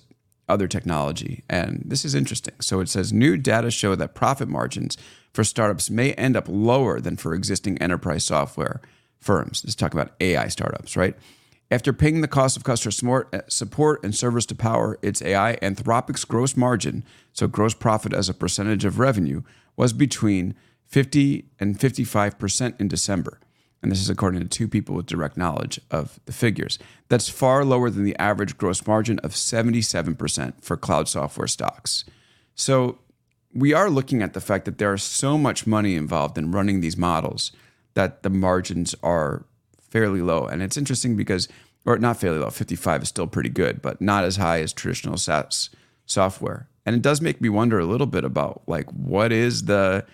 other 0.50 0.68
technology. 0.68 1.44
And 1.50 1.84
this 1.86 2.04
is 2.06 2.16
interesting. 2.16 2.56
So 2.62 2.80
it 2.80 2.90
says 2.90 3.14
new 3.14 3.38
data 3.38 3.72
show 3.72 3.96
that 3.96 4.16
profit 4.16 4.48
margins 4.48 4.98
for 5.34 5.44
startups 5.44 5.90
may 5.90 6.14
end 6.14 6.36
up 6.36 6.46
lower 6.48 7.00
than 7.00 7.18
for 7.18 7.34
existing 7.34 7.78
enterprise 7.80 8.24
software 8.24 8.82
firms. 9.20 9.64
Let's 9.64 9.76
talk 9.76 9.94
about 9.94 10.12
AI 10.20 10.48
startups, 10.50 10.96
right? 10.98 11.16
After 11.72 11.94
paying 11.94 12.22
the 12.22 12.28
cost 12.28 12.56
of 12.56 12.64
customer 12.64 13.28
uh, 13.34 13.40
support 13.48 14.04
and 14.04 14.14
service 14.14 14.46
to 14.48 14.56
power 14.56 15.00
its 15.02 15.22
AI, 15.22 15.56
Anthropic's 15.62 16.26
gross 16.26 16.56
margin, 16.56 17.04
so 17.32 17.48
gross 17.48 17.74
profit 17.74 18.14
as 18.14 18.30
a 18.30 18.34
percentage 18.34 18.86
of 18.86 19.00
revenue, 19.00 19.42
was 19.76 19.92
between 19.92 20.54
50 20.88 21.46
and 21.60 21.80
55% 21.80 22.80
in 22.80 22.88
December 22.88 23.40
and 23.84 23.92
this 23.92 24.00
is 24.00 24.10
according 24.10 24.40
to 24.42 24.48
two 24.48 24.68
people 24.68 24.96
with 24.96 25.06
direct 25.06 25.36
knowledge 25.36 25.80
of 25.92 26.20
the 26.26 26.32
figures. 26.32 26.80
That's 27.10 27.28
far 27.28 27.66
lower 27.66 27.90
than 27.90 28.06
the 28.06 28.18
average 28.18 28.58
gross 28.58 28.86
margin 28.88 29.20
of 29.20 29.32
77% 29.34 30.64
for 30.64 30.78
cloud 30.78 31.10
software 31.10 31.48
stocks. 31.48 32.06
So 32.56 33.00
we 33.54 33.74
are 33.74 33.90
looking 33.90 34.24
at 34.24 34.34
the 34.34 34.42
fact 34.42 34.64
that 34.66 34.78
there 34.78 34.94
is 34.94 35.04
so 35.04 35.38
much 35.38 35.68
money 35.68 35.96
involved 35.96 36.38
in 36.38 36.52
running 36.52 36.80
these 36.80 36.98
models 36.98 37.52
that 37.94 38.24
the 38.24 38.30
margins 38.30 38.96
are 39.04 39.46
fairly 39.90 40.22
low. 40.22 40.46
And 40.46 40.64
it's 40.64 40.78
interesting 40.78 41.18
because, 41.18 41.50
or 41.86 41.98
not 41.98 42.18
fairly 42.18 42.40
low, 42.40 42.50
55 42.50 43.04
is 43.04 43.10
still 43.10 43.28
pretty 43.28 43.50
good, 43.50 43.82
but 43.82 44.02
not 44.02 44.24
as 44.24 44.38
high 44.38 44.62
as 44.62 44.72
traditional 44.72 45.18
SaaS 45.18 45.70
software. 46.06 46.70
And 46.86 46.96
it 46.96 47.02
does 47.02 47.22
make 47.22 47.42
me 47.42 47.50
wonder 47.50 47.80
a 47.80 47.86
little 47.86 48.08
bit 48.08 48.24
about 48.24 48.64
like 48.66 48.90
what 48.92 49.34
is 49.34 49.66
the 49.66 50.06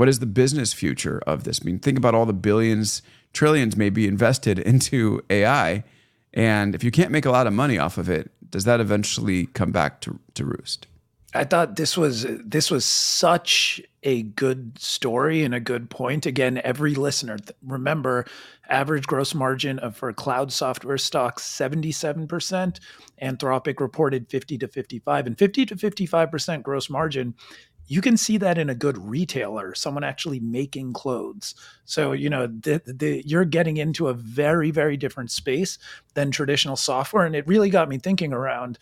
what 0.00 0.08
is 0.08 0.18
the 0.18 0.24
business 0.24 0.72
future 0.72 1.20
of 1.26 1.44
this? 1.44 1.60
I 1.62 1.66
mean, 1.66 1.78
think 1.78 1.98
about 1.98 2.14
all 2.14 2.24
the 2.24 2.32
billions, 2.32 3.02
trillions 3.34 3.76
maybe 3.76 4.08
invested 4.08 4.58
into 4.72 5.22
AI. 5.28 5.84
And 6.32 6.74
if 6.74 6.82
you 6.82 6.90
can't 6.90 7.10
make 7.10 7.26
a 7.26 7.30
lot 7.30 7.46
of 7.46 7.52
money 7.52 7.76
off 7.76 7.98
of 7.98 8.08
it, 8.08 8.30
does 8.48 8.64
that 8.64 8.80
eventually 8.80 9.44
come 9.48 9.72
back 9.72 10.00
to, 10.00 10.18
to 10.36 10.46
roost? 10.46 10.86
I 11.34 11.44
thought 11.44 11.76
this 11.76 11.98
was 11.98 12.26
this 12.44 12.70
was 12.70 12.84
such 12.84 13.80
a 14.02 14.22
good 14.22 14.78
story 14.78 15.44
and 15.44 15.54
a 15.54 15.60
good 15.60 15.90
point. 15.90 16.26
Again, 16.26 16.60
every 16.64 16.94
listener 16.94 17.36
remember 17.62 18.24
average 18.68 19.06
gross 19.06 19.34
margin 19.34 19.78
of 19.78 19.96
for 19.96 20.12
cloud 20.12 20.50
software 20.50 20.98
stocks 20.98 21.42
77%, 21.42 22.80
Anthropic 23.22 23.80
reported 23.80 24.28
50 24.28 24.58
to 24.58 24.68
55 24.68 25.26
and 25.26 25.38
50 25.38 25.66
to 25.66 25.76
55% 25.76 26.62
gross 26.62 26.88
margin 26.88 27.34
you 27.90 28.00
can 28.00 28.16
see 28.16 28.36
that 28.38 28.56
in 28.56 28.70
a 28.70 28.74
good 28.74 28.96
retailer, 28.96 29.74
someone 29.74 30.04
actually 30.04 30.38
making 30.38 30.92
clothes. 30.92 31.56
So, 31.84 32.12
you 32.12 32.30
know, 32.30 32.46
the, 32.46 32.80
the, 32.86 33.20
you're 33.26 33.44
getting 33.44 33.78
into 33.78 34.06
a 34.06 34.14
very, 34.14 34.70
very 34.70 34.96
different 34.96 35.32
space 35.32 35.76
than 36.14 36.30
traditional 36.30 36.76
software. 36.76 37.26
And 37.26 37.34
it 37.34 37.48
really 37.48 37.68
got 37.68 37.88
me 37.88 37.98
thinking 37.98 38.32
around 38.32 38.78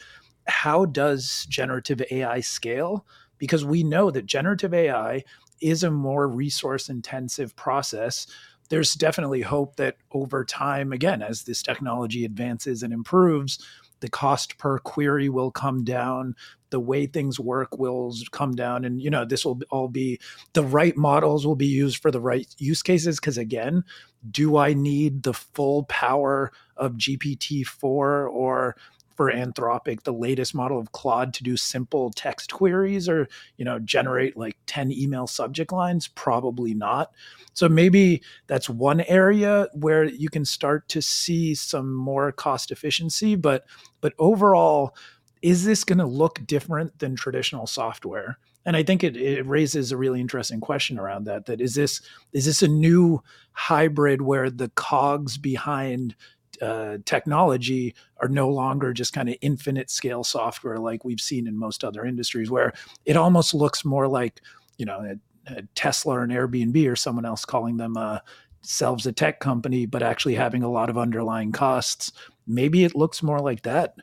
how 0.47 0.85
does 0.85 1.47
generative 1.49 2.03
AI 2.11 2.41
scale? 2.41 3.07
Because 3.39 3.65
we 3.65 3.83
know 3.83 4.11
that 4.11 4.27
generative 4.27 4.75
AI 4.75 5.25
is 5.59 5.83
a 5.83 5.91
more 5.91 6.29
resource 6.29 6.91
intensive 6.91 7.57
process 7.57 8.27
there's 8.69 8.95
definitely 8.95 9.41
hope 9.41 9.77
that 9.77 9.97
over 10.13 10.45
time, 10.45 10.93
again, 10.93 11.23
as 11.23 11.45
this 11.45 11.63
technology 11.63 12.25
advances 12.25 12.83
and 12.83 12.93
improves, 12.93 13.59
the 14.01 14.09
cost 14.09 14.59
per 14.59 14.79
query 14.79 15.29
will 15.29 15.51
come 15.51 15.85
down 15.85 16.35
the 16.71 16.81
way 16.81 17.07
things 17.07 17.41
work 17.41 17.79
will 17.79 18.15
come 18.31 18.55
down 18.55 18.85
and 18.85 19.01
you 19.01 19.11
know 19.11 19.25
this 19.25 19.45
will 19.45 19.61
all 19.71 19.89
be 19.89 20.19
the 20.53 20.63
right 20.63 20.97
models 20.97 21.47
will 21.47 21.57
be 21.57 21.67
used 21.67 22.01
for 22.01 22.11
the 22.11 22.21
right 22.21 22.55
use 22.59 22.83
cases 22.83 23.19
because 23.19 23.39
again 23.39 23.83
do 24.31 24.57
i 24.57 24.73
need 24.73 25.23
the 25.23 25.35
full 25.35 25.85
power 25.85 26.53
of 26.77 26.93
gpt-4 26.95 27.85
or 27.85 28.77
for 29.19 29.33
Anthropic 29.33 30.05
the 30.05 30.13
latest 30.13 30.55
model 30.55 30.79
of 30.79 30.93
Claude 30.93 31.35
to 31.35 31.43
do 31.43 31.57
simple 31.57 32.11
text 32.11 32.53
queries 32.53 33.09
or, 33.09 33.29
you 33.57 33.65
know, 33.65 33.81
generate 33.81 34.37
like 34.37 34.57
10 34.67 34.93
email 34.93 35.27
subject 35.27 35.73
lines? 35.73 36.07
Probably 36.07 36.73
not. 36.73 37.11
So 37.53 37.69
maybe 37.69 38.23
that's 38.47 38.71
one 38.71 39.01
area 39.01 39.67
where 39.75 40.05
you 40.05 40.29
can 40.29 40.45
start 40.45 40.89
to 40.91 41.03
see 41.03 41.57
some 41.57 41.93
more 41.93 42.31
cost 42.31 42.71
efficiency, 42.71 43.35
but 43.35 43.67
but 44.01 44.15
overall 44.21 44.95
is 45.43 45.65
this 45.65 45.83
going 45.83 45.99
to 45.99 46.07
look 46.07 46.47
different 46.47 47.01
than 47.01 47.17
traditional 47.17 47.67
software? 47.67 48.39
And 48.65 48.77
I 48.77 48.85
think 48.85 49.03
it, 49.03 49.17
it 49.17 49.47
raises 49.47 49.91
a 49.91 49.97
really 49.97 50.21
interesting 50.21 50.61
question 50.61 50.97
around 50.97 51.25
that. 51.25 51.47
That 51.47 51.61
is 51.61 51.75
this 51.75 52.03
is 52.33 52.45
this 52.45 52.63
a 52.63 52.69
new 52.69 53.21
hybrid 53.51 54.23
where 54.23 54.49
the 54.49 54.69
cogs 54.77 55.39
behind 55.39 56.15
uh, 56.61 56.99
technology 57.05 57.95
are 58.21 58.29
no 58.29 58.49
longer 58.49 58.93
just 58.93 59.13
kind 59.13 59.29
of 59.29 59.37
infinite 59.41 59.91
scale 59.91 60.25
software 60.25 60.79
like 60.79 61.05
we've 61.05 61.21
seen 61.21 61.47
in 61.47 61.57
most 61.57 61.85
other 61.85 62.05
industries, 62.05 62.51
where 62.51 62.73
it 63.05 63.17
almost 63.17 63.55
looks 63.55 63.85
more 63.85 64.09
like 64.09 64.41
you 64.77 64.87
know 64.87 64.99
a, 64.99 65.53
a 65.55 65.63
Tesla 65.75 66.19
or 66.19 66.23
an 66.23 66.31
Airbnb 66.31 66.91
or 66.91 66.97
someone 66.97 67.25
else 67.25 67.45
calling 67.45 67.77
them 67.77 67.97
a 67.97 68.23
selves 68.63 69.07
a 69.07 69.13
tech 69.13 69.41
company, 69.41 69.87
but 69.87 70.03
actually 70.03 70.35
having 70.35 70.63
a 70.63 70.71
lot 70.71 70.91
of 70.91 70.99
underlying 70.99 71.53
costs. 71.53 72.13
Maybe 72.47 72.85
it 72.85 72.95
looks 72.95 73.23
more 73.23 73.41
like 73.41 73.63
that. 73.63 73.95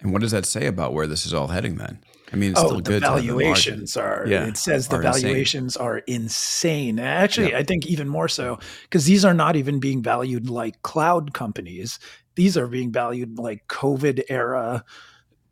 And 0.00 0.12
what 0.12 0.22
does 0.22 0.32
that 0.32 0.44
say 0.44 0.66
about 0.66 0.92
where 0.92 1.06
this 1.06 1.24
is 1.24 1.32
all 1.32 1.48
heading 1.48 1.76
then? 1.76 2.00
I 2.32 2.36
mean, 2.36 2.52
it's 2.52 2.60
oh, 2.60 2.66
still 2.66 2.76
the 2.78 2.82
good. 2.82 3.02
valuations 3.02 3.96
are. 3.96 4.24
Yeah, 4.26 4.46
it 4.46 4.56
says 4.56 4.88
the 4.88 4.98
valuations 4.98 5.76
insane. 5.76 5.86
are 5.86 5.98
insane. 5.98 6.98
Actually, 6.98 7.50
yeah. 7.50 7.58
I 7.58 7.62
think 7.62 7.86
even 7.86 8.08
more 8.08 8.28
so 8.28 8.58
because 8.82 9.04
these 9.04 9.24
are 9.24 9.34
not 9.34 9.56
even 9.56 9.78
being 9.78 10.02
valued 10.02 10.48
like 10.48 10.82
cloud 10.82 11.34
companies. 11.34 11.98
These 12.34 12.56
are 12.56 12.66
being 12.66 12.90
valued 12.90 13.38
like 13.38 13.68
COVID 13.68 14.24
era, 14.28 14.84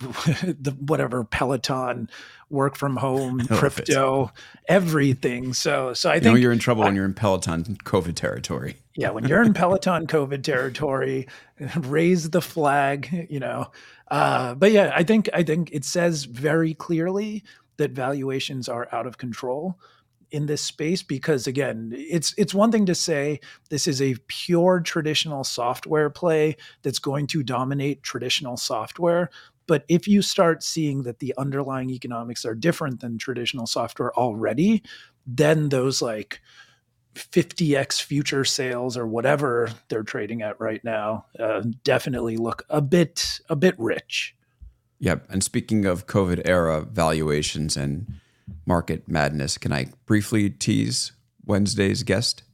the 0.60 0.76
whatever 0.80 1.24
Peloton, 1.24 2.08
work 2.50 2.76
from 2.76 2.96
home, 2.96 3.40
crypto, 3.50 4.30
everything. 4.68 5.52
So, 5.54 5.94
so 5.94 6.10
I 6.10 6.14
think 6.14 6.24
you 6.24 6.30
know 6.30 6.36
you're 6.36 6.52
in 6.52 6.58
trouble 6.58 6.82
I, 6.82 6.86
when 6.86 6.96
you're 6.96 7.04
in 7.04 7.14
Peloton 7.14 7.76
COVID 7.84 8.14
territory. 8.14 8.76
Yeah, 8.94 9.08
when 9.08 9.24
you're 9.24 9.42
in 9.42 9.54
Peloton 9.54 10.06
COVID 10.06 10.42
territory, 10.42 11.26
raise 11.78 12.28
the 12.28 12.42
flag. 12.42 13.26
You 13.30 13.40
know, 13.40 13.70
uh, 14.08 14.54
but 14.54 14.70
yeah, 14.70 14.92
I 14.94 15.02
think 15.02 15.30
I 15.32 15.42
think 15.42 15.70
it 15.72 15.86
says 15.86 16.24
very 16.24 16.74
clearly 16.74 17.42
that 17.78 17.92
valuations 17.92 18.68
are 18.68 18.88
out 18.92 19.06
of 19.06 19.16
control 19.16 19.78
in 20.32 20.46
this 20.46 20.62
space 20.62 21.02
because 21.02 21.46
again 21.46 21.92
it's 21.94 22.34
it's 22.38 22.54
one 22.54 22.72
thing 22.72 22.86
to 22.86 22.94
say 22.94 23.38
this 23.68 23.86
is 23.86 24.00
a 24.00 24.16
pure 24.28 24.80
traditional 24.80 25.44
software 25.44 26.08
play 26.08 26.56
that's 26.82 26.98
going 26.98 27.26
to 27.26 27.42
dominate 27.42 28.02
traditional 28.02 28.56
software 28.56 29.30
but 29.72 29.84
if 29.88 30.06
you 30.06 30.20
start 30.20 30.62
seeing 30.62 31.04
that 31.04 31.18
the 31.20 31.32
underlying 31.38 31.88
economics 31.88 32.44
are 32.44 32.54
different 32.54 33.00
than 33.00 33.16
traditional 33.16 33.66
software 33.66 34.12
already 34.18 34.82
then 35.26 35.70
those 35.70 36.02
like 36.02 36.40
50x 37.14 38.02
future 38.02 38.44
sales 38.44 38.96
or 38.96 39.06
whatever 39.06 39.70
they're 39.88 40.02
trading 40.02 40.42
at 40.42 40.60
right 40.60 40.82
now 40.84 41.26
uh, 41.38 41.62
definitely 41.84 42.36
look 42.36 42.64
a 42.70 42.80
bit 42.80 43.40
a 43.48 43.56
bit 43.56 43.74
rich. 43.78 44.34
Yep. 45.00 45.26
And 45.30 45.42
speaking 45.42 45.84
of 45.84 46.06
COVID 46.06 46.42
era 46.44 46.82
valuations 46.82 47.76
and 47.76 48.06
market 48.66 49.08
madness, 49.08 49.58
can 49.58 49.72
I 49.72 49.86
briefly 50.06 50.48
tease 50.48 51.12
Wednesday's 51.44 52.02
guest? 52.02 52.44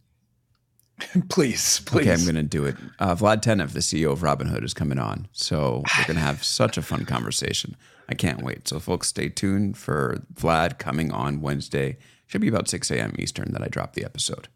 Please, 1.29 1.81
please. 1.87 2.03
Okay, 2.03 2.13
I'm 2.13 2.23
going 2.23 2.35
to 2.35 2.43
do 2.43 2.65
it. 2.65 2.77
Uh, 2.99 3.15
Vlad 3.15 3.43
Tenev, 3.43 3.73
the 3.73 3.81
CEO 3.81 4.13
of 4.13 4.21
Robinhood, 4.21 4.65
is 4.65 4.75
coming 4.75 4.99
on. 4.99 5.29
So 5.33 5.83
we're 5.99 6.05
going 6.05 6.17
to 6.17 6.23
have 6.23 6.45
such 6.45 6.77
a 6.77 6.83
fun 6.83 7.05
conversation. 7.05 7.77
I 8.09 8.15
can't 8.15 8.43
wait. 8.43 8.69
So, 8.69 8.81
folks, 8.81 9.09
stay 9.09 9.29
tuned 9.29 9.77
for 9.77 10.23
Vlad 10.35 10.79
coming 10.79 11.13
on 11.13 11.41
Wednesday 11.41 11.99
should 12.27 12.41
be 12.41 12.49
about 12.49 12.69
6 12.69 12.91
a.m. 12.91 13.15
Eastern 13.19 13.53
that 13.53 13.63
I 13.63 13.69
drop 13.69 13.95
the 13.95 14.05
episode. 14.05 14.49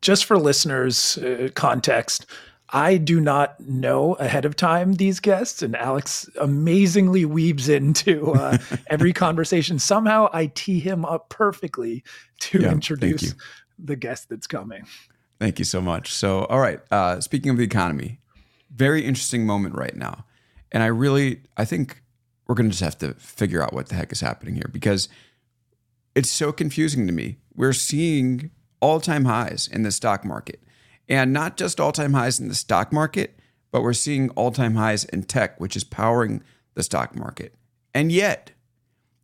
Just 0.00 0.24
for 0.24 0.36
listeners' 0.36 1.16
uh, 1.18 1.48
context, 1.54 2.26
I 2.70 2.96
do 2.96 3.20
not 3.20 3.60
know 3.60 4.14
ahead 4.14 4.44
of 4.44 4.56
time 4.56 4.94
these 4.94 5.20
guests, 5.20 5.62
and 5.62 5.76
Alex 5.76 6.28
amazingly 6.40 7.24
weaves 7.24 7.68
into 7.68 8.32
uh, 8.32 8.58
every 8.88 9.12
conversation. 9.12 9.78
Somehow 9.78 10.28
I 10.32 10.46
tee 10.46 10.80
him 10.80 11.04
up 11.04 11.28
perfectly 11.28 12.02
to 12.40 12.62
yeah, 12.62 12.72
introduce 12.72 13.34
the 13.78 13.96
guest 13.96 14.28
that's 14.28 14.46
coming. 14.46 14.86
Thank 15.42 15.58
you 15.58 15.64
so 15.64 15.80
much. 15.80 16.12
So, 16.12 16.44
all 16.44 16.60
right, 16.60 16.80
uh, 16.90 17.20
speaking 17.20 17.50
of 17.50 17.56
the 17.56 17.64
economy, 17.64 18.20
very 18.74 19.04
interesting 19.04 19.44
moment 19.44 19.74
right 19.74 19.96
now. 19.96 20.24
And 20.70 20.82
I 20.82 20.86
really, 20.86 21.40
I 21.56 21.64
think 21.64 22.00
we're 22.46 22.54
going 22.54 22.70
to 22.70 22.70
just 22.70 22.82
have 22.82 22.98
to 22.98 23.14
figure 23.20 23.62
out 23.62 23.72
what 23.72 23.88
the 23.88 23.94
heck 23.94 24.12
is 24.12 24.20
happening 24.20 24.54
here 24.54 24.70
because– 24.72 25.08
it's 26.14 26.30
so 26.30 26.52
confusing 26.52 27.06
to 27.06 27.12
me. 27.12 27.38
We're 27.54 27.72
seeing 27.72 28.50
all 28.80 29.00
time 29.00 29.24
highs 29.24 29.68
in 29.68 29.82
the 29.82 29.90
stock 29.90 30.24
market. 30.24 30.62
And 31.08 31.32
not 31.32 31.56
just 31.56 31.80
all 31.80 31.92
time 31.92 32.12
highs 32.12 32.40
in 32.40 32.48
the 32.48 32.54
stock 32.54 32.92
market, 32.92 33.38
but 33.70 33.82
we're 33.82 33.92
seeing 33.92 34.30
all 34.30 34.50
time 34.50 34.74
highs 34.74 35.04
in 35.04 35.24
tech, 35.24 35.58
which 35.60 35.76
is 35.76 35.84
powering 35.84 36.42
the 36.74 36.82
stock 36.82 37.16
market. 37.16 37.54
And 37.94 38.12
yet, 38.12 38.52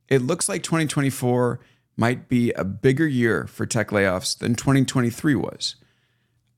it 0.08 0.22
looks 0.22 0.48
like 0.48 0.62
2024 0.62 1.60
might 1.96 2.28
be 2.28 2.52
a 2.52 2.64
bigger 2.64 3.06
year 3.06 3.46
for 3.46 3.66
tech 3.66 3.88
layoffs 3.88 4.38
than 4.38 4.54
2023 4.54 5.34
was. 5.34 5.76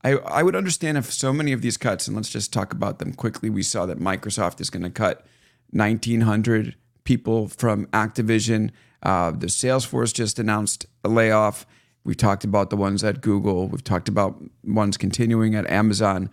I, 0.03 0.13
I 0.13 0.43
would 0.43 0.55
understand 0.55 0.97
if 0.97 1.11
so 1.11 1.31
many 1.31 1.51
of 1.51 1.61
these 1.61 1.77
cuts, 1.77 2.07
and 2.07 2.15
let's 2.15 2.29
just 2.29 2.51
talk 2.51 2.73
about 2.73 2.99
them 2.99 3.13
quickly. 3.13 3.49
We 3.49 3.63
saw 3.63 3.85
that 3.85 3.99
Microsoft 3.99 4.59
is 4.59 4.69
going 4.69 4.83
to 4.83 4.89
cut 4.89 5.25
1,900 5.71 6.75
people 7.03 7.47
from 7.47 7.85
Activision. 7.87 8.71
Uh, 9.03 9.31
the 9.31 9.47
Salesforce 9.47 10.13
just 10.13 10.39
announced 10.39 10.85
a 11.03 11.09
layoff. 11.09 11.65
We 12.03 12.15
talked 12.15 12.43
about 12.43 12.71
the 12.71 12.77
ones 12.77 13.03
at 13.03 13.21
Google. 13.21 13.67
We've 13.67 13.83
talked 13.83 14.09
about 14.09 14.41
ones 14.63 14.97
continuing 14.97 15.55
at 15.55 15.69
Amazon. 15.69 16.29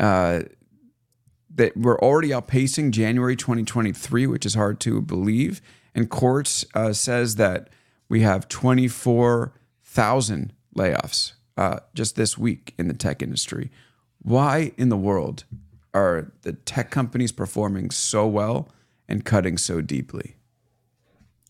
Uh, 0.00 0.42
that 1.54 1.76
we're 1.76 1.98
already 1.98 2.30
outpacing 2.30 2.92
January 2.92 3.36
2023, 3.36 4.26
which 4.26 4.46
is 4.46 4.54
hard 4.54 4.80
to 4.80 5.02
believe. 5.02 5.60
And 5.94 6.08
Quartz 6.08 6.64
uh, 6.74 6.94
says 6.94 7.36
that 7.36 7.68
we 8.08 8.22
have 8.22 8.48
24,000 8.48 10.54
layoffs 10.74 11.32
uh, 11.56 11.80
just 11.94 12.16
this 12.16 12.38
week 12.38 12.74
in 12.78 12.88
the 12.88 12.94
tech 12.94 13.22
industry. 13.22 13.70
Why 14.20 14.72
in 14.76 14.88
the 14.88 14.96
world 14.96 15.44
are 15.94 16.32
the 16.42 16.52
tech 16.52 16.90
companies 16.90 17.32
performing 17.32 17.90
so 17.90 18.26
well 18.26 18.68
and 19.08 19.24
cutting 19.24 19.58
so 19.58 19.80
deeply? 19.80 20.36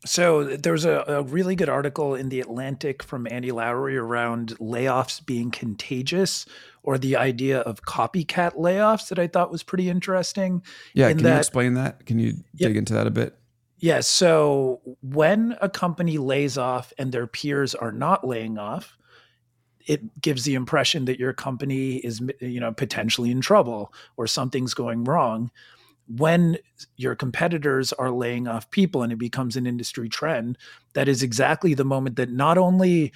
So 0.05 0.45
there's 0.57 0.85
a, 0.85 1.05
a, 1.07 1.23
really 1.23 1.55
good 1.55 1.69
article 1.69 2.17
in 2.17 2.29
the 2.29 2.41
Atlantic 2.41 3.05
from 3.05 3.29
Annie 3.31 3.53
Lowrey 3.53 3.97
around 3.97 4.59
layoffs 4.59 5.25
being 5.25 5.53
contagious, 5.53 6.45
or 6.83 6.99
the 6.99 7.15
idea 7.17 7.61
of 7.61 7.83
copycat 7.83 8.57
layoffs 8.57 9.09
that 9.11 9.21
I 9.21 9.29
thought 9.29 9.53
was 9.53 9.63
pretty 9.63 9.89
interesting. 9.89 10.63
Yeah, 10.93 11.09
can 11.11 11.19
that, 11.19 11.35
you 11.35 11.39
explain 11.39 11.75
that? 11.75 12.05
Can 12.05 12.19
you 12.19 12.35
dig 12.57 12.77
into 12.77 12.95
that 12.95 13.07
a 13.07 13.13
bit? 13.13 13.39
Yeah. 13.79 14.01
So 14.01 14.81
when 15.03 15.57
a 15.61 15.69
company 15.69 16.19
lays 16.19 16.59
off 16.59 16.93
and 16.99 17.13
their 17.13 17.29
peers 17.29 17.75
are 17.77 17.93
not 17.93 18.27
laying 18.27 18.59
off, 18.59 18.99
it 19.87 20.21
gives 20.21 20.45
the 20.45 20.55
impression 20.55 21.05
that 21.07 21.19
your 21.19 21.33
company 21.33 21.97
is, 21.97 22.21
you 22.41 22.61
know, 22.61 22.73
potentially 22.73 23.31
in 23.31 23.41
trouble 23.41 23.93
or 24.17 24.27
something's 24.27 24.75
going 24.75 25.05
wrong 25.05 25.51
when 26.09 26.59
your 26.97 27.15
competitors 27.15 27.93
are 27.93 28.11
laying 28.11 28.49
off 28.49 28.71
people 28.71 29.03
and 29.03 29.13
it 29.13 29.19
becomes 29.19 29.57
an 29.57 29.67
industry 29.67 30.09
trend, 30.09 30.59
that 30.95 31.09
is 31.09 31.23
exactly 31.23 31.75
the 31.75 31.85
moment 31.85 32.17
that 32.17 32.31
not 32.31 32.59
only 32.59 33.13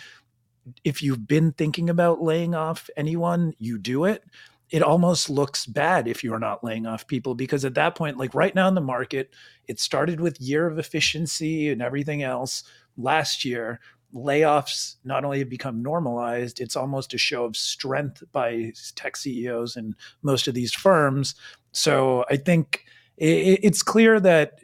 if 0.85 1.03
you've 1.03 1.29
been 1.29 1.53
thinking 1.53 1.91
about 1.91 2.23
laying 2.23 2.55
off 2.55 2.91
anyone, 2.97 3.55
you 3.59 3.79
do 3.79 4.05
it. 4.05 4.25
It 4.71 4.83
almost 4.83 5.31
looks 5.31 5.65
bad 5.65 6.09
if 6.09 6.25
you're 6.25 6.41
not 6.41 6.65
laying 6.65 6.87
off 6.87 7.07
people 7.07 7.35
because 7.35 7.65
at 7.65 7.75
that 7.75 7.95
point, 7.95 8.17
like 8.17 8.35
right 8.35 8.55
now 8.55 8.67
in 8.67 8.75
the 8.75 8.81
market, 8.81 9.33
it 9.69 9.79
started 9.79 10.21
with 10.21 10.41
year 10.41 10.67
of 10.67 10.79
efficiency 10.79 11.69
and 11.69 11.81
everything 11.81 12.23
else 12.23 12.65
last 12.97 13.45
year 13.45 13.81
layoffs 14.15 14.97
not 15.05 15.25
only 15.25 15.41
have 15.41 15.51
become 15.51 15.83
normalized, 15.83 16.61
it's 16.61 16.77
almost 16.77 17.15
a 17.15 17.19
show 17.19 17.45
of 17.45 17.57
strength 17.57 18.23
by 18.33 18.73
tech 18.95 19.17
CEOs 19.17 19.77
and 19.77 19.95
most 20.23 20.49
of 20.49 20.55
these 20.55 20.73
firms. 20.73 21.35
So 21.73 22.25
I 22.31 22.37
think 22.37 22.85
it's 23.19 23.83
clear 23.83 24.21
that 24.21 24.61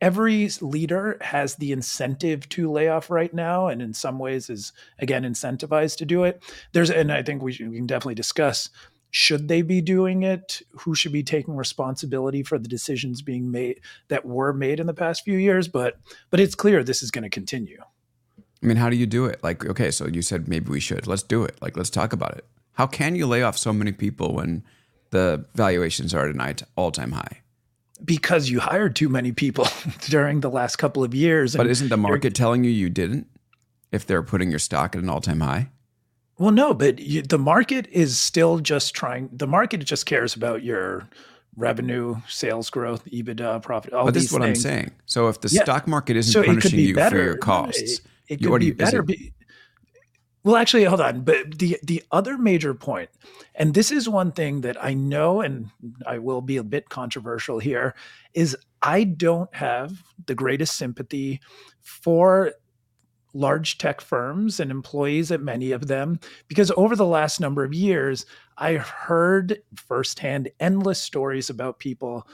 every 0.00 0.48
leader 0.60 1.18
has 1.20 1.56
the 1.56 1.72
incentive 1.72 2.48
to 2.50 2.70
lay 2.70 2.88
off 2.88 3.10
right 3.10 3.32
now, 3.32 3.68
and 3.68 3.80
in 3.80 3.94
some 3.94 4.18
ways 4.18 4.50
is 4.50 4.72
again 4.98 5.22
incentivized 5.22 5.96
to 5.98 6.04
do 6.04 6.24
it. 6.24 6.42
There's, 6.72 6.90
and 6.90 7.12
I 7.12 7.22
think 7.22 7.42
we, 7.42 7.52
should, 7.52 7.70
we 7.70 7.76
can 7.76 7.86
definitely 7.86 8.14
discuss 8.14 8.70
should 9.10 9.48
they 9.48 9.62
be 9.62 9.80
doing 9.80 10.24
it 10.24 10.60
who 10.72 10.94
should 10.94 11.12
be 11.12 11.22
taking 11.22 11.56
responsibility 11.56 12.42
for 12.42 12.58
the 12.58 12.68
decisions 12.68 13.22
being 13.22 13.50
made 13.50 13.80
that 14.08 14.26
were 14.26 14.52
made 14.52 14.80
in 14.80 14.86
the 14.86 14.92
past 14.92 15.24
few 15.24 15.38
years 15.38 15.68
but 15.68 15.94
but 16.28 16.40
it's 16.40 16.54
clear 16.54 16.82
this 16.82 17.02
is 17.02 17.10
going 17.10 17.22
to 17.22 17.30
continue 17.30 17.80
I 18.62 18.66
mean, 18.66 18.76
how 18.76 18.88
do 18.90 18.96
you 18.96 19.06
do 19.06 19.26
it? 19.26 19.42
Like, 19.42 19.64
okay, 19.66 19.90
so 19.90 20.06
you 20.06 20.22
said 20.22 20.48
maybe 20.48 20.70
we 20.70 20.80
should. 20.80 21.06
Let's 21.06 21.22
do 21.22 21.44
it. 21.44 21.56
Like, 21.60 21.76
let's 21.76 21.90
talk 21.90 22.12
about 22.12 22.36
it. 22.38 22.44
How 22.72 22.86
can 22.86 23.14
you 23.16 23.26
lay 23.26 23.42
off 23.42 23.56
so 23.58 23.72
many 23.72 23.92
people 23.92 24.34
when 24.34 24.64
the 25.10 25.44
valuations 25.54 26.14
are 26.14 26.28
at 26.28 26.34
an 26.34 26.56
all 26.76 26.90
time 26.90 27.12
high? 27.12 27.40
because 28.04 28.50
you 28.50 28.60
hired 28.60 28.94
too 28.94 29.08
many 29.08 29.32
people 29.32 29.66
during 30.00 30.40
the 30.40 30.50
last 30.50 30.76
couple 30.76 31.02
of 31.02 31.14
years. 31.14 31.56
But 31.56 31.66
isn't 31.66 31.88
the 31.88 31.96
market 31.96 32.34
telling 32.34 32.62
you 32.62 32.70
you 32.70 32.90
didn't? 32.90 33.26
If 33.90 34.06
they're 34.06 34.22
putting 34.22 34.50
your 34.50 34.58
stock 34.58 34.94
at 34.94 35.02
an 35.02 35.08
all-time 35.08 35.40
high. 35.40 35.70
Well, 36.38 36.50
no, 36.50 36.74
but 36.74 36.98
you, 36.98 37.22
the 37.22 37.38
market 37.38 37.86
is 37.90 38.18
still 38.18 38.58
just 38.58 38.94
trying. 38.94 39.30
The 39.32 39.46
market 39.46 39.78
just 39.78 40.04
cares 40.04 40.34
about 40.36 40.62
your 40.62 41.08
revenue, 41.56 42.16
sales 42.28 42.68
growth, 42.68 43.06
EBITDA, 43.06 43.62
profit. 43.62 43.94
All 43.94 44.04
but 44.04 44.12
this 44.12 44.24
is 44.24 44.32
what 44.32 44.42
things. 44.42 44.58
I'm 44.66 44.70
saying. 44.70 44.90
So 45.06 45.28
if 45.28 45.40
the 45.40 45.48
Yeah. 45.48 45.62
stock 45.62 45.86
market 45.86 46.16
isn't 46.16 46.32
So 46.32 46.44
punishing 46.44 46.72
be 46.76 46.82
you 46.82 46.94
better. 46.94 47.16
for 47.16 47.22
your 47.24 47.36
costs, 47.38 48.02
It, 48.28 48.36
could 48.42 48.50
do 48.50 48.58
be 48.58 48.70
better. 48.72 49.00
it- 49.00 49.06
be- 49.06 49.32
well, 50.44 50.54
actually, 50.54 50.84
hold 50.84 51.00
on. 51.00 51.22
But 51.22 51.58
the 51.58 51.76
the 51.82 52.04
other 52.12 52.38
major 52.38 52.72
point, 52.72 53.10
and 53.56 53.74
this 53.74 53.90
is 53.90 54.08
one 54.08 54.30
thing 54.30 54.60
that 54.60 54.82
I 54.82 54.94
know, 54.94 55.40
and 55.40 55.70
I 56.06 56.18
will 56.18 56.40
be 56.40 56.56
a 56.56 56.62
bit 56.62 56.88
controversial 56.88 57.58
here, 57.58 57.96
is 58.32 58.56
I 58.80 59.02
don't 59.02 59.52
have 59.52 60.04
the 60.26 60.36
greatest 60.36 60.76
sympathy 60.76 61.40
for 61.80 62.52
large 63.34 63.76
tech 63.78 64.00
firms 64.00 64.60
and 64.60 64.70
employees 64.70 65.30
at 65.30 65.42
many 65.42 65.72
of 65.72 65.88
them 65.88 66.18
because 66.48 66.72
over 66.76 66.96
the 66.96 67.04
last 67.04 67.38
number 67.38 67.62
of 67.64 67.74
years 67.74 68.24
i 68.56 68.74
heard 68.74 69.60
firsthand 69.74 70.48
endless 70.58 70.98
stories 70.98 71.50
about 71.50 71.78
people 71.78 72.26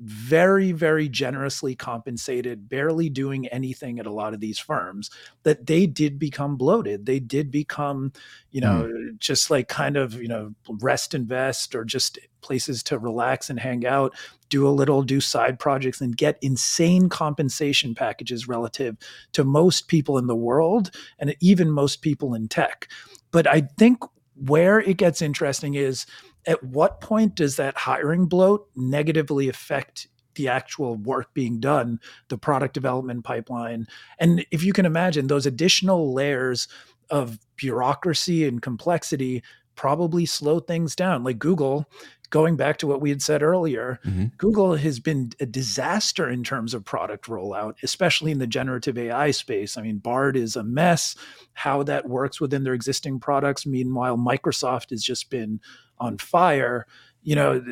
very 0.00 0.72
very 0.72 1.08
generously 1.08 1.74
compensated 1.74 2.68
barely 2.68 3.08
doing 3.08 3.46
anything 3.48 3.98
at 3.98 4.06
a 4.06 4.12
lot 4.12 4.34
of 4.34 4.40
these 4.40 4.58
firms 4.58 5.10
that 5.44 5.66
they 5.66 5.86
did 5.86 6.18
become 6.18 6.56
bloated. 6.56 7.06
They 7.06 7.20
did 7.20 7.50
become 7.50 8.12
you 8.50 8.60
know 8.60 8.90
mm. 8.92 9.18
just 9.18 9.50
like 9.50 9.68
kind 9.68 9.96
of 9.96 10.14
you 10.14 10.28
know 10.28 10.54
rest 10.80 11.14
invest 11.14 11.74
or 11.74 11.84
just 11.84 12.18
places 12.40 12.82
to 12.84 12.98
relax 12.98 13.48
and 13.48 13.58
hang 13.58 13.86
out 13.86 14.14
do 14.50 14.68
a 14.68 14.70
little 14.70 15.02
do 15.02 15.20
side 15.20 15.58
projects 15.58 16.00
and 16.00 16.16
get 16.16 16.38
insane 16.42 17.08
compensation 17.08 17.94
packages 17.94 18.46
relative 18.46 18.96
to 19.32 19.44
most 19.44 19.88
people 19.88 20.18
in 20.18 20.26
the 20.26 20.36
world 20.36 20.90
and 21.18 21.34
even 21.40 21.70
most 21.70 22.02
people 22.02 22.34
in 22.34 22.48
tech. 22.48 22.88
But 23.30 23.46
i 23.46 23.62
think 23.78 24.02
where 24.36 24.80
it 24.80 24.96
gets 24.96 25.22
interesting 25.22 25.74
is 25.74 26.06
at 26.46 26.62
what 26.62 27.00
point 27.00 27.34
does 27.34 27.56
that 27.56 27.76
hiring 27.76 28.26
bloat 28.26 28.68
negatively 28.76 29.48
affect 29.48 30.08
the 30.34 30.48
actual 30.48 30.96
work 30.96 31.32
being 31.32 31.60
done, 31.60 32.00
the 32.28 32.38
product 32.38 32.74
development 32.74 33.24
pipeline? 33.24 33.86
And 34.18 34.44
if 34.50 34.62
you 34.64 34.72
can 34.72 34.86
imagine, 34.86 35.26
those 35.28 35.46
additional 35.46 36.12
layers 36.12 36.68
of 37.10 37.38
bureaucracy 37.56 38.46
and 38.46 38.60
complexity 38.60 39.42
probably 39.76 40.26
slow 40.26 40.60
things 40.60 40.94
down. 40.96 41.24
Like 41.24 41.38
Google, 41.38 41.88
going 42.30 42.56
back 42.56 42.78
to 42.78 42.86
what 42.86 43.00
we 43.00 43.10
had 43.10 43.22
said 43.22 43.42
earlier, 43.42 44.00
Mhm. 44.04 44.36
Google 44.38 44.76
has 44.76 44.98
been 44.98 45.30
a 45.40 45.46
disaster 45.46 46.28
in 46.28 46.42
terms 46.42 46.74
of 46.74 46.84
product 46.84 47.26
rollout, 47.26 47.74
especially 47.82 48.32
in 48.32 48.38
the 48.38 48.46
generative 48.46 48.98
AI 48.98 49.30
space. 49.30 49.76
I 49.76 49.82
mean, 49.82 49.98
Bard 49.98 50.36
is 50.36 50.56
a 50.56 50.64
mess, 50.64 51.14
how 51.52 51.82
that 51.84 52.08
works 52.08 52.40
within 52.40 52.64
their 52.64 52.74
existing 52.74 53.20
products. 53.20 53.66
Meanwhile, 53.66 54.16
Microsoft 54.16 54.90
has 54.90 55.02
just 55.02 55.30
been 55.30 55.60
on 55.98 56.18
fire. 56.18 56.86
You 57.22 57.36
know, 57.36 57.64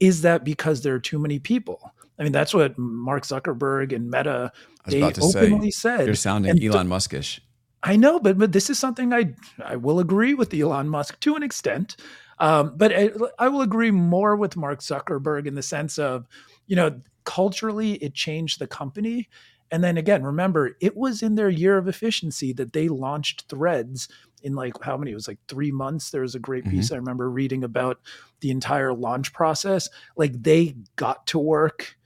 is 0.00 0.22
that 0.22 0.44
because 0.44 0.82
there 0.82 0.94
are 0.94 1.00
too 1.00 1.18
many 1.18 1.38
people? 1.38 1.92
I 2.18 2.22
mean, 2.22 2.32
that's 2.32 2.54
what 2.54 2.78
Mark 2.78 3.24
Zuckerberg 3.24 3.94
and 3.94 4.10
Meta 4.10 4.52
they 4.86 5.00
to 5.12 5.22
say, 5.22 5.46
openly 5.46 5.70
said. 5.70 6.06
you're 6.06 6.14
sounding 6.14 6.50
And 6.50 6.60
th- 6.60 6.72
Elon 6.72 6.88
Muskish. 6.88 7.40
I 7.82 7.96
know, 7.96 8.18
but 8.18 8.38
but 8.38 8.52
this 8.52 8.70
is 8.70 8.78
something 8.78 9.12
I 9.12 9.34
I 9.62 9.76
will 9.76 10.00
agree 10.00 10.34
with 10.34 10.54
Elon 10.54 10.88
Musk 10.88 11.20
to 11.20 11.36
an 11.36 11.42
extent, 11.42 11.96
um, 12.38 12.72
but 12.76 12.92
I, 12.94 13.10
I 13.38 13.48
will 13.48 13.60
agree 13.60 13.90
more 13.90 14.36
with 14.36 14.56
Mark 14.56 14.80
Zuckerberg 14.80 15.46
in 15.46 15.54
the 15.54 15.62
sense 15.62 15.98
of, 15.98 16.26
you 16.66 16.76
know, 16.76 17.00
culturally 17.24 17.94
it 17.94 18.14
changed 18.14 18.58
the 18.58 18.66
company, 18.66 19.28
and 19.74 19.82
then 19.82 19.96
again, 19.96 20.22
remember 20.22 20.76
it 20.80 20.96
was 20.96 21.20
in 21.20 21.34
their 21.34 21.48
year 21.50 21.76
of 21.76 21.88
efficiency 21.88 22.52
that 22.52 22.72
they 22.72 22.86
launched 22.86 23.46
Threads 23.48 24.06
in 24.44 24.54
like 24.54 24.80
how 24.80 24.96
many? 24.96 25.10
It 25.10 25.16
was 25.16 25.26
like 25.26 25.40
three 25.48 25.72
months. 25.72 26.10
There 26.10 26.20
was 26.20 26.36
a 26.36 26.38
great 26.38 26.62
mm-hmm. 26.62 26.76
piece 26.76 26.92
I 26.92 26.96
remember 26.96 27.28
reading 27.28 27.64
about 27.64 27.98
the 28.38 28.52
entire 28.52 28.94
launch 28.94 29.32
process. 29.32 29.88
Like 30.16 30.40
they 30.40 30.76
got 30.94 31.26
to 31.26 31.40
work, 31.40 31.96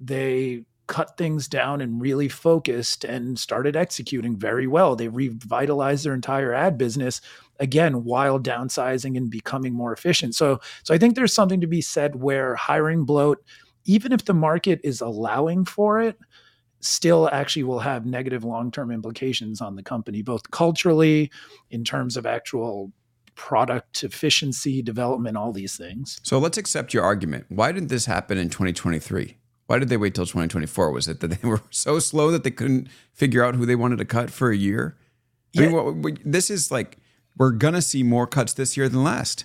they 0.00 0.64
cut 0.86 1.18
things 1.18 1.48
down 1.48 1.82
and 1.82 2.00
really 2.00 2.30
focused 2.30 3.04
and 3.04 3.38
started 3.38 3.76
executing 3.76 4.34
very 4.34 4.66
well. 4.66 4.96
They 4.96 5.08
revitalized 5.08 6.06
their 6.06 6.14
entire 6.14 6.54
ad 6.54 6.78
business 6.78 7.20
again 7.60 8.04
while 8.04 8.40
downsizing 8.40 9.18
and 9.18 9.30
becoming 9.30 9.74
more 9.74 9.92
efficient. 9.92 10.34
So 10.34 10.60
so 10.82 10.94
I 10.94 10.98
think 10.98 11.14
there's 11.14 11.34
something 11.34 11.60
to 11.60 11.66
be 11.66 11.82
said 11.82 12.16
where 12.16 12.54
hiring 12.54 13.04
bloat 13.04 13.44
even 13.84 14.12
if 14.12 14.24
the 14.24 14.32
market 14.32 14.80
is 14.82 15.02
allowing 15.02 15.66
for 15.66 16.00
it 16.00 16.18
still 16.80 17.28
actually 17.32 17.62
will 17.64 17.80
have 17.80 18.06
negative 18.06 18.44
long-term 18.44 18.90
implications 18.90 19.60
on 19.60 19.74
the 19.76 19.82
company 19.82 20.22
both 20.22 20.50
culturally 20.50 21.30
in 21.70 21.82
terms 21.84 22.16
of 22.16 22.24
actual 22.26 22.92
product 23.34 24.02
efficiency 24.02 24.82
development 24.82 25.36
all 25.36 25.52
these 25.52 25.76
things 25.76 26.18
So 26.22 26.38
let's 26.38 26.58
accept 26.58 26.92
your 26.92 27.04
argument. 27.04 27.46
Why 27.48 27.70
didn't 27.72 27.88
this 27.88 28.06
happen 28.06 28.36
in 28.38 28.48
2023? 28.50 29.36
Why 29.66 29.78
did 29.78 29.88
they 29.90 29.96
wait 29.96 30.14
till 30.14 30.24
2024? 30.26 30.90
Was 30.90 31.08
it 31.08 31.20
that 31.20 31.28
they 31.28 31.48
were 31.48 31.60
so 31.70 31.98
slow 31.98 32.30
that 32.30 32.42
they 32.42 32.50
couldn't 32.50 32.88
figure 33.12 33.44
out 33.44 33.54
who 33.54 33.64
they 33.66 33.76
wanted 33.76 33.98
to 33.98 34.04
cut 34.04 34.30
for 34.30 34.50
a 34.50 34.56
year? 34.56 34.96
I 35.56 35.60
mean, 35.60 35.70
Yeah. 35.70 35.76
what, 35.76 35.94
what- 35.96 36.18
this 36.24 36.50
is 36.50 36.70
like 36.70 36.98
we're 37.36 37.52
gonna 37.52 37.82
see 37.82 38.02
more 38.02 38.26
cuts 38.26 38.52
this 38.54 38.76
year 38.76 38.88
than 38.88 39.04
last. 39.04 39.44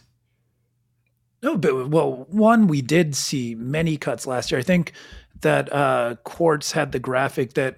No, 1.44 1.58
but 1.58 1.90
well, 1.90 2.26
one 2.30 2.68
we 2.68 2.82
did 2.82 3.16
see 3.16 3.54
many 3.54 3.98
cuts 3.98 4.26
last 4.26 4.50
year. 4.52 4.60
I 4.60 4.64
think 4.64 4.94
that 5.44 5.72
uh, 5.72 6.16
Quartz 6.24 6.74
had 6.74 6.92
the 6.92 7.00
graphic 7.00 7.54
that 7.54 7.78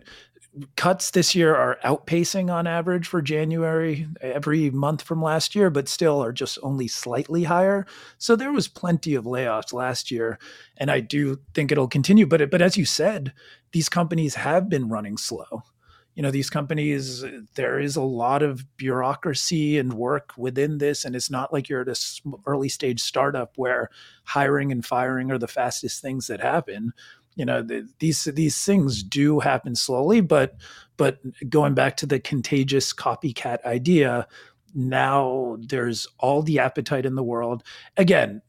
cuts 0.75 1.11
this 1.11 1.35
year 1.35 1.55
are 1.55 1.77
outpacing 1.83 2.51
on 2.51 2.65
average 2.65 3.07
for 3.07 3.21
January 3.21 4.07
every 4.21 4.69
month 4.69 5.01
from 5.01 5.21
last 5.21 5.55
year, 5.55 5.69
but 5.69 5.89
still 5.89 6.23
are 6.23 6.31
just 6.31 6.57
only 6.63 6.87
slightly 6.87 7.43
higher. 7.43 7.85
So 8.17 8.35
there 8.35 8.53
was 8.53 8.67
plenty 8.67 9.15
of 9.15 9.25
layoffs 9.25 9.73
last 9.73 10.11
year, 10.11 10.39
and 10.77 10.89
I 10.89 11.01
do 11.01 11.39
think 11.53 11.71
it'll 11.71 11.87
continue. 11.87 12.25
But 12.25 12.49
but 12.49 12.61
as 12.61 12.77
you 12.77 12.85
said, 12.85 13.33
these 13.71 13.89
companies 13.89 14.35
have 14.35 14.69
been 14.69 14.89
running 14.89 15.17
slow. 15.17 15.63
You 16.15 16.23
know, 16.23 16.31
these 16.31 16.49
companies, 16.49 17.25
there 17.55 17.77
is 17.77 17.97
a 17.97 18.01
lot 18.01 18.41
of 18.41 18.65
bureaucracy 18.77 19.77
and 19.77 19.91
work 19.91 20.31
within 20.37 20.77
this, 20.77 21.03
and 21.03 21.13
it's 21.13 21.29
not 21.29 21.51
like 21.51 21.67
you're 21.67 21.81
at 21.81 21.89
a 21.89 21.91
s- 21.91 22.21
early 22.45 22.69
stage 22.69 23.01
startup 23.01 23.57
where 23.57 23.89
hiring 24.23 24.71
and 24.71 24.85
firing 24.85 25.29
are 25.29 25.37
the 25.37 25.49
fastest 25.49 26.01
things 26.01 26.27
that 26.27 26.39
happen 26.39 26.93
you 27.35 27.45
know 27.45 27.61
the, 27.61 27.87
these 27.99 28.23
these 28.25 28.63
things 28.63 29.03
do 29.03 29.39
happen 29.39 29.75
slowly 29.75 30.21
but 30.21 30.55
but 30.97 31.19
going 31.49 31.73
back 31.73 31.97
to 31.97 32.05
the 32.05 32.19
contagious 32.19 32.93
copycat 32.93 33.63
idea 33.65 34.27
now 34.73 35.57
there's 35.59 36.07
all 36.19 36.41
the 36.41 36.59
appetite 36.59 37.05
in 37.05 37.15
the 37.15 37.23
world 37.23 37.63
again 37.97 38.41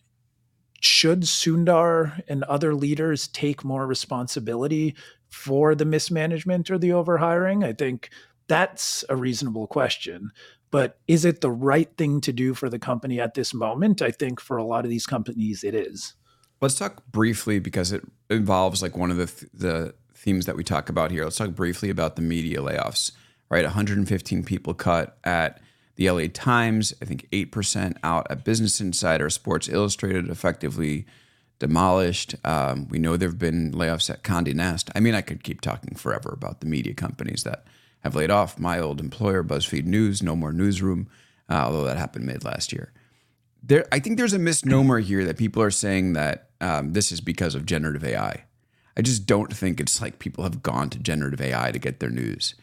should 0.81 1.22
Sundar 1.22 2.22
and 2.29 2.44
other 2.44 2.75
leaders 2.75 3.29
take 3.29 3.64
more 3.64 3.87
responsibility 3.87 4.94
for 5.29 5.75
the 5.75 5.85
mismanagement 5.85 6.70
or 6.70 6.79
the 6.79 6.90
overhiring? 6.90 7.64
I 7.64 7.72
think 7.72 8.11
that's 8.49 9.05
a 9.09 9.16
reasonable 9.16 9.66
question. 9.66 10.31
But 10.70 10.99
is 11.07 11.25
it 11.25 11.40
the 11.40 11.51
right 11.51 11.88
thing 11.96 12.20
to 12.22 12.33
do 12.33 12.55
for 12.55 12.68
the 12.68 12.79
company 12.79 13.20
at 13.20 13.35
this 13.35 13.55
moment? 13.55 14.03
I 14.03 14.11
think 14.11 14.40
for 14.40 14.57
a 14.57 14.64
lot 14.64 14.85
of 14.85 14.90
these 14.90 15.07
companies, 15.07 15.64
it 15.64 15.75
is. 15.75 16.14
Let's 16.61 16.75
talk 16.75 17.05
briefly 17.07 17.59
because 17.59 17.92
it 17.92 18.03
involves 18.31 18.83
like 18.83 18.97
one 18.97 19.11
of 19.11 19.16
the 19.16 19.27
th- 19.27 19.51
the 19.53 19.95
themes 20.14 20.47
that 20.47 20.57
we 20.57 20.64
talk 20.64 20.88
about 20.88 21.11
here. 21.11 21.25
Let's 21.25 21.37
talk 21.37 21.51
briefly 21.51 21.90
about 21.90 22.16
the 22.16 22.23
media 22.23 22.59
layoffs. 22.59 23.12
Right, 23.49 23.64
115 23.64 24.42
people 24.42 24.75
cut 24.75 25.16
at 25.23 25.61
the 25.95 26.11
LA 26.11 26.25
Times. 26.33 26.92
I 27.01 27.05
think 27.05 27.29
eight 27.31 27.53
percent 27.53 27.99
out 28.03 28.27
at 28.31 28.45
Business 28.45 28.81
Insider. 28.81 29.31
Sports 29.31 29.69
Illustrated 29.69 30.29
effectively 30.29 31.07
demolished. 31.59 32.35
Um, 32.45 32.88
we 32.88 32.99
know 32.99 33.16
there 33.16 33.29
have 33.29 33.38
been 33.38 33.73
layoffs 33.73 34.11
at 34.11 34.23
Condé 34.23 34.55
Nast. 34.55 34.90
I 34.95 35.01
mean, 35.01 35.14
I 35.14 35.21
could 35.21 35.45
keep 35.45 35.61
talking 35.61 35.95
forever 35.95 36.31
about 36.33 36.61
the 36.61 36.66
media 36.66 36.95
companies 36.95 37.45
that 37.45 37.64
have 38.01 38.16
laid 38.16 38.31
off. 38.31 38.59
My 38.59 38.79
old 38.79 39.01
employer, 39.01 39.45
BuzzFeed 39.45 39.85
News, 39.85 40.23
no 40.23 40.35
more 40.35 40.53
newsroom, 40.53 41.09
uh, 41.49 41.64
although 41.66 41.85
that 41.85 41.99
happened 41.99 42.27
mid 42.27 42.45
last 42.45 42.73
year 42.73 42.92
there 43.66 43.87
I 43.92 43.99
think 43.99 44.16
there's 44.16 44.33
a 44.33 44.38
misnomer 44.38 45.01
here 45.01 45.25
that 45.25 45.37
people 45.37 45.62
are 45.62 45.71
saying 45.71 46.14
that 46.14 46.46
um, 46.61 46.92
this 46.92 47.12
is 47.12 47.21
because 47.21 47.55
of 47.55 47.66
generative 47.66 48.05
AI. 48.05 48.45
I 48.97 49.03
just 49.03 49.27
don't 49.27 49.55
think 49.55 49.79
it's 49.79 50.01
like 50.01 50.19
people 50.19 50.45
have 50.45 50.62
gone 50.62 50.90
to 50.90 50.99
generative 50.99 51.40
AI 51.40 51.71
to 51.71 51.79
get 51.79 52.01
their 52.01 52.11
news. 52.11 52.55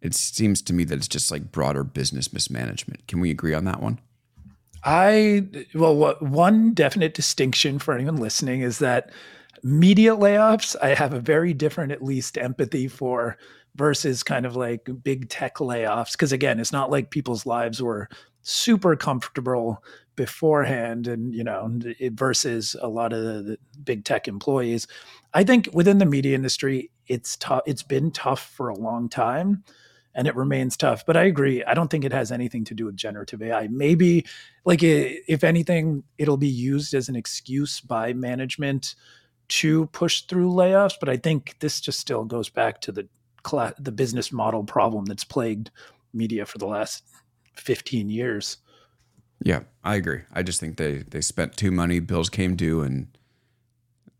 It 0.00 0.14
seems 0.14 0.62
to 0.62 0.72
me 0.72 0.84
that 0.84 0.96
it's 0.96 1.08
just 1.08 1.30
like 1.30 1.52
broader 1.52 1.84
business 1.84 2.32
mismanagement. 2.32 3.06
Can 3.08 3.20
we 3.20 3.30
agree 3.30 3.54
on 3.54 3.64
that 3.64 3.82
one? 3.82 4.00
I 4.84 5.46
well, 5.74 5.94
what, 5.94 6.22
one 6.22 6.74
definite 6.74 7.14
distinction 7.14 7.78
for 7.78 7.94
anyone 7.94 8.16
listening 8.16 8.62
is 8.62 8.78
that 8.78 9.10
media 9.62 10.16
layoffs 10.16 10.74
I 10.82 10.94
have 10.94 11.12
a 11.12 11.20
very 11.20 11.54
different, 11.54 11.92
at 11.92 12.02
least, 12.02 12.36
empathy 12.36 12.88
for 12.88 13.36
versus 13.76 14.22
kind 14.22 14.44
of 14.44 14.56
like 14.56 14.88
big 15.02 15.28
tech 15.28 15.56
layoffs. 15.56 16.12
Because 16.12 16.32
again, 16.32 16.60
it's 16.60 16.72
not 16.72 16.90
like 16.90 17.10
people's 17.10 17.46
lives 17.46 17.80
were 17.80 18.08
super 18.42 18.96
comfortable 18.96 19.82
beforehand 20.16 21.06
and 21.06 21.34
you 21.34 21.44
know 21.44 21.78
it 21.98 22.12
versus 22.12 22.76
a 22.80 22.88
lot 22.88 23.12
of 23.12 23.46
the, 23.46 23.58
big 23.84 24.04
tech 24.04 24.28
employees. 24.28 24.86
I 25.34 25.44
think 25.44 25.68
within 25.72 25.98
the 25.98 26.06
media 26.06 26.34
industry 26.34 26.90
it's 27.06 27.36
tough 27.36 27.62
it's 27.66 27.82
been 27.82 28.10
tough 28.10 28.50
for 28.50 28.68
a 28.68 28.76
long 28.76 29.08
time 29.08 29.64
and 30.14 30.26
it 30.26 30.36
remains 30.36 30.76
tough 30.76 31.04
but 31.06 31.16
i 31.16 31.24
agree 31.24 31.64
i 31.64 31.74
don't 31.74 31.90
think 31.90 32.04
it 32.04 32.12
has 32.12 32.30
anything 32.30 32.64
to 32.64 32.74
do 32.74 32.86
with 32.86 32.96
generative 32.96 33.42
ai 33.42 33.66
maybe 33.68 34.24
like 34.64 34.82
eh, 34.82 35.16
if 35.28 35.42
anything 35.42 36.02
it'll 36.18 36.36
be 36.36 36.48
used 36.48 36.94
as 36.94 37.08
an 37.08 37.16
excuse 37.16 37.80
by 37.80 38.12
management 38.12 38.94
to 39.48 39.86
push 39.86 40.22
through 40.22 40.50
layoffs 40.50 40.94
but 40.98 41.08
i 41.08 41.16
think 41.16 41.56
this 41.60 41.80
just 41.80 41.98
still 41.98 42.24
goes 42.24 42.48
back 42.48 42.80
to 42.80 42.92
the 42.92 43.08
the 43.78 43.92
business 43.92 44.30
model 44.30 44.62
problem 44.62 45.04
that's 45.04 45.24
plagued 45.24 45.70
media 46.14 46.46
for 46.46 46.58
the 46.58 46.66
last 46.66 47.04
15 47.56 48.08
years 48.08 48.58
yeah, 49.44 49.60
I 49.84 49.96
agree. 49.96 50.20
I 50.32 50.42
just 50.42 50.60
think 50.60 50.76
they 50.76 50.98
they 50.98 51.20
spent 51.20 51.56
too 51.56 51.70
money, 51.70 52.00
bills 52.00 52.28
came 52.28 52.56
due, 52.56 52.82
and 52.82 53.06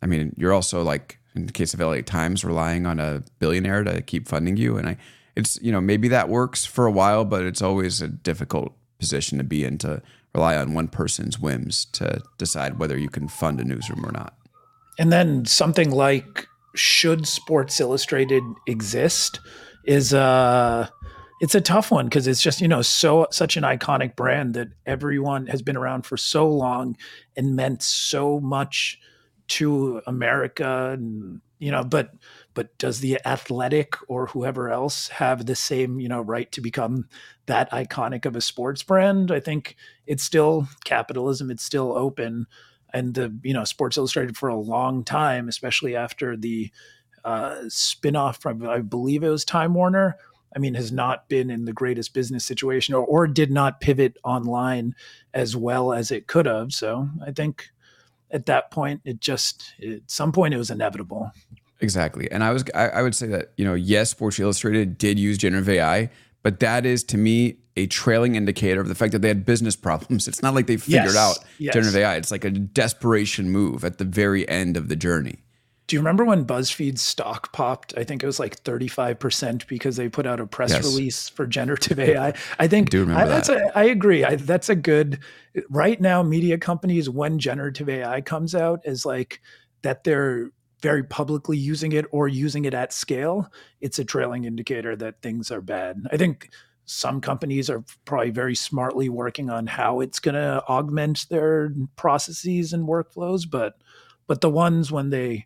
I 0.03 0.07
mean, 0.07 0.35
you're 0.37 0.53
also 0.53 0.83
like 0.83 1.19
in 1.35 1.47
the 1.47 1.53
case 1.53 1.75
of 1.75 1.81
LA 1.81 2.01
Times, 2.03 2.45
relying 2.45 2.87
on 2.87 3.01
a 3.01 3.23
billionaire 3.39 3.85
to 3.85 4.03
keep 4.03 4.29
funding 4.29 4.57
you, 4.57 4.77
and 4.77 4.89
I, 4.89 4.97
it's 5.37 5.61
you 5.63 5.73
know 5.73 5.81
maybe 5.81 6.09
that 6.09 6.29
works 6.29 6.65
for 6.65 6.87
a 6.87 6.93
while, 6.93 7.25
but 7.25 7.43
it's 7.43 7.63
always 7.63 8.03
a 8.03 8.09
difficult 8.09 8.75
position 8.99 9.39
to 9.39 9.45
be 9.45 9.65
in 9.65 9.79
to 9.79 10.03
rely 10.35 10.57
on 10.57 10.75
one 10.75 10.89
person's 10.89 11.39
whims 11.39 11.85
to 11.87 12.23
decide 12.39 12.79
whether 12.79 12.97
you 12.97 13.09
can 13.09 13.29
fund 13.29 13.61
a 13.61 13.65
newsroom 13.65 14.05
or 14.05 14.13
not. 14.13 14.35
And 14.99 15.13
then 15.13 15.45
something 15.45 15.91
like 15.91 16.47
should 16.75 17.27
Sports 17.27 17.81
Illustrated 17.81 18.43
exist 18.67 19.41
is 19.85 20.15
uh 20.15 20.89
it's 21.43 21.57
a 21.57 21.61
tough 21.61 21.91
one 21.91 22.07
because 22.07 22.29
it's 22.29 22.41
just 22.41 22.61
you 22.61 22.69
know 22.69 22.83
so 22.83 23.27
such 23.33 23.57
an 23.57 23.65
iconic 23.65 24.15
brand 24.15 24.55
that 24.55 24.69
everyone 24.87 25.49
has 25.49 25.61
been 25.61 25.77
around 25.77 26.07
for 26.07 26.17
so 26.17 26.49
long 26.49 26.97
and 27.37 27.57
meant 27.57 27.83
so 27.83 28.39
much 28.39 28.99
to 29.49 30.01
America 30.07 30.91
and 30.93 31.41
you 31.59 31.73
know 31.73 31.83
but 31.83 32.13
but 32.55 32.79
does 32.79 33.01
the 33.01 33.19
athletic 33.27 33.97
or 34.09 34.29
whoever 34.29 34.71
else 34.71 35.09
have 35.09 35.45
the 35.45 35.57
same 35.57 35.99
you 35.99 36.09
know 36.09 36.21
right 36.21 36.53
to 36.53 36.61
become 36.61 37.09
that 37.47 37.69
iconic 37.73 38.25
of 38.25 38.37
a 38.37 38.41
sports 38.41 38.85
brand? 38.85 39.33
I 39.33 39.41
think 39.41 39.75
it's 40.07 40.23
still 40.23 40.69
capitalism 40.85 41.51
it's 41.51 41.65
still 41.65 41.93
open 41.99 42.47
and 42.95 43.15
the 43.15 43.37
you 43.43 43.53
know 43.53 43.65
sports 43.65 43.97
illustrated 43.97 44.37
for 44.37 44.49
a 44.49 44.55
long 44.55 45.03
time 45.03 45.49
especially 45.49 45.97
after 45.97 46.37
the 46.37 46.71
uh, 47.25 47.63
spin-off 47.69 48.41
from 48.41 48.69
i 48.69 48.79
believe 48.79 49.23
it 49.23 49.29
was 49.29 49.45
time 49.45 49.75
warner 49.75 50.17
I 50.55 50.59
mean, 50.59 50.75
has 50.75 50.93
not 50.93 51.29
been 51.29 51.51
in 51.51 51.65
the 51.65 51.73
greatest 51.73 52.15
business 52.15 52.45
situation 52.45 52.95
or, 52.95 53.05
or 53.05 53.27
did 53.27 53.51
not 53.51 53.81
pivot 53.81 54.17
online 54.25 54.95
as 55.35 55.57
well 55.57 55.93
as 55.93 56.11
it 56.11 56.27
could 56.27 56.47
have. 56.47 56.73
So 56.73 57.09
I 57.25 57.33
think 57.33 57.71
at 58.31 58.47
that 58.47 58.71
point, 58.71 59.01
it 59.05 59.21
just, 59.21 59.75
at 59.83 60.11
some 60.11 60.33
point, 60.33 60.55
it 60.55 60.59
was 60.59 60.71
inevitable. 60.71 61.31
Exactly. 61.81 62.31
And 62.31 62.45
I 62.45 62.53
was, 62.53 62.65
I, 62.75 62.89
I 62.89 63.03
would 63.03 63.15
say 63.15 63.27
that, 63.29 63.53
you 63.57 63.65
know, 63.65 63.75
yes, 63.75 64.11
Sports 64.11 64.39
Illustrated 64.39 64.99
did 64.99 65.19
use 65.19 65.37
generative 65.37 65.69
AI, 65.69 66.11
but 66.43 66.61
that 66.61 66.87
is 66.87 67.03
to 67.05 67.19
me 67.19 67.57
a 67.77 67.87
trailing 67.87 68.35
indicator 68.35 68.81
of 68.81 68.89
the 68.89 68.95
fact 68.95 69.13
that 69.13 69.23
they 69.23 69.29
had 69.29 69.45
business 69.45 69.77
problems. 69.89 70.29
It's 70.29 70.43
not 70.43 70.55
like 70.55 70.67
they 70.67 70.77
figured 70.77 71.05
yes, 71.07 71.17
out 71.17 71.39
yes. 71.59 71.75
generative 71.75 71.97
AI. 71.97 72.17
It's 72.17 72.31
like 72.31 72.45
a 72.45 72.51
desperation 72.51 73.51
move 73.51 73.85
at 73.85 73.99
the 73.99 74.05
very 74.05 74.49
end 74.49 74.77
of 74.77 74.89
the 74.89 74.97
journey. 74.97 75.43
Do 75.93 75.97
you 75.97 76.01
remember 76.01 76.25
when 76.25 76.47
BuzzFeed's 76.47 77.03
stock 77.03 77.53
popped? 77.53 77.93
I 77.99 78.05
think 78.05 78.23
it 78.23 78.27
was 78.27 78.41
like 78.41 78.65
35% 78.65 79.67
because 79.67 79.97
they 79.97 80.09
put 80.09 80.27
out 80.27 80.41
a 80.41 80.47
press 80.47 80.71
yes. 80.71 80.87
release 80.87 81.29
for 81.29 81.47
generative 81.47 82.01
AI. 82.01 82.33
I 82.59 82.67
think 82.67 82.89
I 82.89 82.93
do 82.93 83.01
remember 83.01 83.25
I, 83.25 83.27
that's 83.27 83.49
that. 83.49 83.59
A, 83.59 83.79
I 83.79 83.83
agree. 83.83 84.25
I, 84.25 84.37
that's 84.37 84.71
a 84.71 84.75
good 84.75 85.19
right 85.69 86.01
now 86.01 86.23
media 86.23 86.57
companies 86.57 87.11
when 87.11 87.39
generative 87.39 87.91
AI 87.91 88.23
comes 88.23 88.55
out 88.55 88.81
is 88.87 89.05
like 89.05 89.43
that 89.83 90.05
they're 90.05 90.51
very 90.81 91.05
publicly 91.05 91.59
using 91.59 91.93
it 91.93 92.07
or 92.11 92.27
using 92.27 92.65
it 92.65 92.73
at 92.73 92.95
scale, 92.95 93.53
it's 93.83 93.99
a 93.99 94.05
trailing 94.07 94.45
indicator 94.47 94.97
that 94.97 95.21
things 95.21 95.51
are 95.51 95.61
bad. 95.61 96.07
I 96.11 96.17
think 96.17 96.49
some 96.87 97.21
companies 97.21 97.69
are 97.69 97.85
probably 98.07 98.31
very 98.31 98.55
smartly 98.55 99.11
working 99.11 99.51
on 99.51 99.67
how 99.67 100.01
it's 100.01 100.21
going 100.21 100.37
to 100.37 100.65
augment 100.71 101.27
their 101.29 101.75
processes 101.97 102.73
and 102.73 102.89
workflows, 102.89 103.43
but 103.51 103.75
but 104.27 104.41
the 104.41 104.49
ones 104.49 104.91
when 104.91 105.11
they 105.11 105.45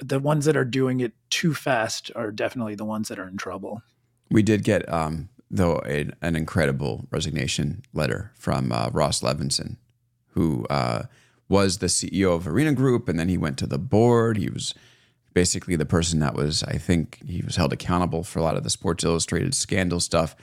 the 0.00 0.18
ones 0.18 0.44
that 0.44 0.56
are 0.56 0.64
doing 0.64 1.00
it 1.00 1.12
too 1.30 1.54
fast 1.54 2.10
are 2.14 2.30
definitely 2.30 2.74
the 2.74 2.84
ones 2.84 3.08
that 3.08 3.18
are 3.18 3.28
in 3.28 3.36
trouble. 3.36 3.82
We 4.30 4.42
did 4.42 4.64
get, 4.64 4.90
um, 4.92 5.28
though, 5.50 5.80
a, 5.86 6.08
an 6.22 6.36
incredible 6.36 7.06
resignation 7.10 7.82
letter 7.92 8.32
from 8.34 8.72
uh, 8.72 8.90
Ross 8.92 9.20
Levinsohn, 9.20 9.76
who 10.28 10.66
uh, 10.70 11.04
was 11.48 11.78
the 11.78 11.86
CEO 11.86 12.34
of 12.34 12.48
Arena 12.48 12.72
Group, 12.72 13.08
and 13.08 13.18
then 13.18 13.28
he 13.28 13.38
went 13.38 13.58
to 13.58 13.66
the 13.66 13.78
board. 13.78 14.36
He 14.36 14.48
was 14.48 14.74
basically 15.34 15.76
the 15.76 15.84
person 15.84 16.20
that 16.20 16.34
was, 16.34 16.62
I 16.64 16.78
think, 16.78 17.20
he 17.26 17.42
was 17.42 17.56
held 17.56 17.72
accountable 17.72 18.22
for 18.22 18.38
a 18.38 18.42
lot 18.42 18.56
of 18.56 18.64
the 18.64 18.70
Sports 18.70 19.04
Illustrated 19.04 19.54
scandal 19.54 20.00
stuff. 20.00 20.34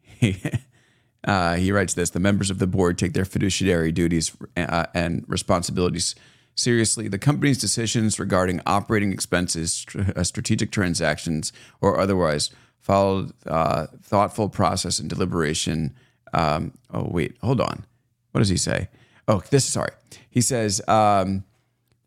He, 0.00 0.40
uh, 1.24 1.56
he 1.56 1.72
writes 1.72 1.94
this: 1.94 2.10
the 2.10 2.20
members 2.20 2.50
of 2.50 2.58
the 2.58 2.66
board 2.66 2.98
take 2.98 3.14
their 3.14 3.24
fiduciary 3.24 3.92
duties 3.92 4.36
uh, 4.56 4.86
and 4.94 5.24
responsibilities 5.26 6.14
seriously 6.54 7.08
the 7.08 7.18
company's 7.18 7.58
decisions 7.58 8.18
regarding 8.18 8.60
operating 8.66 9.12
expenses, 9.12 9.84
uh, 10.16 10.22
strategic 10.24 10.70
transactions, 10.70 11.52
or 11.80 11.98
otherwise 11.98 12.50
followed 12.80 13.32
uh, 13.46 13.86
thoughtful 14.02 14.48
process 14.48 14.98
and 14.98 15.08
deliberation. 15.08 15.94
Um, 16.32 16.72
oh, 16.92 17.08
wait, 17.10 17.36
hold 17.40 17.60
on. 17.60 17.84
What 18.32 18.40
does 18.40 18.48
he 18.48 18.56
say? 18.56 18.88
Oh, 19.26 19.42
this, 19.50 19.64
sorry. 19.64 19.92
He 20.28 20.40
says, 20.40 20.82
um, 20.88 21.44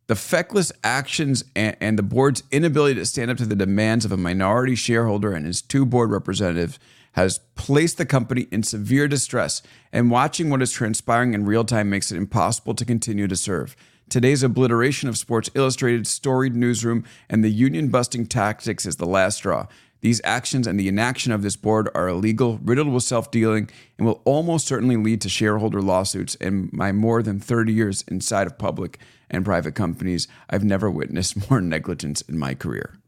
the 0.08 0.16
feckless 0.16 0.72
actions 0.84 1.44
and, 1.56 1.76
and, 1.82 1.98
the 1.98 2.04
board's 2.04 2.44
inability 2.52 2.96
to 2.96 3.06
stand 3.06 3.32
up 3.32 3.38
to 3.38 3.46
the 3.46 3.56
demands 3.56 4.06
of 4.06 4.12
a 4.12 4.18
minority 4.18 4.76
shareholder 4.76 5.34
and 5.34 5.46
his 5.46 5.62
two 5.62 5.86
board 5.86 6.12
representatives 6.12 6.80
has 7.14 7.40
placed 7.56 7.98
the 7.98 8.06
company 8.06 8.48
in 8.52 8.62
severe 8.62 9.08
distress, 9.08 9.64
and 9.92 10.12
watching 10.12 10.52
what 10.52 10.62
is 10.62 10.72
transpiring 10.72 11.34
in 11.34 11.46
real 11.46 11.66
time 11.66 11.90
makes 11.90 12.12
it 12.12 12.18
impossible 12.18 12.76
to 12.76 12.86
continue 12.86 13.28
to 13.28 13.36
serve. 13.36 13.76
Today's 14.10 14.41
obliteration 14.41 15.10
of 15.10 15.17
Sports 15.17 15.50
Illustrated's 15.54 16.10
storied 16.10 16.56
newsroom 16.56 17.04
and 17.30 17.43
the 17.43 17.50
union 17.50 17.89
busting 17.89 18.28
tactics 18.28 18.86
is 18.86 18.96
the 18.96 19.06
last 19.06 19.38
straw. 19.38 19.67
These 20.00 20.22
actions 20.24 20.65
and 20.65 20.80
the 20.80 20.88
inaction 20.88 21.34
of 21.34 21.41
this 21.41 21.58
board 21.58 21.89
are 21.93 22.08
illegal, 22.08 22.60
riddled 22.63 22.88
with 22.88 23.04
self 23.04 23.32
dealing, 23.32 23.70
and 23.98 24.08
will 24.08 24.22
almost 24.24 24.67
certainly 24.67 24.96
lead 24.96 25.22
to 25.22 25.30
shareholder 25.30 25.82
lawsuits. 25.82 26.36
In 26.36 26.70
my 26.72 26.91
more 26.91 27.22
than 27.22 27.39
30 27.39 27.74
years 27.74 28.04
inside 28.08 28.48
of 28.48 28.58
public 28.58 29.00
and 29.30 29.43
private 29.43 29.76
companies, 29.76 30.28
I've 30.50 30.63
never 30.63 30.89
witnessed 30.89 31.50
more 31.50 31.60
negligence 31.60 32.22
in 32.22 32.38
my 32.38 32.54
career. 32.54 33.00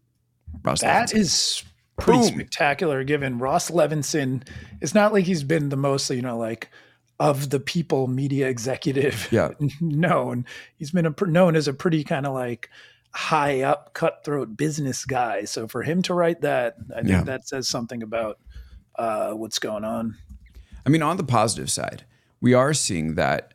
Ross 0.63 0.81
that 0.81 1.09
Levinsohn. 1.09 1.17
is 1.17 1.63
pretty 1.97 2.19
Boom. 2.19 2.27
spectacular 2.27 3.03
given 3.03 3.37
Ross 3.37 3.69
Levinsohn. 3.69 4.45
It's 4.81 4.95
not 4.95 5.13
like 5.13 5.25
he's 5.25 5.43
been 5.43 5.69
the 5.69 5.77
most, 5.77 6.09
you 6.09 6.21
know, 6.21 6.37
like 6.37 6.69
of 7.19 7.49
the 7.49 7.59
people 7.59 8.07
media 8.07 8.47
executive 8.47 9.27
yeah. 9.31 9.51
known. 9.81 10.45
He's 10.77 10.91
been 10.91 11.05
a, 11.05 11.25
known 11.25 11.55
as 11.55 11.67
a 11.67 11.73
pretty 11.73 12.03
kind 12.03 12.25
of 12.25 12.33
like 12.33 12.69
high 13.11 13.61
up 13.61 13.93
cutthroat 13.93 14.55
business 14.55 15.05
guy. 15.05 15.43
So 15.45 15.67
for 15.67 15.83
him 15.83 16.01
to 16.03 16.13
write 16.13 16.41
that, 16.41 16.75
I 16.91 16.99
think 16.99 17.09
yeah. 17.09 17.23
that 17.23 17.47
says 17.47 17.67
something 17.67 18.03
about 18.03 18.39
uh, 18.95 19.31
what's 19.31 19.59
going 19.59 19.83
on. 19.83 20.17
I 20.85 20.89
mean, 20.89 21.01
on 21.01 21.17
the 21.17 21.23
positive 21.23 21.69
side, 21.69 22.05
we 22.41 22.53
are 22.53 22.73
seeing 22.73 23.15
that 23.15 23.53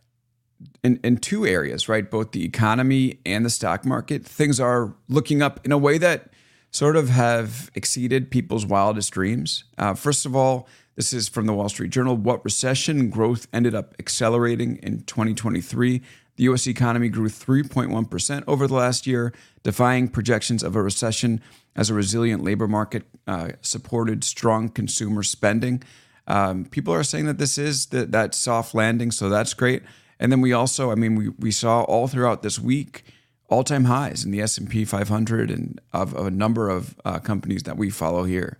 in, 0.82 1.00
in 1.02 1.16
two 1.16 1.46
areas, 1.46 1.88
right? 1.88 2.10
Both 2.10 2.32
the 2.32 2.44
economy 2.44 3.18
and 3.24 3.44
the 3.44 3.50
stock 3.50 3.84
market, 3.84 4.24
things 4.24 4.60
are 4.60 4.94
looking 5.08 5.42
up 5.42 5.64
in 5.64 5.72
a 5.72 5.78
way 5.78 5.98
that 5.98 6.30
sort 6.70 6.96
of 6.96 7.08
have 7.08 7.70
exceeded 7.74 8.30
people's 8.30 8.66
wildest 8.66 9.12
dreams. 9.12 9.64
Uh, 9.78 9.94
first 9.94 10.26
of 10.26 10.34
all, 10.34 10.68
this 10.96 11.12
is 11.12 11.28
from 11.28 11.46
the 11.46 11.52
Wall 11.52 11.68
Street 11.68 11.90
Journal. 11.90 12.16
What 12.16 12.44
recession 12.44 13.10
growth 13.10 13.46
ended 13.52 13.74
up 13.74 13.94
accelerating 13.98 14.76
in 14.76 15.02
2023? 15.02 16.00
The 16.36 16.44
US 16.44 16.66
economy 16.66 17.08
grew 17.08 17.28
3.1% 17.28 18.44
over 18.46 18.66
the 18.66 18.74
last 18.74 19.06
year, 19.06 19.32
defying 19.62 20.08
projections 20.08 20.62
of 20.62 20.76
a 20.76 20.82
recession 20.82 21.40
as 21.76 21.90
a 21.90 21.94
resilient 21.94 22.42
labor 22.42 22.68
market 22.68 23.04
uh, 23.26 23.50
supported 23.60 24.24
strong 24.24 24.68
consumer 24.68 25.22
spending. 25.22 25.82
Um, 26.26 26.64
people 26.64 26.94
are 26.94 27.02
saying 27.02 27.26
that 27.26 27.38
this 27.38 27.58
is 27.58 27.86
the, 27.86 28.06
that 28.06 28.34
soft 28.34 28.74
landing, 28.74 29.10
so 29.10 29.28
that's 29.28 29.54
great. 29.54 29.82
And 30.18 30.30
then 30.30 30.40
we 30.40 30.52
also, 30.52 30.90
I 30.90 30.94
mean, 30.94 31.16
we, 31.16 31.28
we 31.30 31.50
saw 31.50 31.82
all 31.82 32.08
throughout 32.08 32.42
this 32.42 32.58
week 32.58 33.04
all-time 33.48 33.84
highs 33.84 34.24
in 34.24 34.30
the 34.30 34.40
S&P 34.40 34.84
500 34.84 35.50
and 35.50 35.80
of, 35.92 36.14
of 36.14 36.26
a 36.26 36.30
number 36.30 36.70
of 36.70 36.98
uh, 37.04 37.18
companies 37.18 37.64
that 37.64 37.76
we 37.76 37.90
follow 37.90 38.24
here. 38.24 38.58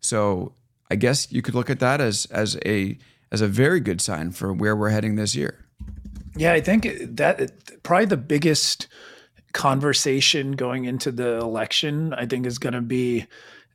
So 0.00 0.52
I 0.90 0.96
guess 0.96 1.30
you 1.30 1.42
could 1.42 1.54
look 1.54 1.70
at 1.70 1.80
that 1.80 2.00
as 2.00 2.26
as 2.26 2.58
a 2.64 2.98
as 3.32 3.40
a 3.40 3.46
very 3.46 3.80
good 3.80 4.00
sign 4.00 4.32
for 4.32 4.52
where 4.52 4.74
we're 4.74 4.90
heading 4.90 5.16
this 5.16 5.34
year. 5.34 5.64
Yeah, 6.36 6.52
I 6.52 6.60
think 6.60 6.88
that 7.16 7.82
probably 7.82 8.06
the 8.06 8.16
biggest 8.16 8.88
conversation 9.52 10.52
going 10.52 10.84
into 10.84 11.10
the 11.10 11.38
election, 11.38 12.14
I 12.14 12.26
think, 12.26 12.46
is 12.46 12.58
going 12.58 12.72
to 12.72 12.80
be 12.80 13.26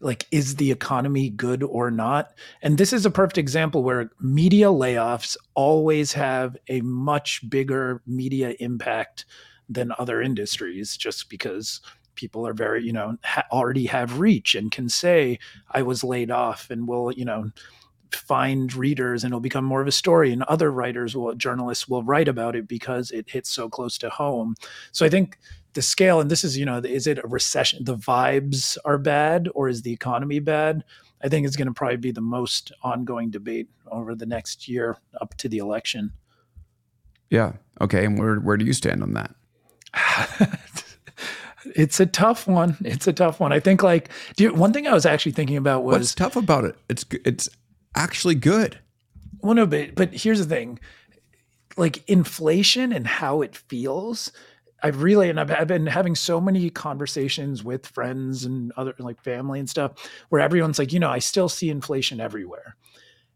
like 0.02 0.28
is 0.32 0.58
the 0.58 0.72
economy 0.72 1.30
good 1.30 1.64
or 1.64 1.90
not 1.90 2.34
and 2.62 2.78
this 2.78 2.92
is 2.92 3.06
a 3.06 3.10
perfect 3.10 3.38
example 3.38 3.82
where 3.82 4.12
media 4.20 4.68
layoffs 4.68 5.38
always 5.54 6.12
have 6.12 6.58
a 6.68 6.82
much 6.82 7.50
bigger 7.50 8.02
media 8.06 8.54
impact 8.60 9.26
than 9.70 9.94
other 9.98 10.22
industries 10.22 10.98
just 10.98 11.30
because 11.30 11.80
people 12.16 12.48
are 12.48 12.54
very 12.54 12.84
you 12.84 12.94
know 12.94 13.18
ha- 13.24 13.46
already 13.52 13.86
have 13.86 14.20
reach 14.20 14.56
and 14.56 14.72
can 14.72 14.90
say 14.90 15.38
i 15.72 15.82
was 15.82 16.04
laid 16.04 16.32
off 16.32 16.70
and 16.70 16.88
will 16.88 17.12
you 17.12 17.26
know 17.26 17.52
find 18.16 18.74
readers 18.74 19.24
and 19.24 19.32
it'll 19.32 19.40
become 19.40 19.66
more 19.66 19.82
of 19.82 19.88
a 19.88 19.92
story 19.92 20.32
and 20.32 20.44
other 20.44 20.72
writers 20.72 21.16
will 21.16 21.34
journalists 21.36 21.88
will 21.88 22.04
write 22.04 22.28
about 22.28 22.56
it 22.56 22.68
because 22.68 23.12
it 23.12 23.30
hits 23.30 23.50
so 23.50 23.70
close 23.70 23.98
to 23.98 24.10
home. 24.10 24.56
So 24.92 25.06
i 25.06 25.10
think 25.10 25.38
the 25.74 25.82
scale 25.82 26.22
and 26.22 26.32
this 26.32 26.44
is 26.44 26.58
you 26.58 26.66
know 26.66 26.78
is 26.78 27.08
it 27.08 27.20
a 27.24 27.28
recession 27.28 27.84
the 27.84 27.98
vibes 27.98 28.78
are 28.86 28.98
bad 28.98 29.50
or 29.54 29.68
is 29.68 29.82
the 29.82 29.92
economy 29.92 30.40
bad? 30.40 30.84
I 31.24 31.30
think 31.30 31.48
it's 31.48 31.56
going 31.56 31.68
to 31.68 31.74
probably 31.74 31.98
be 31.98 32.12
the 32.12 32.22
most 32.22 32.72
ongoing 32.84 33.32
debate 33.32 33.68
over 33.88 34.16
the 34.16 34.26
next 34.26 34.68
year 34.68 34.98
up 35.20 35.36
to 35.38 35.50
the 35.50 35.58
election. 35.58 36.12
Yeah 37.30 37.54
okay 37.82 38.06
and 38.06 38.18
where 38.18 38.38
where 38.38 38.58
do 38.58 38.66
you 38.66 38.74
stand 38.74 39.04
on 39.04 39.14
that 39.14 39.36
it's 41.76 42.00
a 42.00 42.06
tough 42.06 42.48
one. 42.48 42.78
It's 42.86 43.08
a 43.08 43.14
tough 43.14 43.40
one. 43.40 43.52
I 43.52 43.60
think 43.60 43.84
like 43.84 44.10
one 44.40 44.74
thing 44.74 44.88
i 44.88 44.94
was 44.94 45.06
actually 45.06 45.34
thinking 45.34 45.58
about 45.58 45.84
was 45.84 45.98
what's 45.98 46.16
tough 46.16 46.36
about 46.36 46.66
it? 46.66 46.76
It's 46.90 47.06
it's 47.26 47.50
actually 47.96 48.36
good. 48.36 48.80
Well 49.42 49.54
no 49.54 49.66
but 49.66 49.96
but 49.96 50.14
here's 50.14 50.40
the 50.40 50.46
thing. 50.46 50.80
Like 51.78 52.08
inflation 52.08 52.94
and 52.94 53.06
how 53.06 53.42
it 53.42 53.56
feels 53.56 54.32
I've 54.84 55.02
really, 55.02 55.32
and 55.32 55.40
I've, 55.40 55.50
I've, 55.50 55.68
been 55.68 55.88
having 55.88 56.14
so 56.14 56.40
many 56.40 56.70
conversations 56.70 57.64
with 57.64 57.88
friends 57.88 58.46
and 58.46 58.72
other 58.78 58.94
like 59.00 59.20
family 59.20 59.60
and 59.60 59.68
stuff 59.68 59.94
where 60.30 60.42
everyone's 60.42 60.78
like, 60.78 60.94
you 60.94 61.00
know, 61.00 61.10
I 61.10 61.18
still 61.18 61.50
see 61.50 61.72
inflation 61.72 62.22
everywhere. 62.22 62.76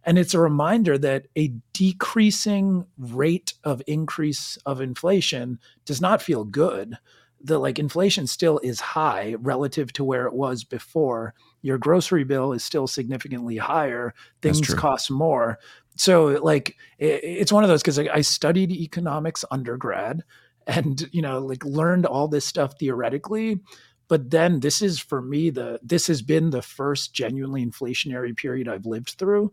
And 0.04 0.20
it's 0.20 0.34
a 0.34 0.40
reminder 0.40 0.98
that 1.00 1.26
a 1.36 1.54
decreasing 1.74 2.86
rate 2.98 3.54
of 3.64 3.82
increase 3.88 4.58
of 4.66 4.80
inflation 4.80 5.60
does 5.86 6.00
not 6.00 6.22
feel 6.22 6.44
good. 6.44 6.98
The 7.42 7.58
like 7.58 7.80
inflation 7.80 8.28
still 8.28 8.60
is 8.60 8.80
high 8.80 9.36
relative 9.40 9.94
to 9.94 10.04
where 10.04 10.26
it 10.26 10.34
was 10.34 10.64
before. 10.64 11.34
Your 11.62 11.78
grocery 11.78 12.24
bill 12.24 12.54
is 12.54 12.64
still 12.64 12.88
significantly 12.88 13.58
higher. 13.58 14.14
Things 14.42 14.74
cost 14.74 15.10
more. 15.10 15.60
So 15.96 16.40
like 16.42 16.76
it, 16.98 17.24
it's 17.24 17.52
one 17.52 17.64
of 17.64 17.70
those 17.70 17.82
because 17.82 18.00
I 18.00 18.22
studied 18.22 18.72
economics 18.72 19.46
undergrad 19.52 20.24
and 20.70 21.10
you 21.12 21.22
know 21.22 21.40
like 21.40 21.66
learned 21.66 22.06
all 22.06 22.28
this 22.28 22.46
stuff 22.46 22.78
theoretically 22.80 23.60
but 24.08 24.30
then 24.30 24.60
this 24.60 24.82
is 24.82 25.00
for 25.00 25.22
me 25.22 25.50
the 25.50 25.80
this 25.82 26.08
has 26.08 26.22
been 26.22 26.52
the 26.52 26.62
first 26.62 27.14
genuinely 27.14 27.66
inflationary 27.66 28.36
period 28.36 28.68
I've 28.68 28.86
lived 28.86 29.16
through 29.18 29.52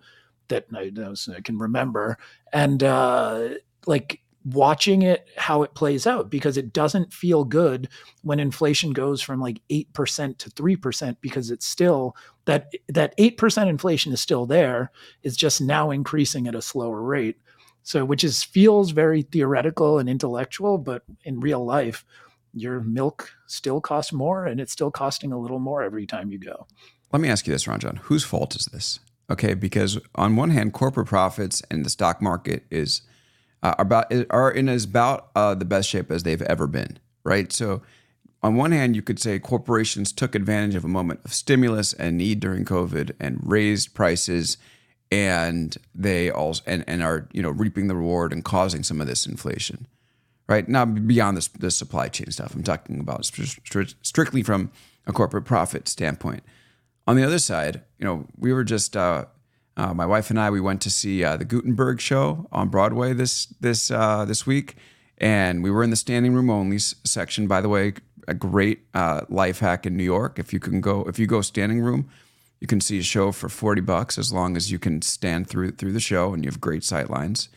that 0.49 0.67
I, 0.75 0.93
I 1.35 1.41
can 1.41 1.59
remember 1.59 2.19
and 2.53 2.83
uh 2.83 3.49
like 3.87 4.21
watching 4.53 5.03
it 5.03 5.29
how 5.37 5.63
it 5.63 5.75
plays 5.75 6.07
out 6.07 6.31
because 6.31 6.57
it 6.57 6.73
doesn't 6.73 7.13
feel 7.13 7.45
good 7.45 7.89
when 8.23 8.41
inflation 8.41 8.93
goes 8.93 9.21
from 9.21 9.41
like 9.41 9.61
8% 9.71 10.39
to 10.39 10.51
3% 10.51 11.17
because 11.21 11.51
it's 11.51 11.67
still 11.67 12.17
that 12.45 12.73
that 12.89 13.17
8% 13.19 13.69
inflation 13.69 14.13
is 14.13 14.21
still 14.21 14.47
there 14.47 14.93
it's 15.25 15.37
just 15.37 15.61
now 15.61 15.91
increasing 15.91 16.47
at 16.47 16.55
a 16.55 16.63
slower 16.63 17.03
rate 17.03 17.37
so, 17.87 18.05
which 18.05 18.25
is 18.25 18.43
feels 18.43 18.91
very 18.91 19.23
theoretical 19.23 20.01
and 20.01 20.09
intellectual, 20.09 20.77
but 20.77 21.05
in 21.23 21.39
real 21.39 21.65
life, 21.65 22.05
your 22.53 22.81
milk 22.81 23.31
still 23.47 23.81
costs 23.81 24.13
more 24.13 24.45
and 24.45 24.61
it's 24.61 24.73
still 24.73 24.91
costing 24.91 25.31
a 25.31 25.39
little 25.39 25.61
more 25.61 25.85
every 25.85 26.05
time 26.05 26.33
you 26.33 26.39
go. 26.41 26.67
Let 27.13 27.21
me 27.21 27.29
ask 27.29 27.47
you 27.47 27.53
this, 27.53 27.67
Ranjan. 27.67 27.99
Whose 27.99 28.25
fault 28.25 28.57
is 28.57 28.67
this? 28.67 28.99
Okay, 29.31 29.55
because 29.55 30.01
on 30.17 30.35
one 30.35 30.51
hand, 30.51 30.73
corporate 30.73 31.07
profits 31.07 31.63
and 31.71 31.85
the 31.85 31.91
stock 31.91 32.21
market 32.21 32.65
is 32.73 33.03
uh, 33.67 33.75
about 33.79 34.13
are 34.31 34.51
in 34.51 34.69
as 34.69 34.85
about 34.85 35.31
uh, 35.35 35.55
the 35.55 35.65
best 35.65 35.89
shape 35.89 36.11
as 36.13 36.23
they've 36.23 36.43
ever 36.43 36.69
been, 36.69 36.99
right? 37.25 37.53
So, 37.53 37.83
on 38.43 38.55
one 38.55 38.71
hand, 38.71 38.95
you 38.95 39.03
could 39.03 39.19
say 39.19 39.41
corporations 39.41 40.13
took 40.13 40.37
advantage 40.37 40.77
of 40.77 40.85
a 40.85 40.89
moment 40.89 41.21
of 41.25 41.35
stimulus 41.35 41.93
and 41.93 42.17
need 42.17 42.39
during 42.39 42.65
COVID 42.65 43.13
and 43.19 43.41
raised 43.43 43.93
prices 43.93 44.57
and 45.11 45.77
they 45.95 46.31
also 46.31 46.63
and, 46.67 46.85
and 46.87 47.03
are 47.03 47.29
you 47.33 47.43
know 47.43 47.51
reaping 47.51 47.89
the 47.89 47.97
reward 47.97 48.33
and 48.33 48.45
causing 48.45 48.83
some 48.83 49.01
of 49.01 49.07
this 49.07 49.27
inflation 49.27 49.87
right 50.49 50.69
now 50.69 50.85
beyond 50.85 51.37
this, 51.37 51.49
this 51.49 51.77
supply 51.77 52.09
chain 52.09 52.29
stuff 52.31 52.55
i'm 52.57 52.65
talking 52.65 52.99
about 52.99 53.25
st- 53.25 53.95
strictly 54.03 54.43
from 54.43 54.71
a 55.07 55.13
corporate 55.13 55.45
profit 55.45 55.87
standpoint 55.87 56.43
on 57.07 57.15
the 57.15 57.23
other 57.23 57.39
side 57.39 57.83
you 58.01 58.05
know 58.05 58.27
we 58.37 58.53
were 58.53 58.65
just 58.65 58.97
uh, 58.97 59.25
uh, 59.77 59.93
my 59.95 60.07
wife 60.07 60.31
and 60.31 60.39
i 60.39 60.51
we 60.51 60.61
went 60.61 60.81
to 60.81 60.91
see 60.91 61.25
uh, 61.25 61.37
the 61.37 61.45
gutenberg 61.45 62.01
show 62.01 62.47
on 62.53 62.69
broadway 62.69 63.13
this 63.13 63.47
this 63.61 63.91
uh, 63.91 64.25
this 64.25 64.47
week 64.47 64.77
and 65.19 65.63
we 65.63 65.71
were 65.71 65.83
in 65.83 65.91
the 65.91 65.97
standing 65.97 66.35
room 66.35 66.51
only 66.51 66.79
section 66.79 67.47
by 67.47 67.61
the 67.61 67.69
way 67.69 67.93
a 68.29 68.35
great 68.35 68.81
uh, 68.95 69.21
life 69.29 69.61
hack 69.61 69.87
in 69.87 69.97
new 69.97 70.05
york 70.05 70.39
if 70.39 70.53
you 70.53 70.61
can 70.61 70.81
go 70.81 71.03
if 71.05 71.19
you 71.19 71.27
go 71.27 71.41
standing 71.41 71.81
room 71.81 72.09
you 72.61 72.67
can 72.67 72.81
see 72.81 72.99
a 72.99 73.03
show 73.03 73.33
for 73.33 73.49
40 73.49 73.83
bucks 73.83 74.19
as 74.19 74.33
long 74.33 74.57
as 74.57 74.71
you 74.71 74.79
can 74.79 75.03
stand 75.03 75.49
through 75.49 75.73
through 75.73 75.93
the 75.93 76.01
show 76.01 76.33
and 76.33 76.45
you 76.45 76.51
have 76.51 76.61
great 76.61 76.85
sight 76.85 77.11
lines. 77.11 77.49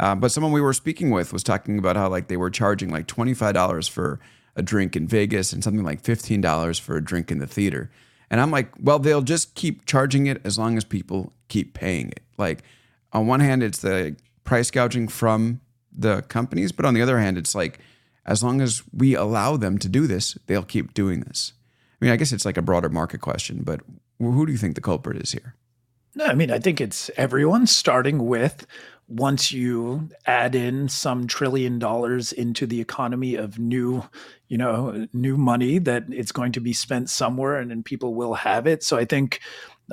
Uh, 0.00 0.14
but 0.14 0.30
someone 0.30 0.52
we 0.52 0.60
were 0.60 0.72
speaking 0.72 1.10
with 1.10 1.32
was 1.32 1.42
talking 1.42 1.78
about 1.78 1.96
how 1.96 2.08
like 2.08 2.28
they 2.28 2.36
were 2.36 2.50
charging 2.50 2.90
like 2.90 3.06
$25 3.06 3.90
for 3.90 4.20
a 4.54 4.62
drink 4.62 4.94
in 4.96 5.06
Vegas 5.06 5.52
and 5.52 5.62
something 5.62 5.84
like 5.84 6.02
$15 6.02 6.80
for 6.80 6.96
a 6.96 7.04
drink 7.04 7.30
in 7.30 7.38
the 7.38 7.46
theater. 7.46 7.90
And 8.30 8.40
I'm 8.40 8.50
like, 8.50 8.70
well, 8.80 8.98
they'll 8.98 9.22
just 9.22 9.54
keep 9.54 9.86
charging 9.86 10.26
it 10.26 10.40
as 10.44 10.58
long 10.58 10.76
as 10.76 10.84
people 10.84 11.32
keep 11.48 11.74
paying 11.74 12.08
it. 12.08 12.22
Like 12.36 12.62
on 13.12 13.26
one 13.26 13.40
hand, 13.40 13.62
it's 13.62 13.78
the 13.78 14.16
price 14.44 14.70
gouging 14.70 15.08
from 15.08 15.60
the 15.92 16.22
companies, 16.22 16.72
but 16.72 16.84
on 16.84 16.94
the 16.94 17.02
other 17.02 17.18
hand, 17.18 17.38
it's 17.38 17.54
like 17.54 17.80
as 18.26 18.42
long 18.42 18.60
as 18.60 18.82
we 18.92 19.14
allow 19.14 19.56
them 19.56 19.78
to 19.78 19.88
do 19.88 20.06
this, 20.06 20.36
they'll 20.46 20.62
keep 20.62 20.94
doing 20.94 21.20
this. 21.20 21.52
I 22.00 22.04
mean, 22.04 22.12
I 22.12 22.16
guess 22.16 22.32
it's 22.32 22.44
like 22.44 22.56
a 22.56 22.62
broader 22.62 22.88
market 22.88 23.20
question, 23.20 23.62
but 23.64 23.80
who 24.18 24.46
do 24.46 24.52
you 24.52 24.58
think 24.58 24.74
the 24.74 24.80
culprit 24.80 25.20
is 25.20 25.32
here? 25.32 25.54
No, 26.14 26.26
I 26.26 26.34
mean, 26.34 26.50
I 26.50 26.58
think 26.58 26.80
it's 26.80 27.10
everyone 27.16 27.66
starting 27.66 28.26
with 28.26 28.66
once 29.08 29.50
you 29.50 30.08
add 30.26 30.54
in 30.54 30.88
some 30.88 31.26
trillion 31.26 31.78
dollars 31.78 32.30
into 32.32 32.66
the 32.66 32.80
economy 32.80 33.34
of 33.34 33.58
new, 33.58 34.04
you 34.48 34.58
know, 34.58 35.06
new 35.14 35.36
money 35.36 35.78
that 35.78 36.04
it's 36.10 36.32
going 36.32 36.52
to 36.52 36.60
be 36.60 36.74
spent 36.74 37.08
somewhere 37.08 37.56
and 37.56 37.70
then 37.70 37.82
people 37.82 38.14
will 38.14 38.34
have 38.34 38.66
it. 38.66 38.82
So 38.82 38.98
I 38.98 39.06
think 39.06 39.40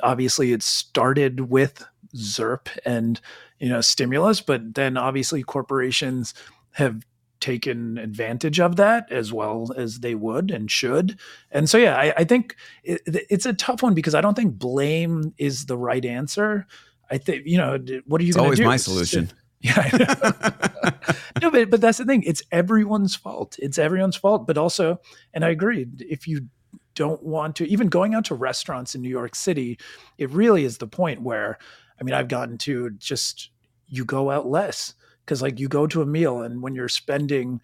obviously 0.02 0.52
it 0.52 0.62
started 0.62 1.48
with 1.48 1.86
ZIRP 2.14 2.68
and, 2.84 3.18
you 3.58 3.70
know, 3.70 3.80
stimulus, 3.80 4.42
but 4.42 4.74
then 4.74 4.98
obviously 4.98 5.42
corporations 5.42 6.34
have 6.72 7.02
taken 7.40 7.96
advantage 7.96 8.60
of 8.60 8.76
that 8.76 9.10
as 9.10 9.32
well 9.32 9.70
as 9.76 10.00
they 10.00 10.14
would 10.14 10.50
and 10.50 10.70
should. 10.70 11.18
And 11.50 11.68
so, 11.70 11.78
yeah, 11.78 11.96
I, 11.96 12.12
I 12.18 12.24
think 12.24 12.56
it, 12.82 13.00
it's 13.06 13.46
a 13.46 13.54
tough 13.54 13.82
one 13.82 13.94
because 13.94 14.14
I 14.14 14.20
don't 14.20 14.34
think 14.34 14.58
blame 14.58 15.34
is 15.38 15.66
the 15.66 15.76
right 15.78 16.04
answer. 16.04 16.66
I 17.10 17.18
think 17.18 17.46
you 17.46 17.58
know 17.58 17.78
what 18.06 18.20
are 18.20 18.24
you? 18.24 18.32
Going 18.32 18.50
to 18.50 18.56
do? 18.56 18.58
It's 18.58 18.58
always 18.58 18.58
do? 18.58 18.64
my 18.64 18.76
solution. 18.76 19.30
Yeah, 19.60 19.88
no, 21.42 21.50
but 21.50 21.70
but 21.70 21.80
that's 21.80 21.96
the 21.96 22.04
thing. 22.04 22.22
It's 22.24 22.42
everyone's 22.52 23.16
fault. 23.16 23.56
It's 23.58 23.78
everyone's 23.78 24.14
fault. 24.14 24.46
But 24.46 24.58
also, 24.58 25.00
and 25.32 25.44
I 25.44 25.48
agree. 25.48 25.86
If 25.98 26.28
you 26.28 26.48
don't 26.94 27.22
want 27.22 27.56
to, 27.56 27.68
even 27.68 27.88
going 27.88 28.14
out 28.14 28.26
to 28.26 28.34
restaurants 28.34 28.94
in 28.94 29.00
New 29.00 29.08
York 29.08 29.34
City, 29.34 29.78
it 30.18 30.30
really 30.30 30.64
is 30.64 30.78
the 30.78 30.86
point 30.86 31.22
where, 31.22 31.58
I 31.98 32.04
mean, 32.04 32.14
I've 32.14 32.28
gotten 32.28 32.58
to 32.58 32.90
just 32.90 33.50
you 33.88 34.04
go 34.04 34.30
out 34.30 34.46
less 34.46 34.94
because 35.24 35.42
like 35.42 35.58
you 35.58 35.68
go 35.68 35.86
to 35.86 36.02
a 36.02 36.06
meal 36.06 36.42
and 36.42 36.62
when 36.62 36.74
you're 36.74 36.88
spending 36.88 37.60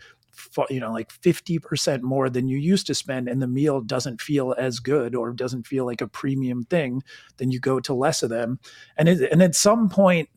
you 0.70 0.80
know 0.80 0.92
like 0.92 1.12
50% 1.12 2.02
more 2.02 2.30
than 2.30 2.48
you 2.48 2.58
used 2.58 2.86
to 2.86 2.94
spend 2.94 3.28
and 3.28 3.42
the 3.42 3.46
meal 3.46 3.80
doesn't 3.80 4.20
feel 4.20 4.54
as 4.56 4.80
good 4.80 5.14
or 5.14 5.32
doesn't 5.32 5.66
feel 5.66 5.84
like 5.84 6.00
a 6.00 6.08
premium 6.08 6.64
thing 6.64 7.02
then 7.36 7.50
you 7.50 7.60
go 7.60 7.80
to 7.80 7.94
less 7.94 8.22
of 8.22 8.30
them. 8.30 8.58
And 8.96 9.08
it, 9.08 9.30
and 9.30 9.42
at 9.42 9.54
some 9.54 9.88
point 9.88 10.28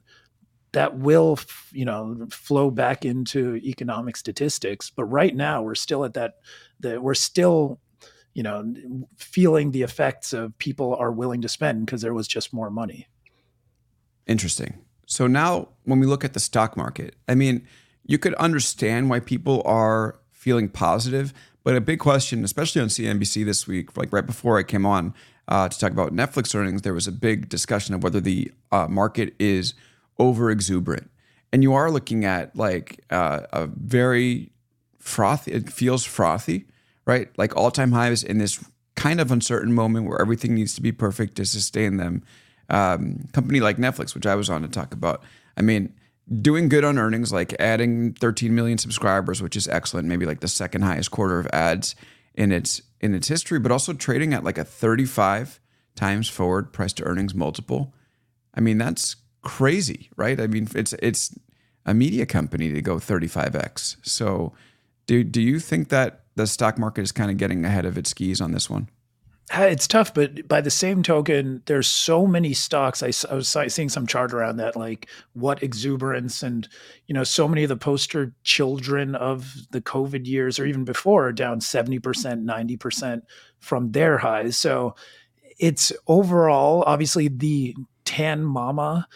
that 0.73 0.97
will 0.97 1.39
you 1.71 1.85
know 1.85 2.27
flow 2.29 2.69
back 2.69 3.05
into 3.05 3.55
economic 3.57 4.17
statistics. 4.17 4.89
But 4.89 5.05
right 5.05 5.35
now 5.35 5.61
we're 5.61 5.75
still 5.75 6.03
at 6.03 6.13
that 6.15 6.35
that 6.81 7.01
we're 7.01 7.13
still 7.13 7.79
you 8.33 8.43
know 8.43 8.73
feeling 9.17 9.71
the 9.71 9.83
effects 9.83 10.33
of 10.33 10.57
people 10.57 10.95
are 10.95 11.11
willing 11.11 11.41
to 11.41 11.49
spend 11.49 11.85
because 11.85 12.01
there 12.01 12.13
was 12.13 12.27
just 12.27 12.53
more 12.53 12.69
money. 12.69 13.07
Interesting. 14.27 14.79
So 15.05 15.27
now 15.27 15.69
when 15.83 15.99
we 15.99 16.07
look 16.07 16.25
at 16.25 16.33
the 16.33 16.39
stock 16.39 16.75
market, 16.75 17.15
I 17.29 17.35
mean, 17.35 17.67
you 18.05 18.17
could 18.17 18.33
understand 18.35 19.09
why 19.09 19.19
people 19.19 19.61
are 19.65 20.19
feeling 20.31 20.69
positive, 20.69 21.33
but 21.63 21.75
a 21.75 21.81
big 21.81 21.99
question, 21.99 22.43
especially 22.43 22.81
on 22.81 22.87
CNBC 22.87 23.43
this 23.43 23.67
week, 23.67 23.97
like 23.97 24.13
right 24.13 24.25
before 24.25 24.59
I 24.59 24.63
came 24.63 24.85
on 24.85 25.13
uh, 25.47 25.67
to 25.67 25.79
talk 25.79 25.91
about 25.91 26.13
Netflix 26.13 26.53
earnings, 26.55 26.83
there 26.83 26.93
was 26.93 27.07
a 27.07 27.11
big 27.11 27.49
discussion 27.49 27.95
of 27.95 28.03
whether 28.03 28.21
the 28.21 28.51
uh, 28.71 28.87
market 28.87 29.33
is 29.39 29.73
over 30.19 30.51
exuberant. 30.51 31.09
And 31.51 31.63
you 31.63 31.73
are 31.73 31.89
looking 31.89 32.25
at 32.25 32.55
like 32.55 33.03
uh, 33.09 33.41
a 33.51 33.67
very 33.67 34.51
frothy, 34.99 35.53
it 35.53 35.69
feels 35.71 36.03
frothy, 36.03 36.65
right? 37.05 37.29
Like 37.37 37.55
all 37.55 37.71
time 37.71 37.91
highs 37.91 38.23
in 38.23 38.37
this 38.37 38.63
kind 38.95 39.19
of 39.19 39.31
uncertain 39.31 39.73
moment 39.73 40.07
where 40.07 40.21
everything 40.21 40.55
needs 40.55 40.75
to 40.75 40.81
be 40.81 40.91
perfect 40.91 41.35
to 41.35 41.45
sustain 41.45 41.97
them. 41.97 42.23
Um, 42.69 43.27
company 43.31 43.59
like 43.59 43.77
Netflix, 43.77 44.15
which 44.15 44.25
I 44.25 44.35
was 44.35 44.49
on 44.49 44.63
to 44.63 44.67
talk 44.67 44.93
about. 44.93 45.23
I 45.57 45.61
mean, 45.61 45.93
doing 46.41 46.69
good 46.69 46.83
on 46.83 46.97
earnings, 46.97 47.31
like 47.31 47.53
adding 47.59 48.13
13 48.13 48.53
million 48.53 48.77
subscribers, 48.77 49.41
which 49.41 49.55
is 49.55 49.67
excellent, 49.67 50.07
maybe 50.07 50.25
like 50.25 50.39
the 50.39 50.47
second 50.47 50.81
highest 50.81 51.11
quarter 51.11 51.39
of 51.39 51.47
ads 51.47 51.95
in 52.33 52.51
its 52.51 52.81
in 52.99 53.13
its 53.13 53.27
history, 53.27 53.59
but 53.59 53.71
also 53.71 53.93
trading 53.93 54.33
at 54.33 54.43
like 54.43 54.57
a 54.57 54.63
35 54.63 55.59
times 55.95 56.29
forward 56.29 56.73
price 56.73 56.93
to 56.93 57.03
earnings 57.03 57.35
multiple. 57.35 57.93
I 58.53 58.61
mean, 58.61 58.77
that's 58.77 59.17
crazy, 59.41 60.09
right? 60.15 60.39
I 60.39 60.47
mean, 60.47 60.67
it's 60.75 60.93
it's 60.93 61.37
a 61.85 61.93
media 61.93 62.25
company 62.25 62.71
to 62.71 62.81
go 62.81 62.95
35x. 62.95 63.97
So, 64.01 64.53
do 65.05 65.23
do 65.23 65.41
you 65.41 65.59
think 65.59 65.89
that 65.89 66.23
the 66.35 66.47
stock 66.47 66.77
market 66.77 67.01
is 67.01 67.11
kind 67.11 67.31
of 67.31 67.37
getting 67.37 67.63
ahead 67.63 67.85
of 67.85 67.97
its 67.97 68.09
skis 68.09 68.41
on 68.41 68.51
this 68.51 68.69
one? 68.69 68.89
Uh, 69.53 69.61
it's 69.61 69.87
tough, 69.87 70.11
but 70.11 70.47
by 70.47 70.59
the 70.59 70.71
same 70.71 71.03
token, 71.03 71.61
there's 71.67 71.87
so 71.87 72.25
many 72.25 72.51
stocks. 72.51 73.03
I, 73.03 73.11
I, 73.31 73.35
was 73.35 73.55
seeing 73.67 73.89
some 73.89 74.07
chart 74.07 74.33
around 74.33 74.57
that, 74.57 74.75
like 74.75 75.07
what 75.33 75.61
exuberance, 75.61 76.41
and 76.41 76.67
you 77.05 77.13
know, 77.13 77.23
so 77.23 77.47
many 77.47 77.61
of 77.61 77.69
the 77.69 77.77
poster 77.77 78.33
children 78.43 79.13
of 79.13 79.53
the 79.69 79.81
COVID 79.81 80.25
years, 80.25 80.57
or 80.57 80.65
even 80.65 80.83
before, 80.83 81.27
are 81.27 81.31
down 81.31 81.61
seventy 81.61 81.99
percent, 81.99 82.41
ninety 82.41 82.75
percent 82.75 83.23
from 83.59 83.91
their 83.91 84.17
highs. 84.17 84.57
So 84.57 84.95
it's 85.59 85.91
overall, 86.07 86.83
obviously, 86.87 87.27
the 87.27 87.75
tan 88.03 88.43
mama, 88.43 89.07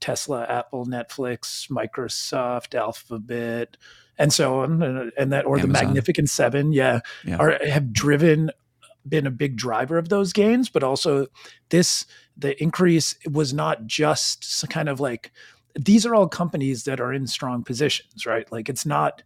Tesla, 0.00 0.44
Apple, 0.44 0.84
Netflix, 0.84 1.70
Microsoft, 1.70 2.74
Alphabet, 2.74 3.78
and 4.18 4.34
so 4.34 4.60
on, 4.60 5.12
and 5.16 5.32
that, 5.32 5.46
or 5.46 5.58
Amazon. 5.58 5.72
the 5.72 5.86
Magnificent 5.86 6.28
Seven, 6.28 6.72
yeah, 6.74 7.00
yeah, 7.24 7.36
are 7.36 7.58
have 7.66 7.90
driven 7.90 8.50
been 9.08 9.26
a 9.26 9.30
big 9.30 9.56
driver 9.56 9.98
of 9.98 10.08
those 10.08 10.32
gains, 10.32 10.68
but 10.68 10.82
also 10.82 11.26
this 11.70 12.06
the 12.36 12.60
increase 12.62 13.16
was 13.30 13.52
not 13.52 13.86
just 13.86 14.68
kind 14.70 14.88
of 14.88 15.00
like 15.00 15.32
these 15.74 16.06
are 16.06 16.14
all 16.14 16.28
companies 16.28 16.84
that 16.84 17.00
are 17.00 17.12
in 17.12 17.26
strong 17.26 17.62
positions, 17.62 18.26
right? 18.26 18.50
Like 18.50 18.68
it's 18.68 18.86
not 18.86 19.22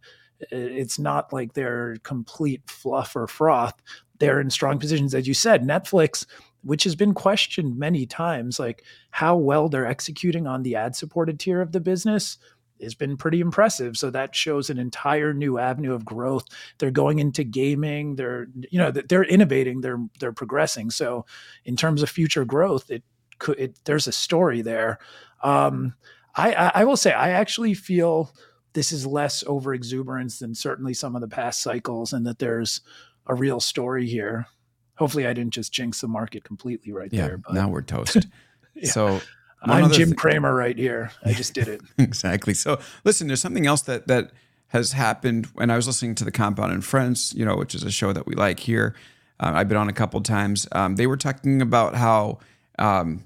it's 0.51 0.99
not 0.99 1.31
like 1.31 1.53
they're 1.53 1.97
complete 2.03 2.61
fluff 2.67 3.15
or 3.15 3.27
froth. 3.27 3.81
They're 4.19 4.41
in 4.41 4.49
strong 4.49 4.79
positions, 4.79 5.15
as 5.15 5.27
you 5.27 5.33
said. 5.33 5.63
Netflix, 5.63 6.25
which 6.63 6.83
has 6.83 6.95
been 6.95 7.13
questioned 7.13 7.77
many 7.77 8.05
times, 8.05 8.59
like 8.59 8.83
how 9.11 9.35
well 9.35 9.69
they're 9.69 9.87
executing 9.87 10.47
on 10.47 10.63
the 10.63 10.75
ad 10.75 10.95
supported 10.95 11.39
tier 11.39 11.61
of 11.61 11.71
the 11.71 11.79
business 11.79 12.37
has 12.81 12.95
been 12.95 13.17
pretty 13.17 13.39
impressive. 13.39 13.97
So 13.97 14.09
that 14.09 14.35
shows 14.35 14.69
an 14.69 14.77
entire 14.77 15.33
new 15.33 15.57
avenue 15.57 15.93
of 15.93 16.05
growth. 16.05 16.45
They're 16.77 16.91
going 16.91 17.19
into 17.19 17.43
gaming. 17.43 18.15
They're 18.15 18.47
you 18.69 18.79
know 18.79 18.91
they're 18.91 19.23
innovating. 19.23 19.81
They're 19.81 20.03
they're 20.19 20.33
progressing. 20.33 20.89
So 20.91 21.25
in 21.65 21.75
terms 21.75 22.01
of 22.01 22.09
future 22.09 22.45
growth, 22.45 22.89
it 22.89 23.03
could 23.39 23.59
it, 23.59 23.79
there's 23.85 24.07
a 24.07 24.11
story 24.11 24.61
there. 24.61 24.99
Um, 25.43 25.95
I, 26.35 26.53
I 26.53 26.71
I 26.75 26.83
will 26.85 26.97
say 26.97 27.11
I 27.11 27.31
actually 27.31 27.73
feel 27.73 28.33
this 28.73 28.91
is 28.91 29.05
less 29.05 29.43
over 29.47 29.73
exuberance 29.73 30.39
than 30.39 30.55
certainly 30.55 30.93
some 30.93 31.15
of 31.15 31.21
the 31.21 31.27
past 31.27 31.61
cycles, 31.61 32.13
and 32.13 32.25
that 32.25 32.39
there's 32.39 32.81
a 33.27 33.35
real 33.35 33.59
story 33.59 34.07
here. 34.07 34.47
Hopefully, 34.95 35.25
I 35.25 35.33
didn't 35.33 35.53
just 35.53 35.73
jinx 35.73 36.01
the 36.01 36.07
market 36.07 36.43
completely 36.43 36.91
right 36.91 37.11
yeah, 37.11 37.27
there. 37.27 37.37
But. 37.37 37.53
Now 37.53 37.69
we're 37.69 37.81
toast. 37.81 38.27
yeah. 38.75 38.89
So 38.89 39.21
I'm 39.63 39.91
Jim 39.91 40.09
th- 40.09 40.17
Cramer 40.17 40.53
right 40.53 40.77
here. 40.77 41.11
I 41.23 41.33
just 41.33 41.53
did 41.53 41.67
it. 41.67 41.81
exactly. 41.97 42.53
So 42.53 42.79
listen, 43.03 43.27
there's 43.27 43.41
something 43.41 43.65
else 43.67 43.81
that 43.83 44.07
that 44.07 44.31
has 44.67 44.93
happened 44.93 45.47
when 45.53 45.69
I 45.69 45.75
was 45.75 45.87
listening 45.87 46.15
to 46.15 46.25
the 46.25 46.31
Compound 46.31 46.73
and 46.73 46.83
Friends, 46.83 47.33
you 47.35 47.45
know, 47.45 47.55
which 47.55 47.75
is 47.75 47.83
a 47.83 47.91
show 47.91 48.11
that 48.11 48.25
we 48.25 48.33
like 48.33 48.59
here. 48.59 48.95
Uh, 49.39 49.51
I've 49.55 49.67
been 49.69 49.77
on 49.77 49.89
a 49.89 49.93
couple 49.93 50.19
times. 50.21 50.67
Um, 50.71 50.95
they 50.95 51.07
were 51.07 51.17
talking 51.17 51.61
about 51.61 51.95
how 51.95 52.39
um, 52.79 53.23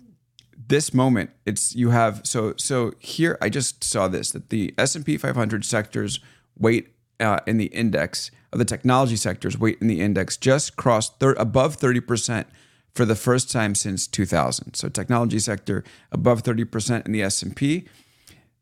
this 0.67 0.93
moment 0.93 1.29
it's 1.45 1.75
you 1.75 1.89
have 1.89 2.21
so 2.23 2.53
so 2.57 2.93
here 2.99 3.38
I 3.41 3.49
just 3.49 3.83
saw 3.83 4.07
this 4.07 4.31
that 4.31 4.49
the 4.49 4.73
S 4.77 4.95
and 4.95 5.05
P 5.05 5.17
500 5.17 5.63
sectors 5.63 6.19
weight 6.57 6.89
uh, 7.19 7.39
in 7.47 7.57
the 7.57 7.67
index 7.67 8.31
of 8.51 8.59
the 8.59 8.65
technology 8.65 9.15
sectors 9.15 9.57
weight 9.57 9.77
in 9.81 9.88
the 9.88 10.01
index 10.01 10.38
just 10.38 10.75
crossed 10.75 11.19
thir- 11.19 11.35
above 11.38 11.75
30 11.75 12.01
percent 12.01 12.47
for 12.97 13.05
the 13.05 13.15
first 13.15 13.51
time 13.51 13.75
since 13.75 14.07
2000. 14.07 14.73
So 14.73 14.89
technology 14.89 15.37
sector 15.37 15.83
above 16.11 16.41
30% 16.41 17.05
in 17.05 17.11
the 17.11 17.21
S&P. 17.21 17.87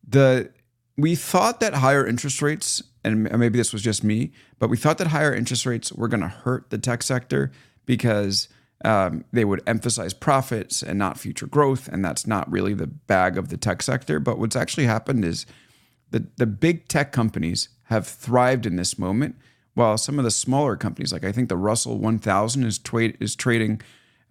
The 0.07 0.51
we 0.97 1.15
thought 1.15 1.59
that 1.61 1.75
higher 1.75 2.05
interest 2.05 2.41
rates 2.41 2.83
and 3.05 3.23
maybe 3.23 3.57
this 3.57 3.71
was 3.71 3.81
just 3.81 4.03
me, 4.03 4.31
but 4.59 4.69
we 4.69 4.77
thought 4.77 4.97
that 4.97 5.07
higher 5.07 5.33
interest 5.33 5.65
rates 5.65 5.93
were 5.93 6.07
going 6.07 6.21
to 6.21 6.27
hurt 6.27 6.69
the 6.69 6.77
tech 6.77 7.03
sector 7.03 7.51
because 7.85 8.49
um, 8.83 9.23
they 9.31 9.45
would 9.45 9.61
emphasize 9.67 10.13
profits 10.13 10.81
and 10.83 10.99
not 10.99 11.19
future 11.19 11.47
growth, 11.47 11.87
and 11.87 12.03
that's 12.03 12.25
not 12.25 12.51
really 12.51 12.73
the 12.73 12.87
bag 12.87 13.37
of 13.37 13.49
the 13.49 13.57
tech 13.57 13.81
sector. 13.83 14.19
But 14.19 14.39
what's 14.39 14.55
actually 14.55 14.85
happened 14.85 15.23
is 15.23 15.45
the 16.11 16.27
the 16.35 16.47
big 16.47 16.87
tech 16.87 17.11
companies 17.11 17.69
have 17.85 18.07
thrived 18.07 18.65
in 18.65 18.75
this 18.75 18.97
moment, 18.97 19.35
while 19.75 19.97
some 19.97 20.17
of 20.17 20.25
the 20.25 20.31
smaller 20.31 20.75
companies, 20.75 21.13
like 21.13 21.23
I 21.23 21.31
think 21.31 21.47
the 21.47 21.57
Russell 21.57 21.99
1000, 21.99 22.63
is, 22.63 22.79
is 23.19 23.35
trading 23.35 23.81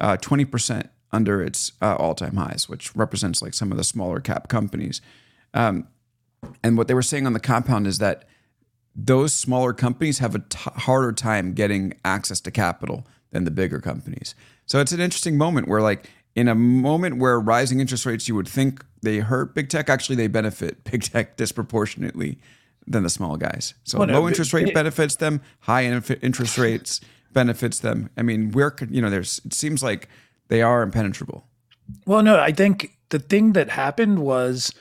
uh, 0.01 0.17
20% 0.17 0.89
under 1.13 1.43
its 1.43 1.73
uh, 1.81 1.95
all-time 1.97 2.37
highs, 2.37 2.69
which 2.69 2.95
represents 2.97 3.41
like 3.41 3.55
some 3.55 3.71
of 3.71 3.79
the 3.79 3.85
smaller 3.85 4.21
cap 4.21 4.49
companies. 4.49 5.01
Um, 5.53 5.87
and 6.63 6.77
what 6.77 6.89
they 6.89 6.95
were 6.95 7.03
saying 7.03 7.27
on 7.27 7.33
the 7.33 7.41
compound 7.41 7.87
is 7.87 7.99
that 7.99 8.25
those 8.95 9.33
smaller 9.33 9.73
companies 9.73 10.19
have 10.19 10.35
a 10.35 10.41
t- 10.41 10.71
harder 10.77 11.13
time 11.13 11.53
getting 11.53 11.95
access 12.05 12.41
to 12.41 12.51
capital 12.51 13.07
than 13.31 13.45
the 13.45 13.51
bigger 13.51 13.81
companies. 13.81 14.35
So 14.67 14.81
it's 14.81 14.93
an 14.93 15.01
interesting 15.01 15.37
moment 15.37 15.69
where 15.69 15.81
like 15.81 16.11
in 16.35 16.49
a 16.49 16.55
moment 16.55 17.19
where 17.19 17.39
rising 17.39 17.81
interest 17.81 18.07
rates 18.07 18.29
you 18.29 18.35
would 18.35 18.49
think 18.49 18.85
they 19.03 19.19
hurt 19.19 19.55
big 19.55 19.69
tech, 19.69 19.89
actually 19.89 20.17
they 20.17 20.27
benefit 20.27 20.85
big 20.91 21.03
tech 21.03 21.37
disproportionately 21.37 22.39
than 22.87 23.03
the 23.03 23.11
small 23.11 23.37
guys. 23.37 23.75
So 23.85 23.99
well, 23.99 24.09
low 24.09 24.21
no, 24.23 24.29
interest 24.29 24.53
rate 24.53 24.69
it, 24.69 24.75
benefits 24.75 25.17
them, 25.17 25.41
high 25.61 25.85
interest 25.85 26.59
rates 26.59 27.01
benefits 27.35 27.81
them. 27.81 28.11
I 28.17 28.23
mean, 28.23 28.53
where 28.53 28.75
you 28.89 29.03
know? 29.03 29.11
There's 29.11 29.41
it 29.45 29.53
seems 29.53 29.83
like 29.83 30.09
they 30.49 30.63
are 30.63 30.83
impenetrable. 30.83 31.47
Well, 32.07 32.23
no, 32.23 32.39
I 32.39 32.53
think 32.53 32.97
the 33.11 33.19
thing 33.19 33.53
that 33.53 33.69
happened 33.69 34.21
was 34.21 34.73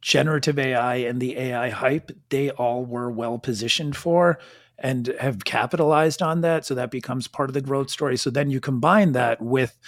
generative 0.00 0.58
AI 0.58 0.96
and 0.96 1.20
the 1.20 1.36
AI 1.36 1.70
hype. 1.70 2.10
They 2.30 2.50
all 2.50 2.84
were 2.84 3.10
well 3.10 3.38
positioned 3.38 3.96
for 3.96 4.38
and 4.78 5.08
have 5.20 5.44
capitalized 5.44 6.22
on 6.22 6.40
that. 6.40 6.64
So 6.64 6.74
that 6.74 6.90
becomes 6.90 7.28
part 7.28 7.50
of 7.50 7.54
the 7.54 7.60
growth 7.60 7.90
story. 7.90 8.16
So 8.16 8.30
then 8.30 8.50
you 8.50 8.60
combine 8.60 9.12
that 9.12 9.40
with 9.40 9.78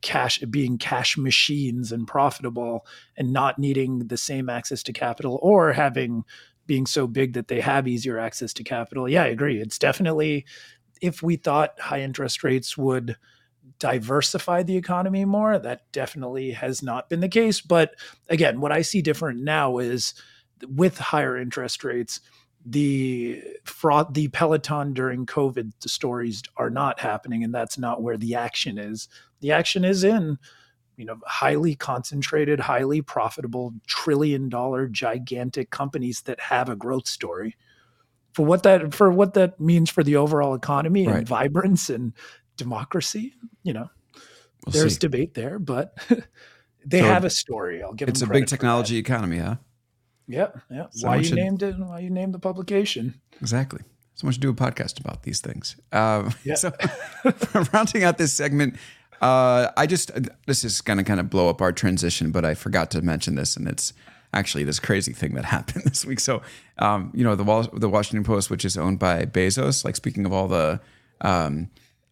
cash 0.00 0.38
being 0.38 0.78
cash 0.78 1.18
machines 1.18 1.92
and 1.92 2.06
profitable 2.06 2.86
and 3.16 3.32
not 3.32 3.58
needing 3.58 4.06
the 4.06 4.16
same 4.16 4.48
access 4.48 4.82
to 4.84 4.92
capital 4.92 5.38
or 5.42 5.72
having 5.72 6.24
being 6.66 6.86
so 6.86 7.06
big 7.06 7.32
that 7.32 7.48
they 7.48 7.60
have 7.60 7.88
easier 7.88 8.18
access 8.18 8.52
to 8.52 8.62
capital. 8.62 9.08
Yeah, 9.08 9.24
I 9.24 9.28
agree. 9.28 9.60
It's 9.60 9.78
definitely 9.78 10.44
if 11.00 11.22
we 11.22 11.36
thought 11.36 11.78
high 11.80 12.02
interest 12.02 12.42
rates 12.44 12.76
would 12.76 13.16
diversify 13.78 14.62
the 14.62 14.76
economy 14.76 15.24
more, 15.24 15.58
that 15.58 15.90
definitely 15.92 16.52
has 16.52 16.82
not 16.82 17.08
been 17.08 17.20
the 17.20 17.28
case. 17.28 17.60
But 17.60 17.94
again, 18.28 18.60
what 18.60 18.72
I 18.72 18.82
see 18.82 19.02
different 19.02 19.40
now 19.40 19.78
is 19.78 20.14
with 20.66 20.98
higher 20.98 21.36
interest 21.36 21.84
rates, 21.84 22.20
the 22.66 23.42
fraud, 23.64 24.14
the 24.14 24.28
Peloton 24.28 24.92
during 24.92 25.26
COVID 25.26 25.72
the 25.80 25.88
stories 25.88 26.42
are 26.56 26.70
not 26.70 27.00
happening, 27.00 27.44
and 27.44 27.54
that's 27.54 27.78
not 27.78 28.02
where 28.02 28.16
the 28.16 28.34
action 28.34 28.78
is. 28.78 29.08
The 29.40 29.52
action 29.52 29.84
is 29.84 30.04
in 30.04 30.38
you 30.96 31.04
know 31.04 31.16
highly 31.26 31.76
concentrated 31.76 32.60
highly 32.60 33.00
profitable 33.00 33.72
trillion 33.86 34.48
dollar 34.48 34.88
gigantic 34.88 35.70
companies 35.70 36.22
that 36.22 36.40
have 36.40 36.68
a 36.68 36.76
growth 36.76 37.06
story 37.08 37.56
for 38.38 38.44
what 38.44 38.62
that 38.62 38.94
for 38.94 39.10
what 39.10 39.34
that 39.34 39.58
means 39.58 39.90
for 39.90 40.04
the 40.04 40.14
overall 40.14 40.54
economy 40.54 41.04
and 41.06 41.12
right. 41.12 41.26
vibrance 41.26 41.90
and 41.90 42.12
democracy. 42.56 43.34
You 43.64 43.72
know, 43.72 43.90
we'll 44.64 44.72
there's 44.72 44.94
see. 44.94 45.00
debate 45.00 45.34
there, 45.34 45.58
but 45.58 45.98
they 46.86 47.00
so 47.00 47.06
have 47.06 47.24
a 47.24 47.30
story. 47.30 47.82
I'll 47.82 47.94
give. 47.94 48.08
It's 48.08 48.22
a 48.22 48.28
big 48.28 48.46
technology 48.46 48.96
economy, 48.96 49.38
huh? 49.38 49.56
Yeah, 50.28 50.50
yeah. 50.70 50.86
So 50.92 51.08
why 51.08 51.16
you 51.16 51.24
should, 51.24 51.34
named 51.34 51.64
it? 51.64 51.76
Why 51.80 51.98
you 51.98 52.10
named 52.10 52.32
the 52.32 52.38
publication? 52.38 53.20
Exactly. 53.40 53.80
So 54.14 54.28
much 54.28 54.36
to 54.36 54.40
do 54.40 54.50
a 54.50 54.54
podcast 54.54 55.00
about 55.00 55.24
these 55.24 55.40
things. 55.40 55.74
Um, 55.90 56.32
yeah. 56.44 56.54
So, 56.54 56.72
rounding 57.72 58.04
out 58.04 58.18
this 58.18 58.32
segment, 58.32 58.76
uh, 59.20 59.70
I 59.76 59.86
just 59.88 60.12
this 60.46 60.62
is 60.62 60.80
going 60.80 60.98
to 60.98 61.04
kind 61.04 61.18
of 61.18 61.28
blow 61.28 61.48
up 61.48 61.60
our 61.60 61.72
transition, 61.72 62.30
but 62.30 62.44
I 62.44 62.54
forgot 62.54 62.92
to 62.92 63.02
mention 63.02 63.34
this, 63.34 63.56
and 63.56 63.66
it's 63.66 63.94
actually 64.32 64.64
this 64.64 64.78
crazy 64.78 65.12
thing 65.12 65.34
that 65.34 65.44
happened 65.56 65.84
this 65.84 66.04
week. 66.04 66.20
So, 66.20 66.42
um, 66.78 67.10
you 67.14 67.24
know, 67.24 67.34
the 67.34 67.44
Wall- 67.44 67.70
the 67.72 67.88
Washington 67.88 68.24
Post, 68.24 68.50
which 68.50 68.64
is 68.64 68.76
owned 68.76 68.98
by 68.98 69.24
Bezos, 69.24 69.84
like 69.84 69.96
speaking 69.96 70.26
of 70.26 70.32
all 70.32 70.48
the 70.48 70.80
um, 71.20 71.70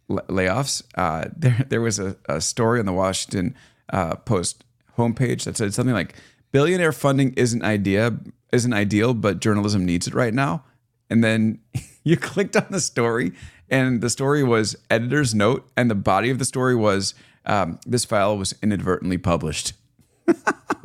layoffs, 0.08 0.82
uh, 0.96 1.28
there 1.36 1.64
there 1.68 1.80
was 1.80 1.98
a, 1.98 2.16
a, 2.28 2.40
story 2.40 2.80
on 2.80 2.86
the 2.86 2.92
Washington 2.92 3.54
uh, 3.90 4.16
Post 4.16 4.64
homepage 4.96 5.44
that 5.44 5.56
said 5.56 5.74
something 5.74 5.94
like 5.94 6.14
billionaire 6.52 6.92
funding 6.92 7.32
isn't 7.34 7.62
idea 7.62 8.18
isn't 8.52 8.72
ideal, 8.72 9.14
but 9.14 9.40
journalism 9.40 9.84
needs 9.84 10.06
it 10.06 10.14
right 10.14 10.32
now. 10.32 10.64
And 11.10 11.22
then 11.22 11.60
you 12.04 12.16
clicked 12.16 12.56
on 12.56 12.66
the 12.70 12.80
story, 12.80 13.32
and 13.68 14.00
the 14.00 14.10
story 14.10 14.42
was 14.42 14.76
editor's 14.90 15.34
note, 15.34 15.68
and 15.76 15.90
the 15.90 15.94
body 15.94 16.30
of 16.30 16.38
the 16.38 16.44
story 16.44 16.74
was 16.74 17.14
um, 17.44 17.78
this 17.86 18.04
file 18.04 18.36
was 18.36 18.54
inadvertently 18.62 19.18
published. 19.18 19.74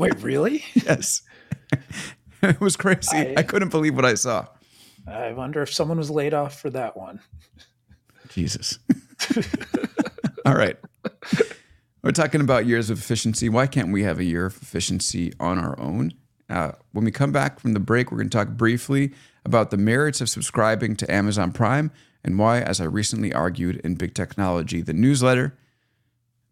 Wait, 0.02 0.20
really? 0.24 0.64
yes, 0.74 1.22
it 2.42 2.60
was 2.60 2.76
crazy. 2.76 3.16
I, 3.16 3.36
I 3.38 3.44
couldn't 3.44 3.70
believe 3.70 3.96
what 3.96 4.04
I 4.04 4.16
saw. 4.16 4.48
I 5.08 5.32
wonder 5.34 5.62
if 5.62 5.72
someone 5.72 6.00
was 6.00 6.10
laid 6.10 6.34
off 6.34 6.60
for 6.60 6.72
that 6.72 6.98
one. 6.98 7.20
Jesus. 8.30 8.80
All 10.46 10.56
right. 10.56 10.76
We're 12.02 12.12
talking 12.12 12.42
about 12.42 12.66
years 12.66 12.90
of 12.90 12.98
efficiency. 12.98 13.48
Why 13.48 13.68
can't 13.68 13.92
we 13.92 14.02
have 14.02 14.18
a 14.18 14.24
year 14.24 14.48
of 14.48 14.58
efficiency 14.60 15.34
on 15.40 15.60
our 15.60 15.80
own? 15.80 16.14
Uh, 16.50 16.72
when 16.94 17.06
we 17.06 17.12
come 17.12 17.32
back 17.32 17.60
from 17.60 17.74
the 17.74 17.80
break, 17.80 18.12
we're 18.12 18.18
going 18.18 18.30
to 18.30 18.36
talk 18.36 18.50
briefly 18.50 19.14
about 19.46 19.70
the 19.70 19.78
merits 19.78 20.20
of 20.20 20.30
subscribing 20.30 20.96
to 20.96 21.12
Amazon 21.12 21.52
Prime 21.52 21.92
and 22.24 22.40
why, 22.40 22.62
as 22.62 22.82
I 22.82 22.86
recently 22.86 23.34
argued 23.34 23.78
in 23.78 23.96
Big 23.96 24.16
Technology, 24.16 24.82
the 24.82 24.94
newsletter, 24.94 25.56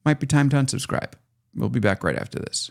might 0.06 0.20
be 0.20 0.28
time 0.28 0.50
to 0.50 0.56
unsubscribe. 0.56 1.14
We'll 1.56 1.70
be 1.70 1.80
back 1.80 2.04
right 2.04 2.16
after 2.16 2.38
this. 2.38 2.70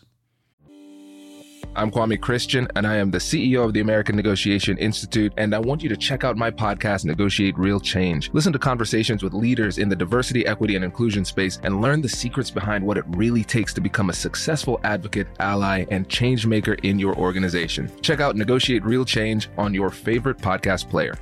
I'm 1.79 1.93
Kwame 1.93 2.21
Christian, 2.21 2.67
and 2.75 2.89
I 2.89 2.97
am 2.97 3.13
the 3.13 3.19
CEO 3.19 3.65
of 3.65 3.73
the 3.73 3.79
American 3.79 4.17
Negotiation 4.17 4.77
Institute. 4.79 5.33
And 5.37 5.55
I 5.55 5.61
want 5.61 5.81
you 5.81 5.89
to 5.89 5.97
check 5.97 6.25
out 6.25 6.37
my 6.37 6.51
podcast, 6.51 7.05
Negotiate 7.05 7.57
Real 7.57 7.79
Change. 7.79 8.33
Listen 8.33 8.53
to 8.53 8.59
conversations 8.59 9.23
with 9.23 9.33
leaders 9.33 9.79
in 9.79 9.89
the 9.89 9.95
diversity, 9.95 10.45
equity, 10.45 10.75
and 10.75 10.85
inclusion 10.85 11.25
space 11.25 11.61
and 11.63 11.81
learn 11.81 12.03
the 12.03 12.09
secrets 12.09 12.51
behind 12.51 12.85
what 12.85 12.99
it 12.99 13.05
really 13.11 13.45
takes 13.45 13.73
to 13.75 13.81
become 13.81 14.11
a 14.11 14.13
successful 14.13 14.81
advocate, 14.83 15.29
ally, 15.39 15.85
and 15.93 16.09
change 16.09 16.47
maker 16.47 16.73
in 16.83 16.99
your 16.99 17.15
organization. 17.15 17.89
Check 18.01 18.19
out 18.19 18.35
Negotiate 18.35 18.85
Real 18.85 19.05
Change 19.05 19.49
on 19.57 19.73
your 19.73 19.91
favorite 19.91 20.39
podcast 20.39 20.91
player. 20.91 21.17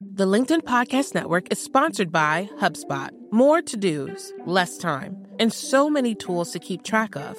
The 0.00 0.24
LinkedIn 0.24 0.62
Podcast 0.62 1.14
Network 1.14 1.52
is 1.52 1.62
sponsored 1.62 2.10
by 2.10 2.48
HubSpot. 2.58 3.10
More 3.30 3.60
to 3.60 3.76
dos, 3.76 4.32
less 4.46 4.78
time, 4.78 5.26
and 5.38 5.52
so 5.52 5.90
many 5.90 6.14
tools 6.14 6.52
to 6.52 6.58
keep 6.58 6.82
track 6.82 7.14
of. 7.14 7.38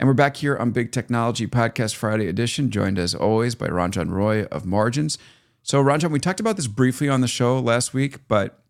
And 0.00 0.06
we're 0.06 0.14
back 0.14 0.36
here 0.36 0.56
on 0.56 0.70
Big 0.70 0.92
Technology 0.92 1.48
Podcast 1.48 1.96
Friday 1.96 2.28
edition, 2.28 2.70
joined 2.70 3.00
as 3.00 3.16
always 3.16 3.56
by 3.56 3.66
Ranjan 3.66 4.12
Roy 4.12 4.44
of 4.44 4.64
Margins. 4.64 5.18
So, 5.64 5.82
Ranjan, 5.82 6.12
we 6.12 6.20
talked 6.20 6.38
about 6.38 6.54
this 6.54 6.68
briefly 6.68 7.08
on 7.08 7.20
the 7.20 7.26
show 7.26 7.58
last 7.58 7.92
week, 7.92 8.28
but 8.28 8.62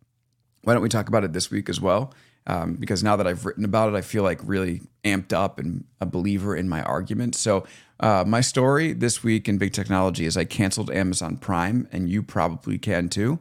why 0.63 0.73
don't 0.73 0.83
we 0.83 0.89
talk 0.89 1.07
about 1.07 1.25
it 1.25 1.35
this 1.35 1.51
week 1.51 1.69
as 1.69 1.83
well? 1.83 2.15
Um, 2.47 2.77
because 2.77 3.05
now 3.05 3.15
that 3.15 3.27
I've 3.27 3.45
written 3.45 3.67
about 3.67 3.93
it, 3.93 3.95
I 3.95 4.01
feel 4.01 4.23
like 4.23 4.41
really 4.43 4.81
amped 5.05 5.35
up 5.35 5.59
and 5.59 5.85
a 6.01 6.07
believer 6.07 6.57
in 6.57 6.67
my 6.67 6.83
argument. 6.83 7.35
So, 7.35 7.67
uh, 8.01 8.25
my 8.27 8.41
story 8.41 8.95
this 8.95 9.23
week 9.23 9.51
in 9.51 9.59
Big 9.59 9.75
Technology 9.75 10.25
is 10.25 10.35
I 10.35 10.47
canceled 10.47 10.91
Amazon 10.91 11.37
Prime, 11.37 11.89
and 11.93 12.09
you 12.09 12.23
probably 12.23 12.79
can 12.79 13.11
too. 13.11 13.39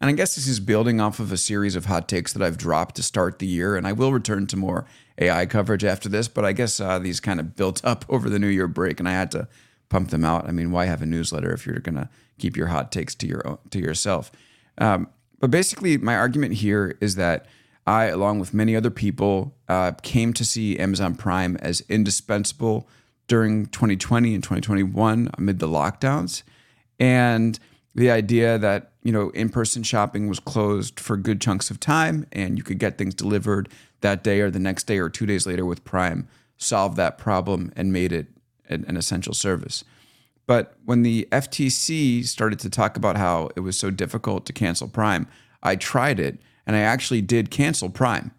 And 0.00 0.08
I 0.08 0.12
guess 0.12 0.36
this 0.36 0.46
is 0.46 0.60
building 0.60 1.00
off 1.00 1.18
of 1.18 1.32
a 1.32 1.36
series 1.36 1.74
of 1.74 1.86
hot 1.86 2.08
takes 2.08 2.32
that 2.32 2.42
I've 2.42 2.56
dropped 2.56 2.94
to 2.96 3.02
start 3.02 3.38
the 3.38 3.46
year. 3.46 3.76
And 3.76 3.86
I 3.86 3.92
will 3.92 4.12
return 4.12 4.46
to 4.48 4.56
more 4.56 4.86
AI 5.18 5.46
coverage 5.46 5.84
after 5.84 6.08
this, 6.08 6.28
but 6.28 6.44
I 6.44 6.52
guess 6.52 6.80
uh, 6.80 6.98
these 6.98 7.20
kind 7.20 7.40
of 7.40 7.56
built 7.56 7.84
up 7.84 8.04
over 8.08 8.30
the 8.30 8.38
New 8.38 8.48
Year 8.48 8.68
break, 8.68 9.00
and 9.00 9.08
I 9.08 9.12
had 9.12 9.30
to 9.32 9.48
pump 9.88 10.10
them 10.10 10.24
out. 10.24 10.48
I 10.48 10.52
mean, 10.52 10.70
why 10.70 10.84
have 10.84 11.02
a 11.02 11.06
newsletter 11.06 11.52
if 11.52 11.66
you're 11.66 11.80
going 11.80 11.96
to 11.96 12.08
keep 12.38 12.56
your 12.56 12.68
hot 12.68 12.92
takes 12.92 13.14
to 13.16 13.26
your 13.26 13.46
own, 13.46 13.58
to 13.70 13.80
yourself? 13.80 14.30
Um, 14.78 15.08
but 15.40 15.50
basically, 15.50 15.96
my 15.96 16.14
argument 16.14 16.54
here 16.54 16.96
is 17.00 17.16
that 17.16 17.46
I, 17.86 18.06
along 18.06 18.38
with 18.38 18.52
many 18.52 18.76
other 18.76 18.90
people, 18.90 19.56
uh, 19.68 19.92
came 20.02 20.32
to 20.34 20.44
see 20.44 20.78
Amazon 20.78 21.14
Prime 21.14 21.56
as 21.56 21.80
indispensable 21.88 22.88
during 23.28 23.66
2020 23.66 24.34
and 24.34 24.42
2021 24.42 25.30
amid 25.36 25.58
the 25.58 25.68
lockdowns, 25.68 26.42
and 26.98 27.58
the 27.94 28.10
idea 28.10 28.58
that 28.58 28.92
you 29.02 29.12
know 29.12 29.30
in-person 29.30 29.82
shopping 29.82 30.28
was 30.28 30.40
closed 30.40 31.00
for 31.00 31.16
good 31.16 31.40
chunks 31.40 31.70
of 31.70 31.80
time 31.80 32.26
and 32.32 32.56
you 32.56 32.64
could 32.64 32.78
get 32.78 32.98
things 32.98 33.14
delivered 33.14 33.68
that 34.00 34.22
day 34.22 34.40
or 34.40 34.50
the 34.50 34.58
next 34.58 34.84
day 34.84 34.98
or 34.98 35.08
two 35.08 35.26
days 35.26 35.46
later 35.46 35.64
with 35.64 35.84
prime 35.84 36.28
solved 36.56 36.96
that 36.96 37.18
problem 37.18 37.72
and 37.76 37.92
made 37.92 38.12
it 38.12 38.26
an, 38.68 38.84
an 38.88 38.96
essential 38.96 39.34
service. 39.34 39.84
But 40.46 40.76
when 40.84 41.02
the 41.02 41.28
ftc 41.30 42.24
started 42.24 42.58
to 42.60 42.70
talk 42.70 42.96
about 42.96 43.16
how 43.16 43.50
it 43.56 43.60
was 43.60 43.78
so 43.78 43.90
difficult 43.90 44.46
to 44.46 44.52
cancel 44.52 44.88
prime 44.88 45.26
i 45.62 45.76
tried 45.76 46.20
it 46.20 46.38
and 46.66 46.76
i 46.76 46.80
actually 46.80 47.22
did 47.22 47.50
cancel 47.50 47.90
prime. 47.90 48.32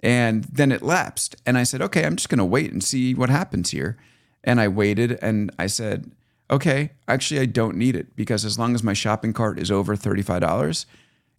And 0.00 0.44
then 0.44 0.70
it 0.72 0.82
lapsed 0.82 1.36
and 1.46 1.56
i 1.56 1.62
said 1.62 1.80
okay 1.82 2.04
i'm 2.04 2.16
just 2.16 2.28
going 2.28 2.38
to 2.38 2.44
wait 2.44 2.72
and 2.72 2.82
see 2.82 3.14
what 3.14 3.30
happens 3.30 3.70
here. 3.70 3.96
And 4.44 4.60
i 4.60 4.68
waited 4.68 5.18
and 5.22 5.50
i 5.58 5.66
said 5.66 6.10
okay, 6.50 6.92
actually, 7.08 7.40
I 7.40 7.46
don't 7.46 7.76
need 7.76 7.96
it 7.96 8.14
because 8.16 8.44
as 8.44 8.58
long 8.58 8.74
as 8.74 8.82
my 8.82 8.92
shopping 8.92 9.32
cart 9.32 9.58
is 9.58 9.70
over 9.70 9.96
$35, 9.96 10.86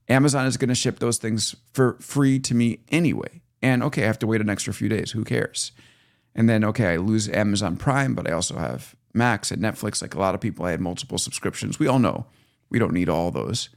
Amazon 0.09 0.45
is 0.45 0.57
going 0.57 0.69
to 0.69 0.75
ship 0.75 0.99
those 0.99 1.17
things 1.17 1.55
for 1.73 1.97
free 1.99 2.39
to 2.39 2.55
me 2.55 2.79
anyway. 2.89 3.41
And 3.61 3.83
okay, 3.83 4.03
I 4.03 4.07
have 4.07 4.19
to 4.19 4.27
wait 4.27 4.41
an 4.41 4.49
extra 4.49 4.73
few 4.73 4.89
days. 4.89 5.11
Who 5.11 5.23
cares? 5.23 5.71
And 6.35 6.47
then, 6.47 6.63
okay, 6.63 6.93
I 6.93 6.97
lose 6.97 7.27
Amazon 7.29 7.77
Prime, 7.77 8.13
but 8.13 8.29
I 8.29 8.33
also 8.33 8.57
have 8.57 8.95
Max 9.13 9.51
and 9.51 9.61
Netflix. 9.61 10.01
Like 10.01 10.13
a 10.13 10.19
lot 10.19 10.35
of 10.35 10.41
people, 10.41 10.65
I 10.65 10.71
had 10.71 10.81
multiple 10.81 11.17
subscriptions. 11.17 11.79
We 11.79 11.87
all 11.87 11.99
know 11.99 12.27
we 12.69 12.79
don't 12.79 12.93
need 12.93 13.09
all 13.09 13.31
those. 13.31 13.69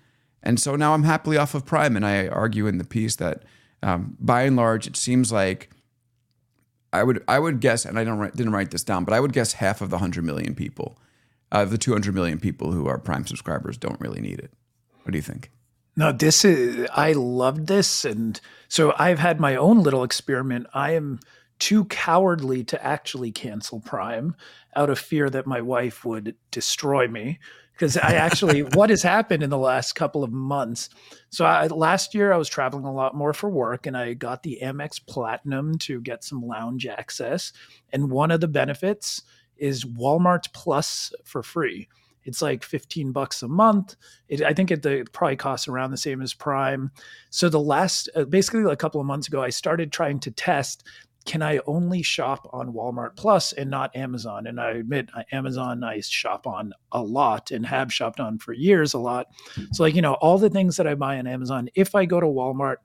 And 0.42 0.60
so 0.60 0.76
now 0.76 0.94
I'm 0.94 1.04
happily 1.04 1.36
off 1.36 1.54
of 1.54 1.64
Prime. 1.64 1.96
And 1.96 2.04
I 2.04 2.28
argue 2.28 2.66
in 2.66 2.78
the 2.78 2.84
piece 2.84 3.16
that 3.16 3.44
um, 3.82 4.16
by 4.20 4.42
and 4.42 4.56
large, 4.56 4.86
it 4.86 4.96
seems 4.96 5.32
like 5.32 5.70
I 6.92 7.02
would 7.02 7.24
I 7.28 7.38
would 7.38 7.60
guess, 7.60 7.84
and 7.84 7.98
I 7.98 8.04
don't 8.04 8.36
didn't 8.36 8.52
write 8.52 8.72
this 8.72 8.82
down, 8.82 9.04
but 9.04 9.14
I 9.14 9.20
would 9.20 9.32
guess 9.32 9.54
half 9.54 9.80
of 9.80 9.90
the 9.90 9.98
hundred 9.98 10.24
million 10.24 10.54
people 10.54 10.98
of 11.52 11.70
the 11.70 11.78
200 11.78 12.14
million 12.14 12.38
people 12.38 12.72
who 12.72 12.86
are 12.86 12.98
Prime 12.98 13.26
subscribers 13.26 13.76
don't 13.76 14.00
really 14.00 14.20
need 14.20 14.38
it. 14.38 14.52
What 15.02 15.12
do 15.12 15.18
you 15.18 15.22
think? 15.22 15.50
No, 15.96 16.12
this 16.12 16.44
is, 16.44 16.88
I 16.94 17.12
loved 17.12 17.66
this. 17.66 18.04
And 18.04 18.40
so 18.68 18.94
I've 18.98 19.18
had 19.18 19.40
my 19.40 19.56
own 19.56 19.82
little 19.82 20.04
experiment. 20.04 20.66
I 20.72 20.92
am 20.92 21.18
too 21.58 21.84
cowardly 21.86 22.64
to 22.64 22.84
actually 22.84 23.32
cancel 23.32 23.80
Prime 23.80 24.34
out 24.74 24.88
of 24.88 24.98
fear 24.98 25.28
that 25.30 25.46
my 25.46 25.60
wife 25.60 26.04
would 26.04 26.36
destroy 26.50 27.08
me. 27.08 27.38
Because 27.72 27.96
I 27.96 28.12
actually, 28.14 28.62
what 28.74 28.90
has 28.90 29.02
happened 29.02 29.42
in 29.42 29.50
the 29.50 29.58
last 29.58 29.94
couple 29.94 30.22
of 30.22 30.30
months? 30.30 30.90
So 31.30 31.44
I, 31.44 31.66
last 31.66 32.14
year 32.14 32.32
I 32.32 32.36
was 32.36 32.48
traveling 32.48 32.84
a 32.84 32.92
lot 32.92 33.14
more 33.14 33.32
for 33.32 33.50
work, 33.50 33.86
and 33.86 33.96
I 33.96 34.14
got 34.14 34.42
the 34.42 34.60
Amex 34.62 35.04
Platinum 35.06 35.78
to 35.78 36.00
get 36.00 36.22
some 36.22 36.46
lounge 36.46 36.86
access. 36.86 37.52
And 37.92 38.10
one 38.10 38.30
of 38.30 38.40
the 38.40 38.48
benefits 38.48 39.22
is 39.60 39.84
Walmart 39.84 40.52
Plus 40.52 41.12
for 41.24 41.42
free. 41.42 41.88
It's 42.24 42.42
like 42.42 42.62
15 42.62 43.12
bucks 43.12 43.42
a 43.42 43.48
month. 43.48 43.96
It, 44.28 44.42
I 44.42 44.52
think 44.52 44.70
it, 44.70 44.84
it, 44.84 45.12
probably 45.12 45.36
costs 45.36 45.68
around 45.68 45.90
the 45.90 45.96
same 45.96 46.20
as 46.20 46.34
Prime. 46.34 46.90
So 47.30 47.48
the 47.48 47.60
last, 47.60 48.10
uh, 48.14 48.24
basically 48.24 48.70
a 48.70 48.76
couple 48.76 49.00
of 49.00 49.06
months 49.06 49.28
ago, 49.28 49.42
I 49.42 49.50
started 49.50 49.90
trying 49.90 50.20
to 50.20 50.30
test 50.30 50.84
can 51.26 51.42
I 51.42 51.60
only 51.66 52.02
shop 52.02 52.48
on 52.52 52.72
Walmart 52.72 53.14
Plus 53.14 53.52
and 53.52 53.70
not 53.70 53.94
Amazon? 53.94 54.46
And 54.46 54.60
I 54.60 54.70
admit, 54.70 55.10
Amazon 55.32 55.84
I 55.84 56.00
shop 56.00 56.46
on 56.46 56.72
a 56.92 57.02
lot 57.02 57.50
and 57.50 57.66
have 57.66 57.92
shopped 57.92 58.20
on 58.20 58.38
for 58.38 58.52
years 58.52 58.94
a 58.94 58.98
lot. 58.98 59.26
So, 59.72 59.82
like, 59.82 59.94
you 59.94 60.02
know, 60.02 60.14
all 60.14 60.38
the 60.38 60.50
things 60.50 60.76
that 60.78 60.86
I 60.86 60.94
buy 60.94 61.18
on 61.18 61.26
Amazon, 61.26 61.68
if 61.74 61.94
I 61.94 62.06
go 62.06 62.20
to 62.20 62.26
Walmart, 62.26 62.76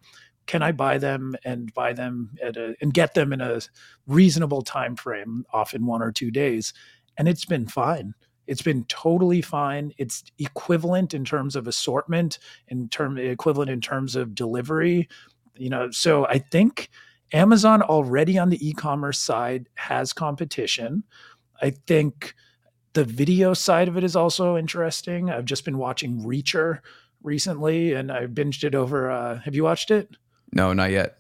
can 0.48 0.62
I 0.62 0.72
buy 0.72 0.98
them 0.98 1.36
and 1.44 1.74
buy 1.74 1.94
them 1.94 2.32
at 2.42 2.58
a, 2.58 2.76
and 2.82 2.94
get 2.94 3.14
them 3.14 3.34
in 3.34 3.42
a 3.42 3.62
reasonable 4.08 4.62
time 4.62 4.96
frame, 4.96 5.46
often 5.52 5.86
one 5.86 6.02
or 6.02 6.12
two 6.12 6.32
days? 6.32 6.74
And 7.18 7.28
it's 7.28 7.46
been 7.46 7.68
fine. 7.68 8.14
It's 8.48 8.62
been 8.62 8.84
totally 8.86 9.42
fine. 9.42 9.92
It's 9.98 10.24
equivalent 10.38 11.14
in 11.14 11.26
terms 11.26 11.56
of 11.56 11.68
assortment, 11.68 12.38
in 12.68 12.90
term 12.90 13.18
equivalent 13.18 13.72
in 13.72 13.82
terms 13.82 14.16
of 14.16 14.36
delivery. 14.36 15.10
You 15.56 15.70
know, 15.70 15.90
so 15.90 16.28
I 16.28 16.40
think 16.40 16.90
Amazon 17.34 17.82
already 17.82 18.38
on 18.38 18.50
the 18.50 18.68
e-commerce 18.68 19.18
side 19.18 19.68
has 19.76 20.14
competition. 20.14 21.04
I 21.62 21.72
think 21.72 22.36
the 22.94 23.04
video 23.04 23.54
side 23.54 23.88
of 23.88 23.98
it 23.98 24.04
is 24.04 24.16
also 24.16 24.58
interesting. 24.58 25.30
I've 25.30 25.46
just 25.46 25.66
been 25.66 25.78
watching 25.78 26.22
Reacher 26.22 26.80
recently, 27.24 27.94
and 27.94 28.12
I 28.12 28.28
binged 28.28 28.64
it 28.64 28.76
over. 28.76 29.10
Uh, 29.10 29.40
have 29.40 29.56
you 29.56 29.64
watched 29.64 29.90
it? 29.90 30.16
No, 30.52 30.74
not 30.74 30.92
yet. 30.92 31.18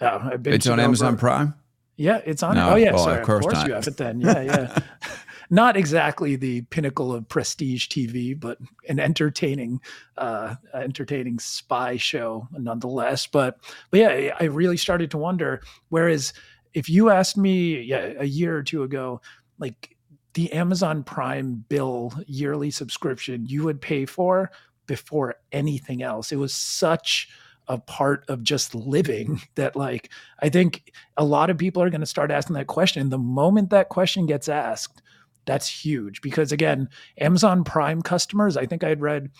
Oh, 0.00 0.30
it's 0.44 0.66
on 0.66 0.80
Amazon 0.80 1.16
Prime. 1.16 1.54
Yeah, 1.96 2.20
it's 2.24 2.42
on. 2.42 2.56
No, 2.56 2.70
oh 2.70 2.74
yeah, 2.74 2.92
well, 2.92 3.04
sorry. 3.04 3.20
Of 3.20 3.26
course, 3.26 3.46
of 3.46 3.52
course 3.52 3.66
you 3.66 3.72
have 3.74 3.86
it 3.86 3.96
then. 3.96 4.20
Yeah, 4.20 4.40
yeah. 4.40 4.78
not 5.50 5.76
exactly 5.76 6.34
the 6.36 6.62
pinnacle 6.62 7.12
of 7.12 7.28
prestige 7.28 7.86
TV, 7.88 8.38
but 8.38 8.58
an 8.88 8.98
entertaining, 8.98 9.80
uh, 10.18 10.56
entertaining 10.74 11.38
spy 11.38 11.96
show 11.96 12.48
nonetheless. 12.52 13.26
But 13.28 13.58
but 13.90 14.00
yeah, 14.00 14.34
I 14.40 14.44
really 14.44 14.76
started 14.76 15.10
to 15.12 15.18
wonder. 15.18 15.62
Whereas 15.88 16.32
if 16.72 16.88
you 16.88 17.10
asked 17.10 17.36
me 17.36 17.80
yeah, 17.82 18.14
a 18.18 18.24
year 18.24 18.56
or 18.56 18.62
two 18.64 18.82
ago, 18.82 19.20
like 19.58 19.96
the 20.34 20.52
Amazon 20.52 21.04
Prime 21.04 21.64
bill 21.68 22.12
yearly 22.26 22.72
subscription 22.72 23.46
you 23.46 23.62
would 23.62 23.80
pay 23.80 24.04
for 24.04 24.50
before 24.86 25.36
anything 25.52 26.02
else, 26.02 26.32
it 26.32 26.36
was 26.36 26.52
such 26.52 27.28
a 27.68 27.78
part 27.78 28.24
of 28.28 28.42
just 28.42 28.74
living 28.74 29.40
that 29.54 29.76
like 29.76 30.10
i 30.40 30.48
think 30.48 30.92
a 31.16 31.24
lot 31.24 31.50
of 31.50 31.58
people 31.58 31.82
are 31.82 31.90
going 31.90 32.00
to 32.00 32.06
start 32.06 32.30
asking 32.30 32.54
that 32.54 32.66
question. 32.66 33.10
The 33.10 33.18
moment 33.18 33.70
that 33.70 33.88
question 33.88 34.26
gets 34.26 34.48
asked 34.48 35.02
that's 35.46 35.68
huge 35.68 36.22
because 36.22 36.52
again 36.52 36.88
amazon 37.20 37.64
prime 37.64 38.00
customers 38.00 38.56
i 38.56 38.64
think 38.64 38.82
i'd 38.82 39.02
read 39.02 39.30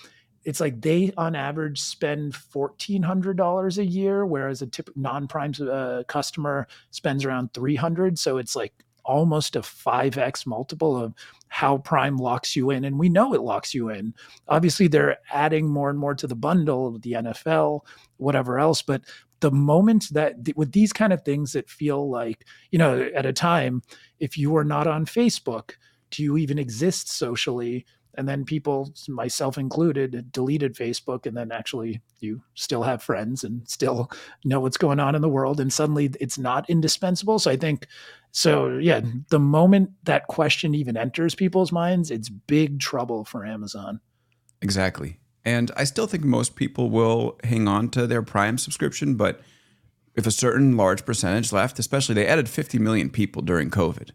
it's 0.44 0.60
like 0.60 0.80
they 0.82 1.12
on 1.16 1.34
average 1.34 1.80
spend 1.80 2.34
$1400 2.34 3.78
a 3.78 3.84
year 3.84 4.26
whereas 4.26 4.62
a 4.62 4.66
typical 4.66 5.00
non-prime 5.00 5.52
uh, 5.60 6.02
customer 6.06 6.68
spends 6.90 7.24
around 7.24 7.52
300 7.54 8.18
so 8.18 8.36
it's 8.36 8.54
like 8.54 8.83
almost 9.04 9.56
a 9.56 9.60
5x 9.60 10.46
multiple 10.46 10.96
of 10.96 11.14
how 11.48 11.78
Prime 11.78 12.16
locks 12.16 12.56
you 12.56 12.70
in. 12.70 12.84
And 12.84 12.98
we 12.98 13.08
know 13.08 13.34
it 13.34 13.42
locks 13.42 13.74
you 13.74 13.88
in. 13.88 14.14
Obviously, 14.48 14.88
they're 14.88 15.18
adding 15.32 15.68
more 15.68 15.90
and 15.90 15.98
more 15.98 16.14
to 16.14 16.26
the 16.26 16.34
bundle, 16.34 16.98
the 16.98 17.12
NFL, 17.12 17.80
whatever 18.16 18.58
else. 18.58 18.82
But 18.82 19.02
the 19.40 19.50
moment 19.50 20.06
that 20.12 20.36
with 20.56 20.72
these 20.72 20.92
kind 20.92 21.12
of 21.12 21.22
things 21.22 21.52
that 21.52 21.68
feel 21.68 22.10
like, 22.10 22.44
you 22.70 22.78
know, 22.78 23.08
at 23.14 23.26
a 23.26 23.32
time, 23.32 23.82
if 24.18 24.38
you 24.38 24.56
are 24.56 24.64
not 24.64 24.86
on 24.86 25.06
Facebook, 25.06 25.72
do 26.10 26.22
you 26.22 26.36
even 26.36 26.58
exist 26.58 27.08
socially? 27.08 27.86
and 28.16 28.28
then 28.28 28.44
people 28.44 28.92
myself 29.08 29.58
included 29.58 30.30
deleted 30.32 30.74
facebook 30.74 31.26
and 31.26 31.36
then 31.36 31.50
actually 31.52 32.00
you 32.20 32.40
still 32.54 32.82
have 32.82 33.02
friends 33.02 33.44
and 33.44 33.68
still 33.68 34.10
know 34.44 34.60
what's 34.60 34.76
going 34.76 35.00
on 35.00 35.14
in 35.14 35.22
the 35.22 35.28
world 35.28 35.60
and 35.60 35.72
suddenly 35.72 36.10
it's 36.20 36.38
not 36.38 36.68
indispensable 36.68 37.38
so 37.38 37.50
i 37.50 37.56
think 37.56 37.86
so 38.34 38.78
yeah 38.78 39.00
the 39.30 39.38
moment 39.38 39.90
that 40.02 40.26
question 40.26 40.74
even 40.74 40.96
enters 40.96 41.34
people's 41.34 41.72
minds 41.72 42.10
it's 42.10 42.28
big 42.28 42.80
trouble 42.80 43.24
for 43.24 43.46
amazon 43.46 44.00
exactly 44.60 45.18
and 45.44 45.70
i 45.76 45.84
still 45.84 46.06
think 46.06 46.24
most 46.24 46.56
people 46.56 46.90
will 46.90 47.38
hang 47.44 47.68
on 47.68 47.88
to 47.88 48.06
their 48.06 48.22
prime 48.22 48.58
subscription 48.58 49.14
but 49.14 49.40
if 50.14 50.26
a 50.26 50.30
certain 50.30 50.76
large 50.76 51.04
percentage 51.04 51.52
left 51.52 51.78
especially 51.78 52.14
they 52.14 52.26
added 52.26 52.48
50 52.48 52.78
million 52.78 53.08
people 53.08 53.40
during 53.40 53.70
covid 53.70 54.10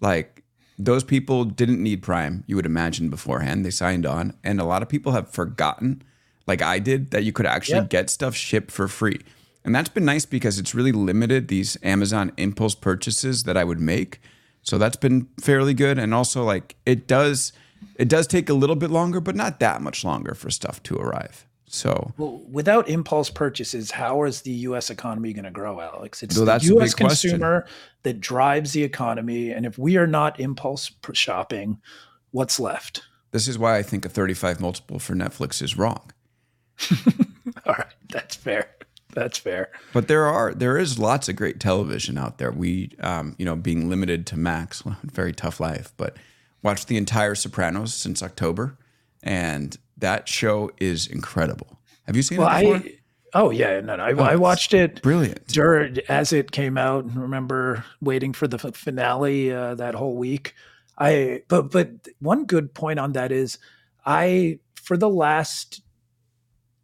like 0.00 0.40
those 0.80 1.04
people 1.04 1.44
didn't 1.44 1.82
need 1.82 2.02
Prime, 2.02 2.42
you 2.46 2.56
would 2.56 2.64
imagine 2.64 3.10
beforehand. 3.10 3.64
They 3.64 3.70
signed 3.70 4.06
on, 4.06 4.32
and 4.42 4.60
a 4.60 4.64
lot 4.64 4.82
of 4.82 4.88
people 4.88 5.12
have 5.12 5.28
forgotten, 5.28 6.02
like 6.46 6.62
I 6.62 6.78
did, 6.78 7.10
that 7.10 7.22
you 7.22 7.32
could 7.32 7.46
actually 7.46 7.86
get 7.86 8.08
stuff 8.08 8.34
shipped 8.34 8.70
for 8.70 8.88
free. 8.88 9.20
And 9.64 9.74
that's 9.74 9.88
been 9.88 10.04
nice 10.04 10.24
because 10.24 10.58
it's 10.58 10.74
really 10.74 10.92
limited 10.92 11.48
these 11.48 11.76
Amazon 11.82 12.32
impulse 12.36 12.74
purchases 12.74 13.42
that 13.44 13.56
I 13.56 13.64
would 13.64 13.80
make. 13.80 14.20
So 14.62 14.78
that's 14.78 14.96
been 14.96 15.28
fairly 15.40 15.74
good. 15.74 15.98
And 15.98 16.14
also 16.14 16.44
like 16.44 16.76
it 16.86 17.06
does 17.06 17.52
it 17.96 18.08
does 18.08 18.26
take 18.26 18.48
a 18.48 18.54
little 18.54 18.76
bit 18.76 18.90
longer, 18.90 19.20
but 19.20 19.36
not 19.36 19.60
that 19.60 19.82
much 19.82 20.04
longer 20.04 20.34
for 20.34 20.50
stuff 20.50 20.82
to 20.84 20.96
arrive. 20.96 21.46
So, 21.66 22.12
well, 22.18 22.42
without 22.50 22.88
impulse 22.88 23.30
purchases, 23.30 23.92
how 23.92 24.24
is 24.24 24.42
the 24.42 24.50
U.S. 24.50 24.90
economy 24.90 25.32
going 25.32 25.44
to 25.44 25.52
grow, 25.52 25.80
Alex? 25.80 26.20
It's 26.22 26.34
so 26.34 26.44
the 26.44 26.58
U.S. 26.62 26.94
consumer 26.94 27.60
question. 27.60 27.76
that 28.02 28.20
drives 28.20 28.72
the 28.72 28.82
economy, 28.82 29.50
and 29.50 29.64
if 29.64 29.78
we 29.78 29.96
are 29.96 30.06
not 30.06 30.40
impulse 30.40 30.90
shopping, 31.12 31.80
what's 32.32 32.58
left? 32.58 33.02
This 33.30 33.46
is 33.46 33.56
why 33.56 33.76
I 33.76 33.82
think 33.84 34.04
a 34.04 34.08
35 34.08 34.60
multiple 34.60 34.98
for 34.98 35.14
Netflix 35.14 35.62
is 35.62 35.78
wrong. 35.78 36.10
All 37.64 37.74
right, 37.78 37.86
that's 38.08 38.34
fair. 38.34 38.70
That's 39.12 39.38
fair. 39.38 39.70
But 39.92 40.08
there 40.08 40.26
are 40.26 40.54
there 40.54 40.76
is 40.76 40.98
lots 40.98 41.28
of 41.28 41.36
great 41.36 41.60
television 41.60 42.18
out 42.18 42.38
there. 42.38 42.50
We, 42.50 42.90
um, 43.00 43.34
you 43.38 43.44
know, 43.44 43.56
being 43.56 43.88
limited 43.88 44.26
to 44.28 44.36
Max, 44.36 44.82
very 45.02 45.32
tough 45.32 45.60
life. 45.60 45.92
But 45.96 46.16
watched 46.62 46.88
the 46.88 46.96
entire 46.96 47.34
Sopranos 47.34 47.94
since 47.94 48.22
October, 48.22 48.76
and 49.22 49.76
that 49.96 50.28
show 50.28 50.70
is 50.78 51.06
incredible. 51.06 51.78
Have 52.06 52.16
you 52.16 52.22
seen 52.22 52.38
well, 52.38 52.48
it 52.56 52.60
before? 52.60 52.76
I, 52.76 52.98
oh 53.34 53.50
yeah, 53.50 53.80
no, 53.80 53.96
no. 53.96 54.02
I, 54.02 54.12
oh, 54.12 54.22
I 54.22 54.36
watched 54.36 54.74
it 54.74 55.02
brilliant 55.02 55.46
during 55.48 55.98
as 56.08 56.32
it 56.32 56.50
came 56.52 56.76
out. 56.76 57.04
And 57.04 57.16
remember 57.16 57.84
waiting 58.00 58.32
for 58.32 58.48
the 58.48 58.58
finale 58.58 59.52
uh, 59.52 59.74
that 59.76 59.94
whole 59.94 60.16
week. 60.16 60.54
I 60.98 61.42
but 61.48 61.70
but 61.70 61.90
one 62.18 62.44
good 62.44 62.74
point 62.74 62.98
on 62.98 63.12
that 63.12 63.32
is 63.32 63.58
I 64.04 64.58
for 64.74 64.96
the 64.96 65.08
last 65.08 65.82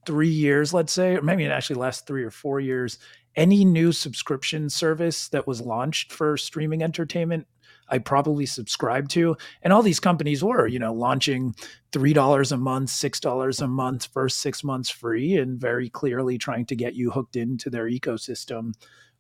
three 0.07 0.29
years, 0.29 0.73
let's 0.73 0.93
say, 0.93 1.17
or 1.17 1.23
maybe 1.23 1.45
it 1.45 1.51
actually 1.51 1.77
last 1.77 2.07
three 2.07 2.25
or 2.25 2.31
four 2.31 2.61
years, 2.61 2.99
any 3.35 3.65
new 3.65 3.93
subscription 3.93 4.71
service 4.71 5.29
that 5.29 5.47
was 5.47 5.61
launched 5.61 6.13
for 6.13 6.37
streaming 6.37 6.83
entertainment 6.83 7.47
I 7.89 7.99
probably 7.99 8.47
subscribed 8.47 9.11
to. 9.13 9.37
And 9.63 9.73
all 9.73 9.83
these 9.83 10.01
companies 10.01 10.43
were, 10.43 10.67
you 10.67 10.79
know, 10.79 10.93
launching 10.93 11.55
$3 11.93 12.53
a 12.53 12.57
month, 12.57 12.91
$6 12.91 13.63
a 13.63 13.67
month, 13.67 14.09
first 14.13 14.41
six 14.41 14.65
months 14.65 14.91
free, 14.91 15.37
and 15.37 15.61
very 15.61 15.89
clearly 15.89 16.39
trying 16.39 16.67
to 16.67 16.77
get 16.77 16.95
you 16.95 17.11
hooked 17.11 17.37
into 17.37 17.71
their 17.71 17.87
ecosystem. 17.87 18.75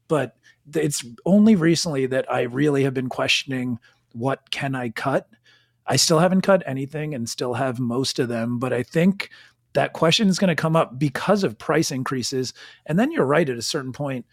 But 0.08 0.36
it's 0.74 1.04
only 1.24 1.54
recently 1.54 2.06
that 2.06 2.30
I 2.30 2.42
really 2.42 2.84
have 2.84 2.94
been 2.94 3.08
questioning 3.08 3.78
what 4.12 4.50
can 4.50 4.74
I 4.74 4.88
cut? 4.90 5.28
I 5.86 5.96
still 5.96 6.18
haven't 6.18 6.40
cut 6.40 6.62
anything 6.66 7.14
and 7.14 7.28
still 7.28 7.54
have 7.54 7.78
most 7.78 8.18
of 8.18 8.28
them, 8.28 8.58
but 8.58 8.72
I 8.72 8.82
think 8.82 9.30
that 9.76 9.92
question 9.92 10.28
is 10.28 10.38
going 10.38 10.48
to 10.48 10.60
come 10.60 10.74
up 10.74 10.98
because 10.98 11.44
of 11.44 11.58
price 11.58 11.90
increases. 11.90 12.54
And 12.86 12.98
then 12.98 13.12
you're 13.12 13.26
right 13.26 13.48
at 13.48 13.58
a 13.58 13.62
certain 13.62 13.92
point 13.92 14.24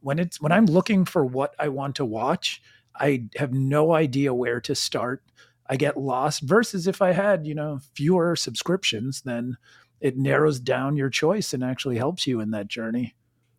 when 0.00 0.18
it's 0.18 0.40
when 0.40 0.52
I'm 0.52 0.66
looking 0.66 1.04
for 1.04 1.24
what 1.24 1.54
I 1.58 1.68
want 1.68 1.96
to 1.96 2.04
watch, 2.04 2.62
I 2.94 3.24
have 3.36 3.52
no 3.52 3.92
idea 3.92 4.32
where 4.32 4.60
to 4.62 4.74
start. 4.74 5.22
I 5.68 5.76
get 5.76 5.96
lost 5.96 6.42
versus 6.42 6.86
if 6.86 7.02
I 7.02 7.12
had, 7.12 7.46
you 7.46 7.54
know, 7.54 7.80
fewer 7.94 8.36
subscriptions, 8.36 9.22
then 9.22 9.56
it 10.00 10.16
narrows 10.16 10.60
down 10.60 10.96
your 10.96 11.10
choice 11.10 11.52
and 11.52 11.64
actually 11.64 11.96
helps 11.96 12.26
you 12.26 12.40
in 12.40 12.52
that 12.52 12.68
journey. 12.68 13.14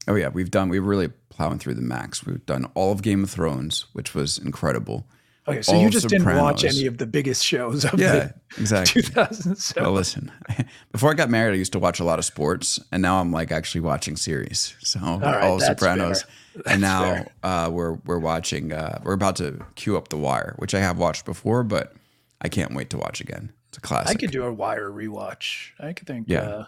Oh 0.07 0.15
yeah, 0.15 0.29
we've 0.29 0.51
done 0.51 0.69
we're 0.69 0.81
really 0.81 1.09
plowing 1.29 1.59
through 1.59 1.75
the 1.75 1.81
max. 1.81 2.25
We've 2.25 2.45
done 2.45 2.69
all 2.73 2.91
of 2.93 3.01
Game 3.01 3.23
of 3.23 3.29
Thrones, 3.29 3.85
which 3.93 4.15
was 4.15 4.37
incredible. 4.37 5.07
Okay, 5.45 5.61
so 5.61 5.77
you 5.77 5.89
just 5.89 6.07
didn't 6.07 6.37
watch 6.37 6.63
any 6.63 6.85
of 6.85 6.97
the 6.97 7.05
biggest 7.05 7.43
shows 7.43 7.83
of 7.83 7.99
yeah, 7.99 8.13
the 8.13 8.33
exactly. 8.57 9.01
2007. 9.01 9.83
Well, 9.83 9.91
listen, 9.91 10.31
before 10.91 11.11
I 11.11 11.15
got 11.15 11.29
married, 11.29 11.53
I 11.53 11.57
used 11.57 11.73
to 11.73 11.79
watch 11.79 11.99
a 11.99 12.05
lot 12.05 12.17
of 12.17 12.23
sports, 12.23 12.79
and 12.93 13.01
now 13.01 13.19
I'm 13.19 13.31
like 13.33 13.51
actually 13.51 13.81
watching 13.81 14.15
series. 14.15 14.73
So 14.79 15.01
all, 15.03 15.19
right, 15.19 15.43
all 15.43 15.59
Sopranos, 15.59 16.23
and 16.65 16.81
now 16.81 17.25
uh, 17.43 17.69
we're 17.71 17.93
we're 18.05 18.19
watching. 18.19 18.71
Uh, 18.71 19.01
we're 19.03 19.13
about 19.13 19.35
to 19.37 19.59
queue 19.75 19.97
up 19.97 20.07
The 20.07 20.17
Wire, 20.17 20.55
which 20.59 20.73
I 20.73 20.79
have 20.79 20.97
watched 20.97 21.25
before, 21.25 21.63
but 21.63 21.93
I 22.39 22.47
can't 22.47 22.73
wait 22.73 22.89
to 22.91 22.97
watch 22.97 23.19
again. 23.19 23.51
It's 23.67 23.79
a 23.79 23.81
classic. 23.81 24.15
I 24.15 24.19
could 24.19 24.31
do 24.31 24.43
a 24.43 24.53
Wire 24.53 24.89
rewatch. 24.89 25.71
I 25.77 25.91
could 25.91 26.07
think. 26.07 26.29
Yeah. 26.29 26.41
Uh, 26.41 26.65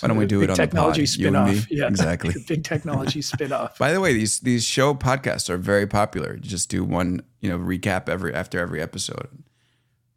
why 0.00 0.08
don't 0.08 0.16
we 0.16 0.26
do 0.26 0.42
it 0.42 0.50
on 0.50 0.56
technology 0.56 1.02
the 1.02 1.06
pod? 1.06 1.48
spin-off? 1.48 1.70
Yeah, 1.70 1.88
exactly. 1.88 2.34
big 2.48 2.62
technology 2.62 3.20
spin-off. 3.22 3.78
By 3.78 3.92
the 3.92 4.00
way, 4.00 4.12
these 4.12 4.40
these 4.40 4.64
show 4.64 4.94
podcasts 4.94 5.50
are 5.50 5.56
very 5.56 5.86
popular. 5.86 6.34
You 6.34 6.40
just 6.40 6.70
do 6.70 6.84
one, 6.84 7.22
you 7.42 7.50
know, 7.50 7.58
recap 7.58 8.08
every 8.08 8.32
after 8.32 8.58
every 8.58 8.80
episode. 8.80 9.28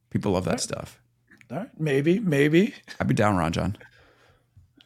People 0.09 0.31
love 0.31 0.45
that 0.45 0.51
right. 0.51 0.61
stuff. 0.61 1.01
All 1.51 1.57
right, 1.57 1.69
maybe, 1.77 2.19
maybe. 2.19 2.73
I'd 2.99 3.07
be 3.07 3.13
down, 3.13 3.35
Ranjan. 3.35 3.75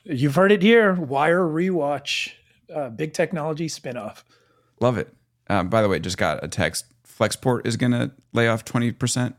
You've 0.03 0.35
heard 0.35 0.51
it 0.51 0.63
here. 0.63 0.93
Wire 0.93 1.41
rewatch, 1.41 2.31
uh, 2.73 2.89
big 2.89 3.13
technology 3.13 3.67
spin-off. 3.67 4.25
Love 4.81 4.97
it. 4.97 5.13
Um, 5.49 5.69
by 5.69 5.83
the 5.83 5.87
way, 5.87 5.99
just 5.99 6.17
got 6.17 6.43
a 6.43 6.47
text. 6.47 6.85
Flexport 7.07 7.67
is 7.67 7.77
going 7.77 7.91
to 7.91 8.11
lay 8.33 8.47
off 8.47 8.65
twenty 8.65 8.91
percent 8.91 9.35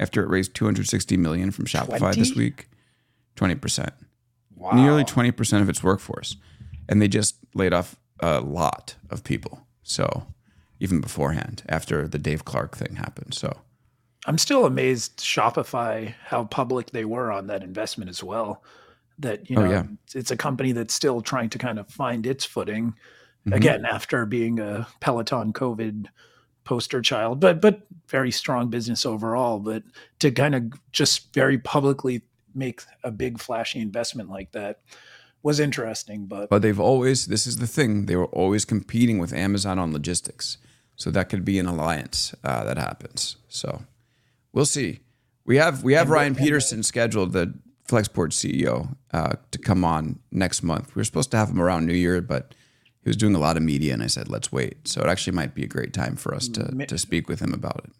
after 0.00 0.22
it 0.24 0.28
raised 0.28 0.54
two 0.54 0.64
hundred 0.64 0.88
sixty 0.88 1.16
million 1.16 1.52
from 1.52 1.66
Shopify 1.66 1.98
20? 1.98 2.18
this 2.18 2.34
week. 2.34 2.68
Twenty 3.36 3.54
percent. 3.54 3.92
Wow. 4.58 4.72
Nearly 4.72 5.04
20% 5.04 5.62
of 5.62 5.68
its 5.68 5.82
workforce. 5.82 6.36
And 6.88 7.00
they 7.00 7.08
just 7.08 7.36
laid 7.54 7.72
off 7.72 7.96
a 8.20 8.40
lot 8.40 8.96
of 9.08 9.22
people. 9.22 9.66
So 9.84 10.26
even 10.80 11.00
beforehand, 11.00 11.62
after 11.68 12.06
the 12.06 12.18
Dave 12.18 12.44
Clark 12.44 12.76
thing 12.76 12.96
happened. 12.96 13.34
So 13.34 13.56
I'm 14.26 14.38
still 14.38 14.66
amazed 14.66 15.18
Shopify 15.20 16.14
how 16.26 16.44
public 16.44 16.90
they 16.90 17.04
were 17.04 17.32
on 17.32 17.46
that 17.48 17.62
investment 17.62 18.10
as 18.10 18.22
well. 18.22 18.62
That 19.18 19.50
you 19.50 19.56
oh, 19.56 19.62
know, 19.62 19.66
oh, 19.66 19.70
yeah. 19.70 19.84
it's 20.14 20.30
a 20.30 20.36
company 20.36 20.72
that's 20.72 20.94
still 20.94 21.20
trying 21.20 21.50
to 21.50 21.58
kind 21.58 21.78
of 21.78 21.88
find 21.88 22.24
its 22.26 22.44
footing 22.44 22.94
mm-hmm. 23.46 23.52
again 23.52 23.84
after 23.84 24.26
being 24.26 24.60
a 24.60 24.86
Peloton 25.00 25.52
COVID 25.52 26.06
poster 26.64 27.00
child, 27.00 27.40
but 27.40 27.60
but 27.60 27.86
very 28.08 28.30
strong 28.30 28.68
business 28.68 29.06
overall. 29.06 29.58
But 29.58 29.82
to 30.20 30.30
kind 30.30 30.54
of 30.54 30.72
just 30.92 31.32
very 31.34 31.58
publicly 31.58 32.22
make 32.54 32.82
a 33.02 33.10
big 33.10 33.40
flashy 33.40 33.80
investment 33.80 34.28
like 34.28 34.52
that 34.52 34.80
was 35.42 35.58
interesting. 35.58 36.26
But 36.26 36.50
but 36.50 36.62
they've 36.62 36.78
always 36.78 37.26
this 37.26 37.46
is 37.46 37.56
the 37.56 37.66
thing 37.66 38.06
they 38.06 38.16
were 38.16 38.26
always 38.26 38.64
competing 38.64 39.18
with 39.18 39.32
Amazon 39.32 39.78
on 39.78 39.92
logistics, 39.92 40.58
so 40.98 41.10
that 41.12 41.28
could 41.30 41.44
be 41.44 41.58
an 41.58 41.66
alliance 41.66 42.34
uh, 42.44 42.64
that 42.64 42.76
happens. 42.76 43.36
So 43.48 43.84
we'll 44.52 44.66
see. 44.66 45.00
We 45.44 45.56
have 45.56 45.82
we 45.82 45.94
have 45.94 46.10
Ryan 46.10 46.34
Petersen 46.34 46.82
scheduled, 46.82 47.32
the 47.32 47.54
Flexport 47.88 48.32
CEO, 48.32 48.94
uh, 49.14 49.36
to 49.52 49.58
come 49.58 49.84
on 49.84 50.18
next 50.30 50.62
month. 50.62 50.94
We 50.94 51.00
were 51.00 51.04
supposed 51.04 51.30
to 51.30 51.38
have 51.38 51.48
him 51.48 51.62
around 51.62 51.86
New 51.86 51.94
Year, 51.94 52.20
but 52.20 52.54
he 53.02 53.08
was 53.08 53.16
doing 53.16 53.34
a 53.34 53.38
lot 53.38 53.56
of 53.56 53.62
media, 53.62 53.94
and 53.94 54.02
I 54.02 54.08
said, 54.08 54.28
let's 54.28 54.52
wait. 54.52 54.86
So 54.86 55.00
it 55.00 55.06
actually 55.06 55.34
might 55.34 55.54
be 55.54 55.64
a 55.64 55.68
great 55.68 55.94
time 55.94 56.16
for 56.16 56.34
us 56.34 56.48
to 56.48 56.86
to 56.86 56.98
speak 56.98 57.28
with 57.28 57.40
him 57.40 57.54
about 57.54 57.80
it. 57.84 57.92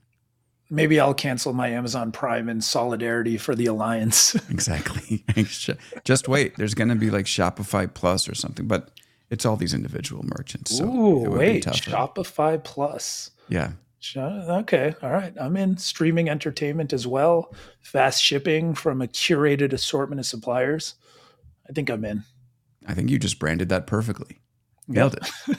Maybe 0.71 1.01
I'll 1.01 1.15
cancel 1.15 1.55
my 1.55 1.69
Amazon 1.69 2.13
Prime 2.13 2.51
in 2.51 2.61
solidarity 2.61 3.39
for 3.39 3.55
the 3.55 3.67
alliance. 3.67 4.37
Exactly. 4.51 5.25
Just 6.05 6.29
wait. 6.29 6.57
There's 6.57 6.75
going 6.75 6.89
to 6.89 6.95
be 6.95 7.11
like 7.11 7.25
Shopify 7.25 7.93
Plus 7.93 8.29
or 8.29 8.35
something, 8.35 8.67
but 8.67 8.91
it's 9.31 9.45
all 9.45 9.57
these 9.57 9.74
individual 9.74 10.24
merchants. 10.37 10.76
So 10.76 10.85
Ooh, 10.85 11.24
it 11.24 11.29
would 11.29 11.41
be 11.41 11.47
wait. 11.47 11.64
Shopify 11.64 12.62
Plus. 12.62 13.31
Yeah. 13.49 13.72
Okay, 14.16 14.95
all 15.03 15.11
right. 15.11 15.35
I'm 15.41 15.57
in 15.57 15.76
streaming 15.76 16.29
entertainment 16.29 16.93
as 16.93 17.07
well. 17.07 17.53
Fast 17.81 18.22
shipping 18.22 18.74
from 18.74 19.03
a 19.03 19.09
curated 19.09 19.72
assortment 19.72 20.20
of 20.20 20.26
suppliers. 20.26 20.95
I 21.68 21.72
think 21.72 21.91
I'm 21.91 22.05
in. 22.05 22.22
I 22.87 22.95
think 22.95 23.11
you 23.11 23.18
just 23.18 23.39
branded 23.39 23.68
that 23.70 23.87
perfectly. 23.87 24.41
Nailed 24.87 25.14
it. 25.14 25.29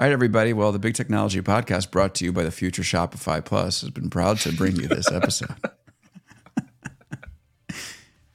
All 0.00 0.06
right, 0.06 0.12
everybody. 0.12 0.52
Well, 0.52 0.70
the 0.70 0.78
Big 0.78 0.94
Technology 0.94 1.40
Podcast, 1.40 1.90
brought 1.90 2.14
to 2.16 2.24
you 2.24 2.32
by 2.32 2.42
the 2.42 2.50
Future 2.50 2.82
Shopify 2.82 3.44
Plus, 3.44 3.80
has 3.80 3.90
been 3.90 4.10
proud 4.10 4.38
to 4.40 4.52
bring 4.52 4.76
you 4.76 4.86
this 4.86 5.10
episode. 5.10 5.54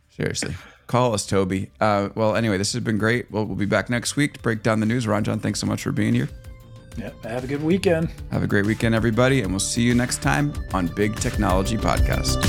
Seriously. 0.10 0.56
Call 0.88 1.14
us, 1.14 1.26
Tobi. 1.26 1.70
Uh, 1.80 2.10
well, 2.16 2.36
anyway, 2.36 2.58
this 2.58 2.74
has 2.74 2.84
been 2.84 2.98
great. 2.98 3.32
Well, 3.32 3.46
we'll 3.46 3.56
be 3.56 3.66
back 3.66 3.90
next 3.90 4.16
week 4.16 4.34
to 4.34 4.40
break 4.42 4.64
down 4.64 4.80
the 4.80 4.86
news. 4.86 5.06
Ranjan, 5.06 5.42
thanks 5.42 5.60
so 5.60 5.68
much 5.68 5.84
for 5.84 5.92
being 5.92 6.14
here. 6.14 6.30
Yeah, 6.98 7.10
have 7.24 7.44
a 7.44 7.48
good 7.48 7.64
weekend. 7.64 8.10
Have 8.32 8.44
a 8.44 8.48
great 8.48 8.66
weekend, 8.66 8.94
everybody, 8.94 9.42
and 9.42 9.52
we'll 9.52 9.60
see 9.60 9.82
you 9.82 9.96
next 9.96 10.22
time 10.22 10.54
on 10.74 10.88
Big 10.88 11.16
Technology 11.16 11.78
Podcast. 11.78 12.40